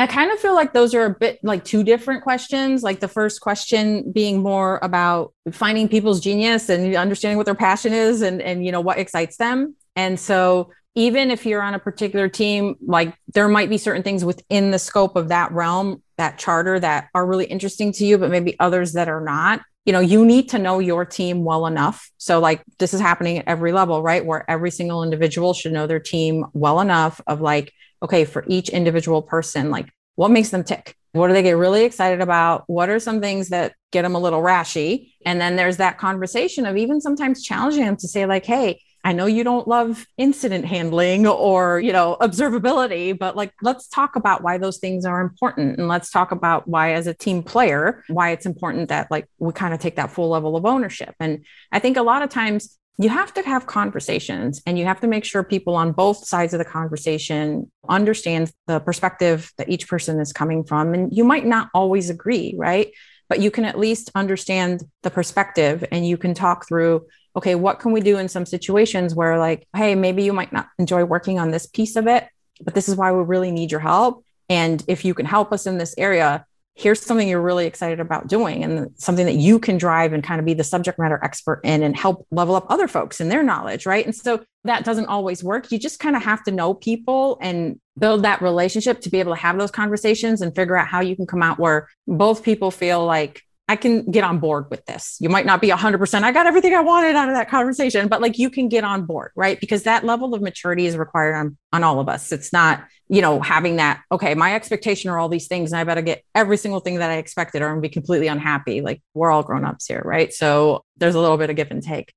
I 0.00 0.06
kind 0.06 0.30
of 0.30 0.38
feel 0.38 0.54
like 0.54 0.72
those 0.72 0.94
are 0.94 1.06
a 1.06 1.14
bit 1.14 1.38
like 1.42 1.64
two 1.64 1.82
different 1.82 2.22
questions. 2.22 2.82
Like 2.82 3.00
the 3.00 3.08
first 3.08 3.40
question 3.40 4.12
being 4.12 4.42
more 4.42 4.78
about 4.82 5.34
finding 5.52 5.88
people's 5.88 6.20
genius 6.20 6.68
and 6.68 6.94
understanding 6.94 7.36
what 7.36 7.46
their 7.46 7.54
passion 7.54 7.92
is 7.92 8.22
and, 8.22 8.40
and 8.40 8.64
you 8.64 8.72
know 8.72 8.80
what 8.80 8.98
excites 8.98 9.36
them. 9.36 9.74
And 9.96 10.18
so 10.18 10.70
even 10.94 11.30
if 11.30 11.46
you're 11.46 11.62
on 11.62 11.74
a 11.74 11.78
particular 11.78 12.28
team, 12.28 12.76
like 12.84 13.14
there 13.34 13.48
might 13.48 13.70
be 13.70 13.78
certain 13.78 14.02
things 14.02 14.24
within 14.24 14.70
the 14.70 14.78
scope 14.78 15.16
of 15.16 15.28
that 15.28 15.52
realm, 15.52 16.02
that 16.16 16.38
charter 16.38 16.78
that 16.80 17.08
are 17.14 17.26
really 17.26 17.46
interesting 17.46 17.92
to 17.92 18.04
you, 18.04 18.18
but 18.18 18.30
maybe 18.30 18.58
others 18.58 18.92
that 18.94 19.08
are 19.08 19.20
not 19.20 19.62
you 19.88 19.92
know, 19.92 20.00
you 20.00 20.26
need 20.26 20.50
to 20.50 20.58
know 20.58 20.80
your 20.80 21.06
team 21.06 21.44
well 21.44 21.64
enough. 21.64 22.10
So, 22.18 22.40
like, 22.40 22.62
this 22.78 22.92
is 22.92 23.00
happening 23.00 23.38
at 23.38 23.48
every 23.48 23.72
level, 23.72 24.02
right? 24.02 24.22
Where 24.22 24.44
every 24.50 24.70
single 24.70 25.02
individual 25.02 25.54
should 25.54 25.72
know 25.72 25.86
their 25.86 25.98
team 25.98 26.44
well 26.52 26.80
enough 26.80 27.22
of 27.26 27.40
like, 27.40 27.72
okay, 28.02 28.24
for 28.24 28.44
each 28.46 28.68
individual 28.68 29.22
person, 29.22 29.70
like, 29.70 29.90
what 30.16 30.30
makes 30.30 30.50
them 30.50 30.64
tick? 30.64 30.96
What 31.12 31.28
do 31.28 31.34
they 31.34 31.42
get 31.42 31.52
really 31.52 31.84
excited 31.84 32.20
about? 32.20 32.64
What 32.66 32.90
are 32.90 32.98
some 32.98 33.20
things 33.20 33.48
that 33.48 33.74
get 33.92 34.02
them 34.02 34.14
a 34.14 34.18
little 34.18 34.42
rashy? 34.42 35.12
And 35.24 35.40
then 35.40 35.56
there's 35.56 35.78
that 35.78 35.98
conversation 35.98 36.66
of 36.66 36.76
even 36.76 37.00
sometimes 37.00 37.42
challenging 37.42 37.84
them 37.84 37.96
to 37.96 38.08
say, 38.08 38.26
like, 38.26 38.44
hey, 38.44 38.80
I 39.04 39.12
know 39.12 39.26
you 39.26 39.44
don't 39.44 39.68
love 39.68 40.06
incident 40.16 40.64
handling 40.64 41.26
or, 41.26 41.80
you 41.80 41.92
know, 41.92 42.16
observability, 42.20 43.16
but 43.16 43.36
like 43.36 43.52
let's 43.62 43.88
talk 43.88 44.16
about 44.16 44.42
why 44.42 44.58
those 44.58 44.78
things 44.78 45.04
are 45.04 45.20
important 45.20 45.78
and 45.78 45.88
let's 45.88 46.10
talk 46.10 46.32
about 46.32 46.66
why 46.66 46.92
as 46.92 47.06
a 47.06 47.14
team 47.14 47.42
player, 47.42 48.04
why 48.08 48.30
it's 48.30 48.44
important 48.44 48.88
that 48.88 49.10
like 49.10 49.26
we 49.38 49.52
kind 49.52 49.72
of 49.72 49.80
take 49.80 49.96
that 49.96 50.10
full 50.10 50.28
level 50.28 50.56
of 50.56 50.66
ownership. 50.66 51.14
And 51.20 51.44
I 51.70 51.78
think 51.78 51.96
a 51.96 52.02
lot 52.02 52.22
of 52.22 52.28
times 52.28 52.77
you 53.00 53.08
have 53.08 53.32
to 53.34 53.42
have 53.42 53.66
conversations 53.66 54.60
and 54.66 54.78
you 54.78 54.84
have 54.84 55.00
to 55.00 55.06
make 55.06 55.24
sure 55.24 55.44
people 55.44 55.76
on 55.76 55.92
both 55.92 56.26
sides 56.26 56.52
of 56.52 56.58
the 56.58 56.64
conversation 56.64 57.70
understand 57.88 58.52
the 58.66 58.80
perspective 58.80 59.52
that 59.56 59.68
each 59.68 59.88
person 59.88 60.18
is 60.20 60.32
coming 60.32 60.64
from 60.64 60.94
and 60.94 61.16
you 61.16 61.24
might 61.24 61.46
not 61.46 61.68
always 61.72 62.10
agree, 62.10 62.54
right? 62.58 62.90
But 63.28 63.40
you 63.40 63.50
can 63.50 63.64
at 63.64 63.78
least 63.78 64.10
understand 64.14 64.82
the 65.02 65.10
perspective 65.10 65.84
and 65.92 66.06
you 66.06 66.16
can 66.16 66.34
talk 66.34 66.66
through 66.66 67.06
okay, 67.36 67.54
what 67.54 67.78
can 67.78 67.92
we 67.92 68.00
do 68.00 68.18
in 68.18 68.28
some 68.28 68.44
situations 68.44 69.14
where, 69.14 69.38
like, 69.38 69.68
hey, 69.76 69.94
maybe 69.94 70.24
you 70.24 70.32
might 70.32 70.52
not 70.52 70.66
enjoy 70.76 71.04
working 71.04 71.38
on 71.38 71.52
this 71.52 71.66
piece 71.66 71.94
of 71.94 72.08
it, 72.08 72.26
but 72.60 72.74
this 72.74 72.88
is 72.88 72.96
why 72.96 73.12
we 73.12 73.22
really 73.22 73.52
need 73.52 73.70
your 73.70 73.80
help. 73.80 74.24
And 74.48 74.82
if 74.88 75.04
you 75.04 75.14
can 75.14 75.24
help 75.24 75.52
us 75.52 75.66
in 75.66 75.78
this 75.78 75.94
area, 75.96 76.44
here's 76.78 77.02
something 77.02 77.26
you're 77.26 77.42
really 77.42 77.66
excited 77.66 77.98
about 77.98 78.28
doing 78.28 78.62
and 78.62 78.88
something 78.94 79.26
that 79.26 79.34
you 79.34 79.58
can 79.58 79.76
drive 79.76 80.12
and 80.12 80.22
kind 80.22 80.38
of 80.38 80.46
be 80.46 80.54
the 80.54 80.62
subject 80.62 80.96
matter 80.96 81.18
expert 81.24 81.60
in 81.64 81.82
and 81.82 81.96
help 81.96 82.24
level 82.30 82.54
up 82.54 82.64
other 82.70 82.86
folks 82.86 83.20
in 83.20 83.28
their 83.28 83.42
knowledge. 83.42 83.84
Right. 83.84 84.04
And 84.04 84.14
so 84.14 84.44
that 84.62 84.84
doesn't 84.84 85.06
always 85.06 85.42
work. 85.42 85.72
You 85.72 85.78
just 85.80 85.98
kind 85.98 86.14
of 86.14 86.22
have 86.22 86.44
to 86.44 86.52
know 86.52 86.74
people 86.74 87.36
and 87.42 87.80
build 87.98 88.22
that 88.22 88.40
relationship 88.40 89.00
to 89.00 89.10
be 89.10 89.18
able 89.18 89.34
to 89.34 89.40
have 89.40 89.58
those 89.58 89.72
conversations 89.72 90.40
and 90.40 90.54
figure 90.54 90.76
out 90.76 90.86
how 90.86 91.00
you 91.00 91.16
can 91.16 91.26
come 91.26 91.42
out 91.42 91.58
where 91.58 91.88
both 92.06 92.44
people 92.44 92.70
feel 92.70 93.04
like 93.04 93.42
I 93.70 93.76
can 93.76 94.10
get 94.10 94.24
on 94.24 94.38
board 94.38 94.70
with 94.70 94.86
this. 94.86 95.18
You 95.20 95.28
might 95.28 95.44
not 95.44 95.60
be 95.60 95.68
100%. 95.68 96.22
I 96.22 96.32
got 96.32 96.46
everything 96.46 96.74
I 96.74 96.80
wanted 96.80 97.14
out 97.14 97.28
of 97.28 97.34
that 97.34 97.50
conversation, 97.50 98.08
but 98.08 98.22
like 98.22 98.38
you 98.38 98.48
can 98.48 98.70
get 98.70 98.82
on 98.82 99.04
board, 99.04 99.30
right? 99.36 99.60
Because 99.60 99.82
that 99.82 100.04
level 100.04 100.34
of 100.34 100.40
maturity 100.40 100.86
is 100.86 100.96
required 100.96 101.34
on, 101.34 101.58
on 101.72 101.84
all 101.84 102.00
of 102.00 102.08
us. 102.08 102.32
It's 102.32 102.50
not, 102.50 102.82
you 103.08 103.20
know, 103.20 103.40
having 103.40 103.76
that, 103.76 104.00
okay, 104.10 104.34
my 104.34 104.54
expectation 104.54 105.10
are 105.10 105.18
all 105.18 105.28
these 105.28 105.48
things 105.48 105.70
and 105.70 105.78
I 105.78 105.84
better 105.84 106.00
get 106.00 106.24
every 106.34 106.56
single 106.56 106.80
thing 106.80 106.96
that 106.96 107.10
I 107.10 107.18
expected 107.18 107.60
or 107.60 107.68
I'm 107.68 107.76
to 107.76 107.80
be 107.82 107.90
completely 107.90 108.28
unhappy. 108.28 108.80
Like 108.80 109.02
we're 109.12 109.30
all 109.30 109.42
grown 109.42 109.66
ups 109.66 109.86
here, 109.86 110.02
right? 110.02 110.32
So 110.32 110.84
there's 110.96 111.14
a 111.14 111.20
little 111.20 111.36
bit 111.36 111.50
of 111.50 111.56
give 111.56 111.70
and 111.70 111.82
take. 111.82 112.14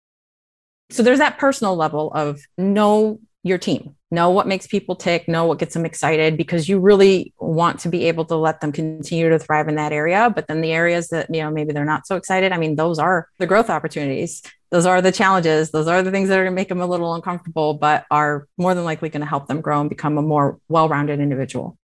So 0.89 1.03
there's 1.03 1.19
that 1.19 1.37
personal 1.37 1.75
level 1.75 2.13
of 2.13 2.39
know 2.57 3.19
your 3.43 3.57
team 3.57 3.95
know 4.11 4.29
what 4.29 4.45
makes 4.45 4.67
people 4.67 4.95
tick, 4.95 5.27
know 5.27 5.45
what 5.45 5.57
gets 5.57 5.73
them 5.73 5.85
excited, 5.85 6.35
because 6.35 6.67
you 6.67 6.79
really 6.79 7.33
want 7.39 7.79
to 7.79 7.89
be 7.89 8.05
able 8.05 8.25
to 8.25 8.35
let 8.35 8.59
them 8.59 8.71
continue 8.71 9.29
to 9.29 9.39
thrive 9.39 9.69
in 9.69 9.75
that 9.75 9.93
area. 9.93 10.29
But 10.29 10.47
then 10.47 10.61
the 10.61 10.73
areas 10.73 11.07
that, 11.07 11.33
you 11.33 11.41
know, 11.41 11.49
maybe 11.49 11.71
they're 11.71 11.85
not 11.85 12.05
so 12.05 12.17
excited, 12.17 12.51
I 12.51 12.57
mean, 12.57 12.75
those 12.75 12.99
are 12.99 13.29
the 13.39 13.47
growth 13.47 13.69
opportunities. 13.69 14.43
Those 14.69 14.85
are 14.85 15.01
the 15.01 15.11
challenges. 15.11 15.71
Those 15.71 15.87
are 15.87 16.03
the 16.03 16.11
things 16.11 16.29
that 16.29 16.37
are 16.37 16.43
going 16.43 16.53
to 16.53 16.59
make 16.59 16.69
them 16.69 16.81
a 16.81 16.85
little 16.85 17.15
uncomfortable, 17.15 17.73
but 17.73 18.05
are 18.11 18.47
more 18.57 18.75
than 18.75 18.83
likely 18.83 19.09
going 19.09 19.21
to 19.21 19.27
help 19.27 19.47
them 19.47 19.61
grow 19.61 19.79
and 19.79 19.89
become 19.89 20.17
a 20.17 20.21
more 20.21 20.59
well 20.67 20.89
rounded 20.89 21.19
individual. 21.19 21.77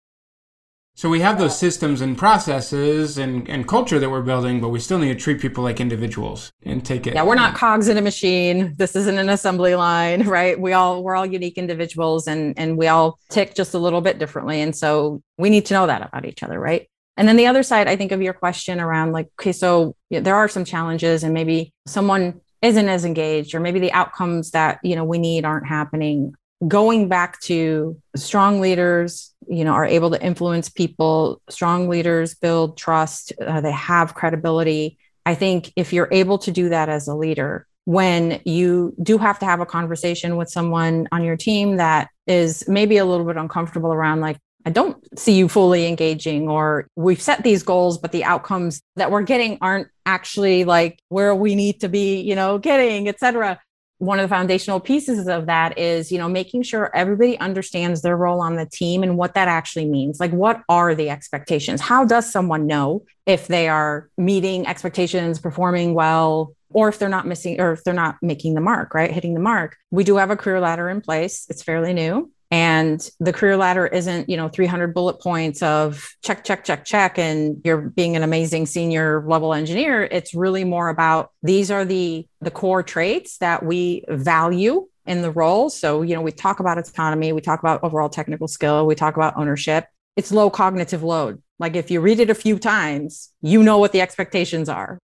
So 0.97 1.09
we 1.09 1.19
have 1.19 1.37
those 1.37 1.59
systems 1.59 1.99
and 1.99 2.17
processes 2.17 3.17
and, 3.17 3.49
and 3.49 3.67
culture 3.67 3.99
that 3.99 4.09
we're 4.09 4.21
building, 4.21 4.61
but 4.61 4.69
we 4.69 4.79
still 4.79 4.97
need 4.97 5.09
to 5.09 5.15
treat 5.15 5.41
people 5.41 5.61
like 5.61 5.81
individuals 5.81 6.53
and 6.63 6.85
take 6.85 7.05
it. 7.05 7.15
Yeah, 7.15 7.23
we're 7.23 7.35
not 7.35 7.53
cogs 7.53 7.89
in 7.89 7.97
a 7.97 8.01
machine. 8.01 8.73
This 8.77 8.95
isn't 8.95 9.17
an 9.17 9.27
assembly 9.27 9.75
line, 9.75 10.23
right? 10.27 10.57
We 10.57 10.71
all 10.71 11.03
we're 11.03 11.15
all 11.15 11.25
unique 11.25 11.57
individuals 11.57 12.27
and 12.27 12.57
and 12.57 12.77
we 12.77 12.87
all 12.87 13.19
tick 13.29 13.55
just 13.55 13.73
a 13.73 13.77
little 13.77 13.99
bit 13.99 14.19
differently. 14.19 14.61
And 14.61 14.73
so 14.73 15.21
we 15.37 15.49
need 15.49 15.65
to 15.65 15.73
know 15.73 15.85
that 15.85 16.01
about 16.01 16.23
each 16.23 16.43
other, 16.43 16.57
right? 16.57 16.89
And 17.17 17.27
then 17.27 17.35
the 17.35 17.47
other 17.47 17.63
side, 17.63 17.89
I 17.89 17.97
think 17.97 18.13
of 18.13 18.21
your 18.21 18.33
question 18.33 18.79
around 18.79 19.11
like, 19.11 19.27
okay, 19.39 19.51
so 19.51 19.95
there 20.09 20.35
are 20.35 20.47
some 20.47 20.63
challenges 20.63 21.23
and 21.23 21.33
maybe 21.33 21.73
someone 21.85 22.39
isn't 22.61 22.89
as 22.89 23.03
engaged 23.03 23.53
or 23.53 23.59
maybe 23.59 23.79
the 23.79 23.91
outcomes 23.91 24.51
that 24.51 24.79
you 24.81 24.95
know 24.95 25.03
we 25.03 25.17
need 25.17 25.43
aren't 25.43 25.67
happening 25.67 26.33
going 26.67 27.07
back 27.09 27.39
to 27.41 27.99
strong 28.15 28.61
leaders 28.61 29.33
you 29.47 29.63
know 29.63 29.73
are 29.73 29.85
able 29.85 30.11
to 30.11 30.21
influence 30.23 30.69
people. 30.69 31.41
Strong 31.49 31.89
leaders 31.89 32.33
build 32.33 32.77
trust. 32.77 33.33
Uh, 33.39 33.61
they 33.61 33.71
have 33.71 34.13
credibility. 34.13 34.97
I 35.25 35.35
think 35.35 35.71
if 35.75 35.93
you're 35.93 36.09
able 36.11 36.37
to 36.39 36.51
do 36.51 36.69
that 36.69 36.89
as 36.89 37.07
a 37.07 37.15
leader 37.15 37.67
when 37.85 38.41
you 38.45 38.95
do 39.01 39.17
have 39.19 39.37
to 39.39 39.45
have 39.45 39.59
a 39.59 39.65
conversation 39.65 40.37
with 40.37 40.49
someone 40.49 41.07
on 41.11 41.23
your 41.23 41.37
team 41.37 41.77
that 41.77 42.09
is 42.25 42.67
maybe 42.67 42.97
a 42.97 43.05
little 43.05 43.25
bit 43.25 43.37
uncomfortable 43.37 43.93
around 43.93 44.21
like 44.21 44.37
I 44.67 44.71
don't 44.71 44.97
see 45.17 45.33
you 45.33 45.47
fully 45.47 45.85
engaging, 45.85 46.49
or 46.49 46.87
we've 46.95 47.21
set 47.21 47.43
these 47.43 47.61
goals, 47.61 47.99
but 47.99 48.11
the 48.11 48.23
outcomes 48.23 48.81
that 48.95 49.11
we're 49.11 49.21
getting 49.21 49.59
aren't 49.61 49.89
actually 50.07 50.63
like 50.63 50.97
where 51.09 51.35
we 51.35 51.53
need 51.53 51.81
to 51.81 51.87
be, 51.87 52.21
you 52.21 52.33
know, 52.33 52.57
getting, 52.57 53.07
et 53.07 53.19
cetera 53.19 53.59
one 54.05 54.19
of 54.19 54.23
the 54.23 54.33
foundational 54.33 54.79
pieces 54.79 55.27
of 55.27 55.45
that 55.47 55.77
is 55.77 56.11
you 56.11 56.17
know 56.17 56.29
making 56.29 56.63
sure 56.63 56.95
everybody 56.95 57.37
understands 57.39 58.01
their 58.01 58.17
role 58.17 58.41
on 58.41 58.55
the 58.55 58.65
team 58.65 59.03
and 59.03 59.17
what 59.17 59.33
that 59.33 59.47
actually 59.47 59.85
means. 59.85 60.19
Like 60.19 60.31
what 60.31 60.61
are 60.69 60.95
the 60.95 61.09
expectations? 61.09 61.81
How 61.81 62.05
does 62.05 62.31
someone 62.31 62.67
know 62.67 63.03
if 63.25 63.47
they 63.47 63.67
are 63.67 64.09
meeting 64.17 64.67
expectations 64.67 65.39
performing 65.39 65.93
well 65.93 66.53
or 66.69 66.89
if 66.89 66.99
they're 66.99 67.09
not 67.09 67.25
missing 67.25 67.59
or 67.59 67.71
if 67.71 67.83
they're 67.83 67.93
not 67.93 68.17
making 68.21 68.53
the 68.53 68.61
mark 68.61 68.93
right? 68.93 69.11
Hitting 69.11 69.33
the 69.33 69.39
mark. 69.39 69.77
We 69.91 70.03
do 70.03 70.17
have 70.17 70.31
a 70.31 70.35
career 70.35 70.59
ladder 70.59 70.89
in 70.89 71.01
place. 71.01 71.45
It's 71.49 71.63
fairly 71.63 71.93
new 71.93 72.31
and 72.51 73.09
the 73.19 73.33
career 73.33 73.57
ladder 73.57 73.87
isn't 73.87 74.29
you 74.29 74.37
know 74.37 74.49
300 74.49 74.93
bullet 74.93 75.19
points 75.19 75.63
of 75.63 76.09
check 76.23 76.43
check 76.43 76.63
check 76.63 76.85
check 76.85 77.17
and 77.17 77.61
you're 77.63 77.81
being 77.81 78.15
an 78.15 78.23
amazing 78.23 78.65
senior 78.65 79.23
level 79.27 79.53
engineer. 79.53 80.03
It's 80.03 80.33
really 80.35 80.63
more 80.63 80.89
about 80.89 81.31
these 81.41 81.71
are 81.71 81.85
the 81.85 82.27
the 82.41 82.51
core 82.51 82.83
traits 82.83 83.39
that 83.39 83.65
we 83.65 84.03
value 84.07 84.87
in 85.05 85.21
the 85.21 85.31
role. 85.31 85.69
So 85.69 86.01
you 86.03 86.15
know 86.15 86.21
we 86.21 86.31
talk 86.31 86.59
about 86.59 86.77
autonomy 86.77 87.33
we 87.33 87.41
talk 87.41 87.59
about 87.59 87.83
overall 87.83 88.09
technical 88.09 88.47
skill 88.47 88.85
we 88.85 88.95
talk 88.95 89.15
about 89.15 89.37
ownership. 89.37 89.87
It's 90.15 90.31
low 90.31 90.49
cognitive 90.49 91.03
load. 91.03 91.41
Like 91.57 91.75
if 91.75 91.89
you 91.89 91.99
read 91.99 92.19
it 92.19 92.29
a 92.29 92.35
few 92.35 92.59
times 92.59 93.33
you 93.41 93.63
know 93.63 93.79
what 93.79 93.91
the 93.91 94.01
expectations 94.01 94.69
are. 94.69 94.99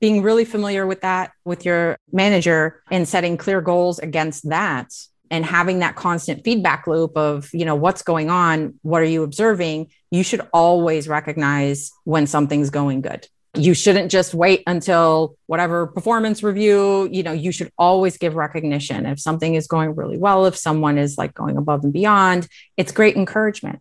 Being 0.00 0.22
really 0.22 0.44
familiar 0.44 0.86
with 0.86 1.00
that 1.00 1.32
with 1.44 1.64
your 1.64 1.98
manager 2.12 2.82
and 2.90 3.08
setting 3.08 3.36
clear 3.36 3.60
goals 3.60 3.98
against 3.98 4.48
that 4.50 4.92
and 5.34 5.44
having 5.44 5.80
that 5.80 5.96
constant 5.96 6.44
feedback 6.44 6.86
loop 6.86 7.16
of 7.16 7.50
you 7.52 7.64
know 7.64 7.74
what's 7.74 8.02
going 8.02 8.30
on 8.30 8.78
what 8.82 9.02
are 9.02 9.12
you 9.16 9.24
observing 9.24 9.90
you 10.12 10.22
should 10.22 10.42
always 10.52 11.08
recognize 11.08 11.90
when 12.04 12.28
something's 12.28 12.70
going 12.70 13.00
good. 13.00 13.26
You 13.56 13.74
shouldn't 13.74 14.12
just 14.12 14.32
wait 14.32 14.62
until 14.68 15.36
whatever 15.46 15.88
performance 15.88 16.44
review 16.44 17.08
you 17.10 17.24
know 17.24 17.32
you 17.32 17.50
should 17.50 17.72
always 17.76 18.16
give 18.16 18.36
recognition. 18.36 19.06
If 19.06 19.18
something 19.18 19.56
is 19.56 19.66
going 19.66 19.96
really 19.96 20.18
well 20.18 20.46
if 20.46 20.56
someone 20.56 20.98
is 20.98 21.18
like 21.18 21.34
going 21.34 21.56
above 21.56 21.82
and 21.82 21.92
beyond 21.92 22.46
it's 22.76 22.92
great 22.92 23.16
encouragement. 23.16 23.80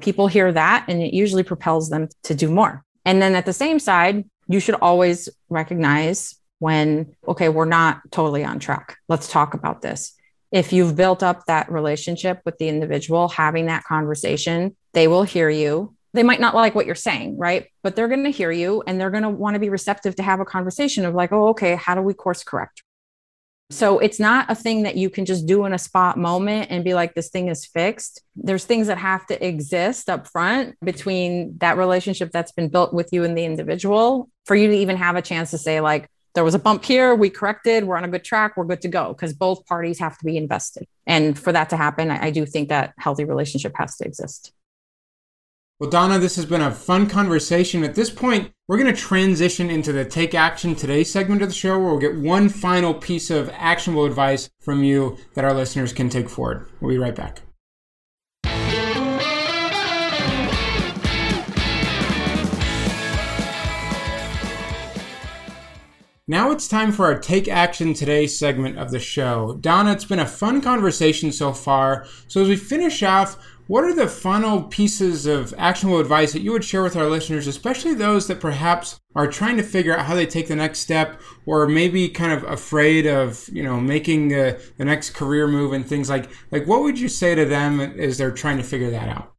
People 0.00 0.26
hear 0.26 0.50
that 0.52 0.86
and 0.88 1.02
it 1.02 1.12
usually 1.12 1.42
propels 1.42 1.90
them 1.90 2.08
to 2.24 2.34
do 2.34 2.50
more. 2.50 2.82
And 3.04 3.20
then 3.20 3.34
at 3.34 3.44
the 3.44 3.52
same 3.52 3.78
side 3.78 4.24
you 4.48 4.60
should 4.60 4.76
always 4.76 5.28
recognize 5.50 6.34
when 6.60 7.14
okay 7.28 7.50
we're 7.50 7.66
not 7.66 8.00
totally 8.10 8.42
on 8.42 8.58
track. 8.58 8.96
Let's 9.06 9.30
talk 9.30 9.52
about 9.52 9.82
this 9.82 10.15
if 10.52 10.72
you've 10.72 10.96
built 10.96 11.22
up 11.22 11.46
that 11.46 11.70
relationship 11.70 12.40
with 12.44 12.58
the 12.58 12.68
individual, 12.68 13.28
having 13.28 13.66
that 13.66 13.84
conversation, 13.84 14.76
they 14.92 15.08
will 15.08 15.22
hear 15.22 15.50
you. 15.50 15.94
They 16.12 16.22
might 16.22 16.40
not 16.40 16.54
like 16.54 16.74
what 16.74 16.86
you're 16.86 16.94
saying, 16.94 17.36
right? 17.36 17.66
But 17.82 17.94
they're 17.94 18.08
going 18.08 18.24
to 18.24 18.30
hear 18.30 18.50
you 18.50 18.82
and 18.86 18.98
they're 19.00 19.10
going 19.10 19.22
to 19.22 19.28
want 19.28 19.54
to 19.54 19.60
be 19.60 19.68
receptive 19.68 20.16
to 20.16 20.22
have 20.22 20.40
a 20.40 20.44
conversation 20.44 21.04
of 21.04 21.14
like, 21.14 21.32
oh, 21.32 21.48
okay, 21.48 21.74
how 21.74 21.94
do 21.94 22.00
we 22.00 22.14
course 22.14 22.42
correct? 22.42 22.82
So 23.70 23.98
it's 23.98 24.20
not 24.20 24.48
a 24.48 24.54
thing 24.54 24.84
that 24.84 24.96
you 24.96 25.10
can 25.10 25.24
just 25.24 25.44
do 25.44 25.64
in 25.64 25.72
a 25.72 25.78
spot 25.78 26.16
moment 26.16 26.68
and 26.70 26.84
be 26.84 26.94
like, 26.94 27.14
this 27.14 27.30
thing 27.30 27.48
is 27.48 27.66
fixed. 27.66 28.22
There's 28.36 28.64
things 28.64 28.86
that 28.86 28.98
have 28.98 29.26
to 29.26 29.44
exist 29.44 30.08
up 30.08 30.28
front 30.28 30.76
between 30.84 31.58
that 31.58 31.76
relationship 31.76 32.30
that's 32.30 32.52
been 32.52 32.68
built 32.68 32.94
with 32.94 33.12
you 33.12 33.24
and 33.24 33.36
the 33.36 33.44
individual 33.44 34.30
for 34.44 34.54
you 34.54 34.68
to 34.68 34.76
even 34.76 34.96
have 34.96 35.16
a 35.16 35.22
chance 35.22 35.50
to 35.50 35.58
say, 35.58 35.80
like, 35.80 36.08
there 36.36 36.44
was 36.44 36.54
a 36.54 36.58
bump 36.58 36.84
here 36.84 37.14
we 37.14 37.30
corrected 37.30 37.84
we're 37.84 37.96
on 37.96 38.04
a 38.04 38.08
good 38.08 38.22
track 38.22 38.56
we're 38.56 38.64
good 38.64 38.82
to 38.82 38.88
go 38.88 39.08
because 39.08 39.32
both 39.32 39.64
parties 39.66 39.98
have 39.98 40.16
to 40.18 40.24
be 40.24 40.36
invested. 40.36 40.86
And 41.06 41.36
for 41.36 41.50
that 41.50 41.70
to 41.70 41.76
happen 41.76 42.10
I, 42.10 42.30
do 42.30 42.44
think 42.44 42.68
that 42.68 42.92
healthy 42.98 43.24
relationship 43.24 43.72
has 43.76 43.96
to 43.96 44.04
exist. 44.04 44.52
Well 45.80 45.90
Dana 45.90 46.18
this 46.18 46.36
has 46.36 46.44
been 46.44 46.60
a 46.60 46.70
fun 46.70 47.08
conversation. 47.08 47.82
At 47.82 47.94
this 47.94 48.10
point 48.10 48.52
we're 48.68 48.78
going 48.78 48.94
to 48.94 49.00
transition 49.00 49.70
into 49.70 49.92
the 49.92 50.04
take 50.04 50.34
action 50.34 50.74
today 50.74 51.04
segment 51.04 51.40
of 51.40 51.48
the 51.48 51.54
show 51.54 51.78
where 51.78 51.88
we'll 51.88 51.98
get 51.98 52.16
one 52.16 52.50
final 52.50 52.92
piece 52.92 53.30
of 53.30 53.50
actionable 53.54 54.04
advice 54.04 54.50
from 54.60 54.84
you 54.84 55.16
that 55.34 55.44
our 55.44 55.54
listeners 55.54 55.94
can 55.94 56.10
take 56.10 56.28
forward. 56.28 56.68
We'll 56.80 56.90
be 56.90 56.98
right 56.98 57.14
back 57.14 57.45
Now 66.28 66.50
it's 66.50 66.66
time 66.66 66.90
for 66.90 67.04
our 67.04 67.16
Take 67.16 67.46
Action 67.46 67.94
Today 67.94 68.26
segment 68.26 68.78
of 68.78 68.90
the 68.90 68.98
show. 68.98 69.56
Dana, 69.60 69.92
it's 69.92 70.04
been 70.04 70.18
a 70.18 70.26
fun 70.26 70.60
conversation 70.60 71.30
so 71.30 71.52
far. 71.52 72.04
So 72.26 72.42
as 72.42 72.48
we 72.48 72.56
finish 72.56 73.00
off, 73.04 73.40
what 73.68 73.84
are 73.84 73.94
the 73.94 74.08
final 74.08 74.64
pieces 74.64 75.26
of 75.26 75.54
actionable 75.56 76.00
advice 76.00 76.32
that 76.32 76.42
you 76.42 76.50
would 76.50 76.64
share 76.64 76.82
with 76.82 76.96
our 76.96 77.08
listeners, 77.08 77.46
especially 77.46 77.94
those 77.94 78.26
that 78.26 78.40
perhaps 78.40 78.98
are 79.14 79.28
trying 79.28 79.56
to 79.58 79.62
figure 79.62 79.96
out 79.96 80.06
how 80.06 80.16
they 80.16 80.26
take 80.26 80.48
the 80.48 80.56
next 80.56 80.80
step 80.80 81.20
or 81.46 81.68
maybe 81.68 82.08
kind 82.08 82.32
of 82.32 82.42
afraid 82.42 83.06
of, 83.06 83.48
you 83.52 83.62
know, 83.62 83.80
making 83.80 84.26
the, 84.26 84.60
the 84.78 84.84
next 84.84 85.10
career 85.10 85.46
move 85.46 85.72
and 85.72 85.86
things 85.86 86.10
like 86.10 86.28
like 86.50 86.66
what 86.66 86.82
would 86.82 86.98
you 86.98 87.08
say 87.08 87.36
to 87.36 87.44
them 87.44 87.78
as 87.78 88.18
they're 88.18 88.32
trying 88.32 88.56
to 88.56 88.64
figure 88.64 88.90
that 88.90 89.08
out? 89.08 89.32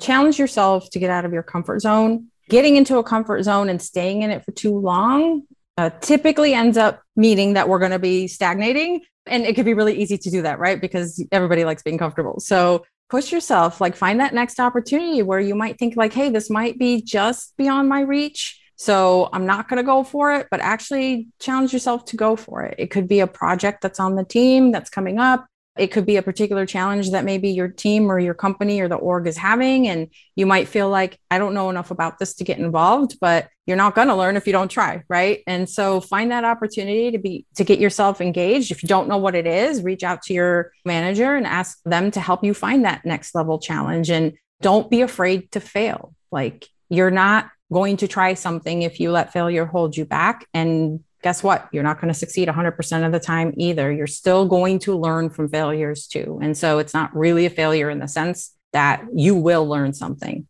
Challenge 0.00 0.40
yourself 0.40 0.90
to 0.90 0.98
get 0.98 1.10
out 1.10 1.24
of 1.24 1.32
your 1.32 1.44
comfort 1.44 1.82
zone 1.82 2.31
getting 2.52 2.76
into 2.76 2.98
a 2.98 3.02
comfort 3.02 3.42
zone 3.42 3.70
and 3.70 3.80
staying 3.80 4.20
in 4.20 4.30
it 4.30 4.44
for 4.44 4.52
too 4.52 4.78
long 4.78 5.42
uh, 5.78 5.88
typically 6.02 6.52
ends 6.52 6.76
up 6.76 7.00
meaning 7.16 7.54
that 7.54 7.66
we're 7.66 7.78
going 7.78 7.92
to 7.92 7.98
be 7.98 8.28
stagnating. 8.28 9.00
And 9.24 9.46
it 9.46 9.54
could 9.54 9.64
be 9.64 9.72
really 9.72 9.94
easy 9.94 10.18
to 10.18 10.30
do 10.30 10.42
that, 10.42 10.58
right? 10.58 10.78
Because 10.78 11.24
everybody 11.32 11.64
likes 11.64 11.82
being 11.82 11.96
comfortable. 11.96 12.40
So 12.40 12.84
push 13.08 13.32
yourself, 13.32 13.80
like 13.80 13.96
find 13.96 14.20
that 14.20 14.34
next 14.34 14.60
opportunity 14.60 15.22
where 15.22 15.40
you 15.40 15.54
might 15.54 15.78
think, 15.78 15.96
like, 15.96 16.12
hey, 16.12 16.28
this 16.28 16.50
might 16.50 16.78
be 16.78 17.00
just 17.00 17.56
beyond 17.56 17.88
my 17.88 18.02
reach. 18.02 18.60
So 18.76 19.30
I'm 19.32 19.46
not 19.46 19.66
going 19.68 19.78
to 19.78 19.82
go 19.82 20.04
for 20.04 20.34
it, 20.34 20.48
but 20.50 20.60
actually 20.60 21.28
challenge 21.40 21.72
yourself 21.72 22.04
to 22.06 22.18
go 22.18 22.36
for 22.36 22.64
it. 22.64 22.74
It 22.76 22.90
could 22.90 23.08
be 23.08 23.20
a 23.20 23.26
project 23.26 23.80
that's 23.80 23.98
on 23.98 24.16
the 24.16 24.24
team 24.24 24.72
that's 24.72 24.90
coming 24.90 25.18
up. 25.18 25.46
It 25.78 25.86
could 25.86 26.04
be 26.04 26.16
a 26.16 26.22
particular 26.22 26.66
challenge 26.66 27.12
that 27.12 27.24
maybe 27.24 27.48
your 27.50 27.68
team 27.68 28.12
or 28.12 28.18
your 28.18 28.34
company 28.34 28.80
or 28.80 28.88
the 28.88 28.96
org 28.96 29.26
is 29.26 29.38
having. 29.38 29.88
And 29.88 30.08
you 30.36 30.44
might 30.44 30.68
feel 30.68 30.90
like, 30.90 31.18
I 31.30 31.38
don't 31.38 31.54
know 31.54 31.70
enough 31.70 31.90
about 31.90 32.18
this 32.18 32.34
to 32.34 32.44
get 32.44 32.58
involved, 32.58 33.16
but 33.20 33.48
you're 33.64 33.76
not 33.76 33.94
going 33.94 34.08
to 34.08 34.14
learn 34.14 34.36
if 34.36 34.46
you 34.46 34.52
don't 34.52 34.70
try. 34.70 35.02
Right. 35.08 35.42
And 35.46 35.68
so 35.68 36.00
find 36.00 36.30
that 36.30 36.44
opportunity 36.44 37.10
to 37.12 37.18
be, 37.18 37.46
to 37.54 37.64
get 37.64 37.78
yourself 37.78 38.20
engaged. 38.20 38.70
If 38.70 38.82
you 38.82 38.88
don't 38.88 39.08
know 39.08 39.16
what 39.16 39.34
it 39.34 39.46
is, 39.46 39.82
reach 39.82 40.02
out 40.02 40.20
to 40.24 40.34
your 40.34 40.72
manager 40.84 41.36
and 41.36 41.46
ask 41.46 41.78
them 41.84 42.10
to 42.10 42.20
help 42.20 42.44
you 42.44 42.52
find 42.52 42.84
that 42.84 43.06
next 43.06 43.34
level 43.34 43.58
challenge. 43.58 44.10
And 44.10 44.34
don't 44.60 44.90
be 44.90 45.00
afraid 45.00 45.50
to 45.52 45.60
fail. 45.60 46.14
Like 46.30 46.68
you're 46.90 47.10
not 47.10 47.50
going 47.72 47.96
to 47.96 48.08
try 48.08 48.34
something 48.34 48.82
if 48.82 49.00
you 49.00 49.10
let 49.10 49.32
failure 49.32 49.64
hold 49.64 49.96
you 49.96 50.04
back. 50.04 50.46
And 50.52 51.02
guess 51.22 51.42
what? 51.42 51.68
You're 51.72 51.82
not 51.82 52.00
going 52.00 52.12
to 52.12 52.18
succeed 52.18 52.48
100% 52.48 53.06
of 53.06 53.12
the 53.12 53.20
time 53.20 53.54
either. 53.56 53.90
You're 53.90 54.06
still 54.06 54.46
going 54.46 54.78
to 54.80 54.96
learn 54.96 55.30
from 55.30 55.48
failures 55.48 56.06
too. 56.06 56.38
And 56.42 56.56
so 56.56 56.78
it's 56.78 56.94
not 56.94 57.14
really 57.16 57.46
a 57.46 57.50
failure 57.50 57.90
in 57.90 57.98
the 57.98 58.08
sense 58.08 58.52
that 58.72 59.04
you 59.14 59.34
will 59.34 59.66
learn 59.66 59.92
something. 59.92 60.46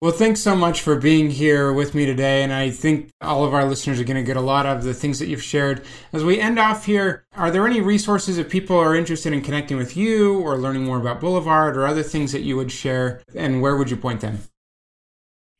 Well, 0.00 0.12
thanks 0.12 0.40
so 0.40 0.54
much 0.54 0.82
for 0.82 0.96
being 0.96 1.30
here 1.30 1.72
with 1.72 1.94
me 1.94 2.04
today. 2.04 2.42
And 2.42 2.52
I 2.52 2.68
think 2.70 3.10
all 3.22 3.42
of 3.42 3.54
our 3.54 3.64
listeners 3.64 3.98
are 3.98 4.04
going 4.04 4.18
to 4.18 4.22
get 4.22 4.36
a 4.36 4.40
lot 4.42 4.66
of 4.66 4.82
the 4.84 4.92
things 4.92 5.18
that 5.18 5.28
you've 5.28 5.42
shared. 5.42 5.82
As 6.12 6.22
we 6.22 6.38
end 6.38 6.58
off 6.58 6.84
here, 6.84 7.24
are 7.34 7.50
there 7.50 7.66
any 7.66 7.80
resources 7.80 8.36
if 8.36 8.50
people 8.50 8.76
are 8.76 8.94
interested 8.94 9.32
in 9.32 9.40
connecting 9.40 9.78
with 9.78 9.96
you 9.96 10.40
or 10.40 10.58
learning 10.58 10.84
more 10.84 10.98
about 10.98 11.20
Boulevard 11.20 11.74
or 11.76 11.86
other 11.86 12.02
things 12.02 12.32
that 12.32 12.42
you 12.42 12.54
would 12.56 12.70
share? 12.70 13.22
And 13.34 13.62
where 13.62 13.76
would 13.76 13.90
you 13.90 13.96
point 13.96 14.20
them? 14.20 14.40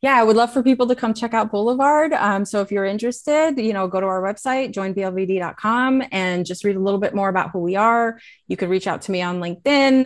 Yeah, 0.04 0.20
I 0.20 0.22
would 0.22 0.36
love 0.36 0.52
for 0.52 0.62
people 0.62 0.86
to 0.88 0.94
come 0.94 1.14
check 1.14 1.32
out 1.32 1.50
Boulevard. 1.50 2.12
Um, 2.12 2.44
so 2.44 2.60
if 2.60 2.70
you're 2.70 2.84
interested, 2.84 3.56
you 3.56 3.72
know, 3.72 3.88
go 3.88 4.00
to 4.00 4.06
our 4.06 4.20
website, 4.20 4.70
joinblvd.com, 4.74 6.02
and 6.12 6.44
just 6.44 6.62
read 6.62 6.76
a 6.76 6.78
little 6.78 7.00
bit 7.00 7.14
more 7.14 7.30
about 7.30 7.52
who 7.52 7.60
we 7.60 7.74
are. 7.74 8.20
You 8.46 8.58
could 8.58 8.68
reach 8.68 8.86
out 8.86 9.00
to 9.02 9.12
me 9.12 9.22
on 9.22 9.40
LinkedIn. 9.40 10.04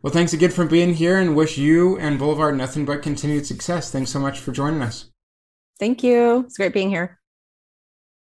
Well, 0.00 0.12
thanks 0.12 0.32
again 0.32 0.52
for 0.52 0.64
being 0.64 0.94
here 0.94 1.18
and 1.18 1.34
wish 1.34 1.58
you 1.58 1.98
and 1.98 2.20
Boulevard 2.20 2.56
nothing 2.56 2.84
but 2.84 3.02
continued 3.02 3.48
success. 3.48 3.90
Thanks 3.90 4.12
so 4.12 4.20
much 4.20 4.38
for 4.38 4.52
joining 4.52 4.80
us. 4.80 5.10
Thank 5.80 6.04
you. 6.04 6.44
It's 6.46 6.56
great 6.56 6.72
being 6.72 6.90
here. 6.90 7.18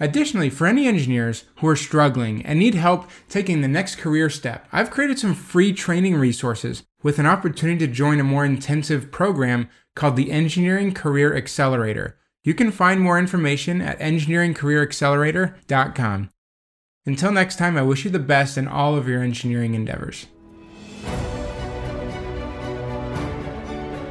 Additionally, 0.00 0.50
for 0.50 0.66
any 0.66 0.88
engineers 0.88 1.44
who 1.56 1.68
are 1.68 1.76
struggling 1.76 2.44
and 2.44 2.58
need 2.58 2.74
help 2.74 3.08
taking 3.28 3.60
the 3.60 3.68
next 3.68 3.96
career 3.96 4.30
step, 4.30 4.66
I've 4.72 4.90
created 4.90 5.18
some 5.18 5.34
free 5.34 5.72
training 5.72 6.16
resources 6.16 6.84
with 7.02 7.18
an 7.18 7.26
opportunity 7.26 7.86
to 7.86 7.92
join 7.92 8.20
a 8.20 8.24
more 8.24 8.44
intensive 8.44 9.12
program 9.12 9.68
called 9.94 10.16
the 10.16 10.32
Engineering 10.32 10.92
Career 10.92 11.36
Accelerator. 11.36 12.18
You 12.42 12.54
can 12.54 12.72
find 12.72 13.00
more 13.00 13.18
information 13.18 13.80
at 13.80 14.00
engineeringcareeraccelerator.com. 14.00 16.30
Until 17.04 17.32
next 17.32 17.56
time, 17.56 17.76
I 17.76 17.82
wish 17.82 18.04
you 18.04 18.10
the 18.10 18.18
best 18.18 18.56
in 18.56 18.68
all 18.68 18.96
of 18.96 19.08
your 19.08 19.22
engineering 19.22 19.74
endeavors. 19.74 20.26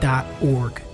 engineeringmanagementinstitute.org. 0.00 0.89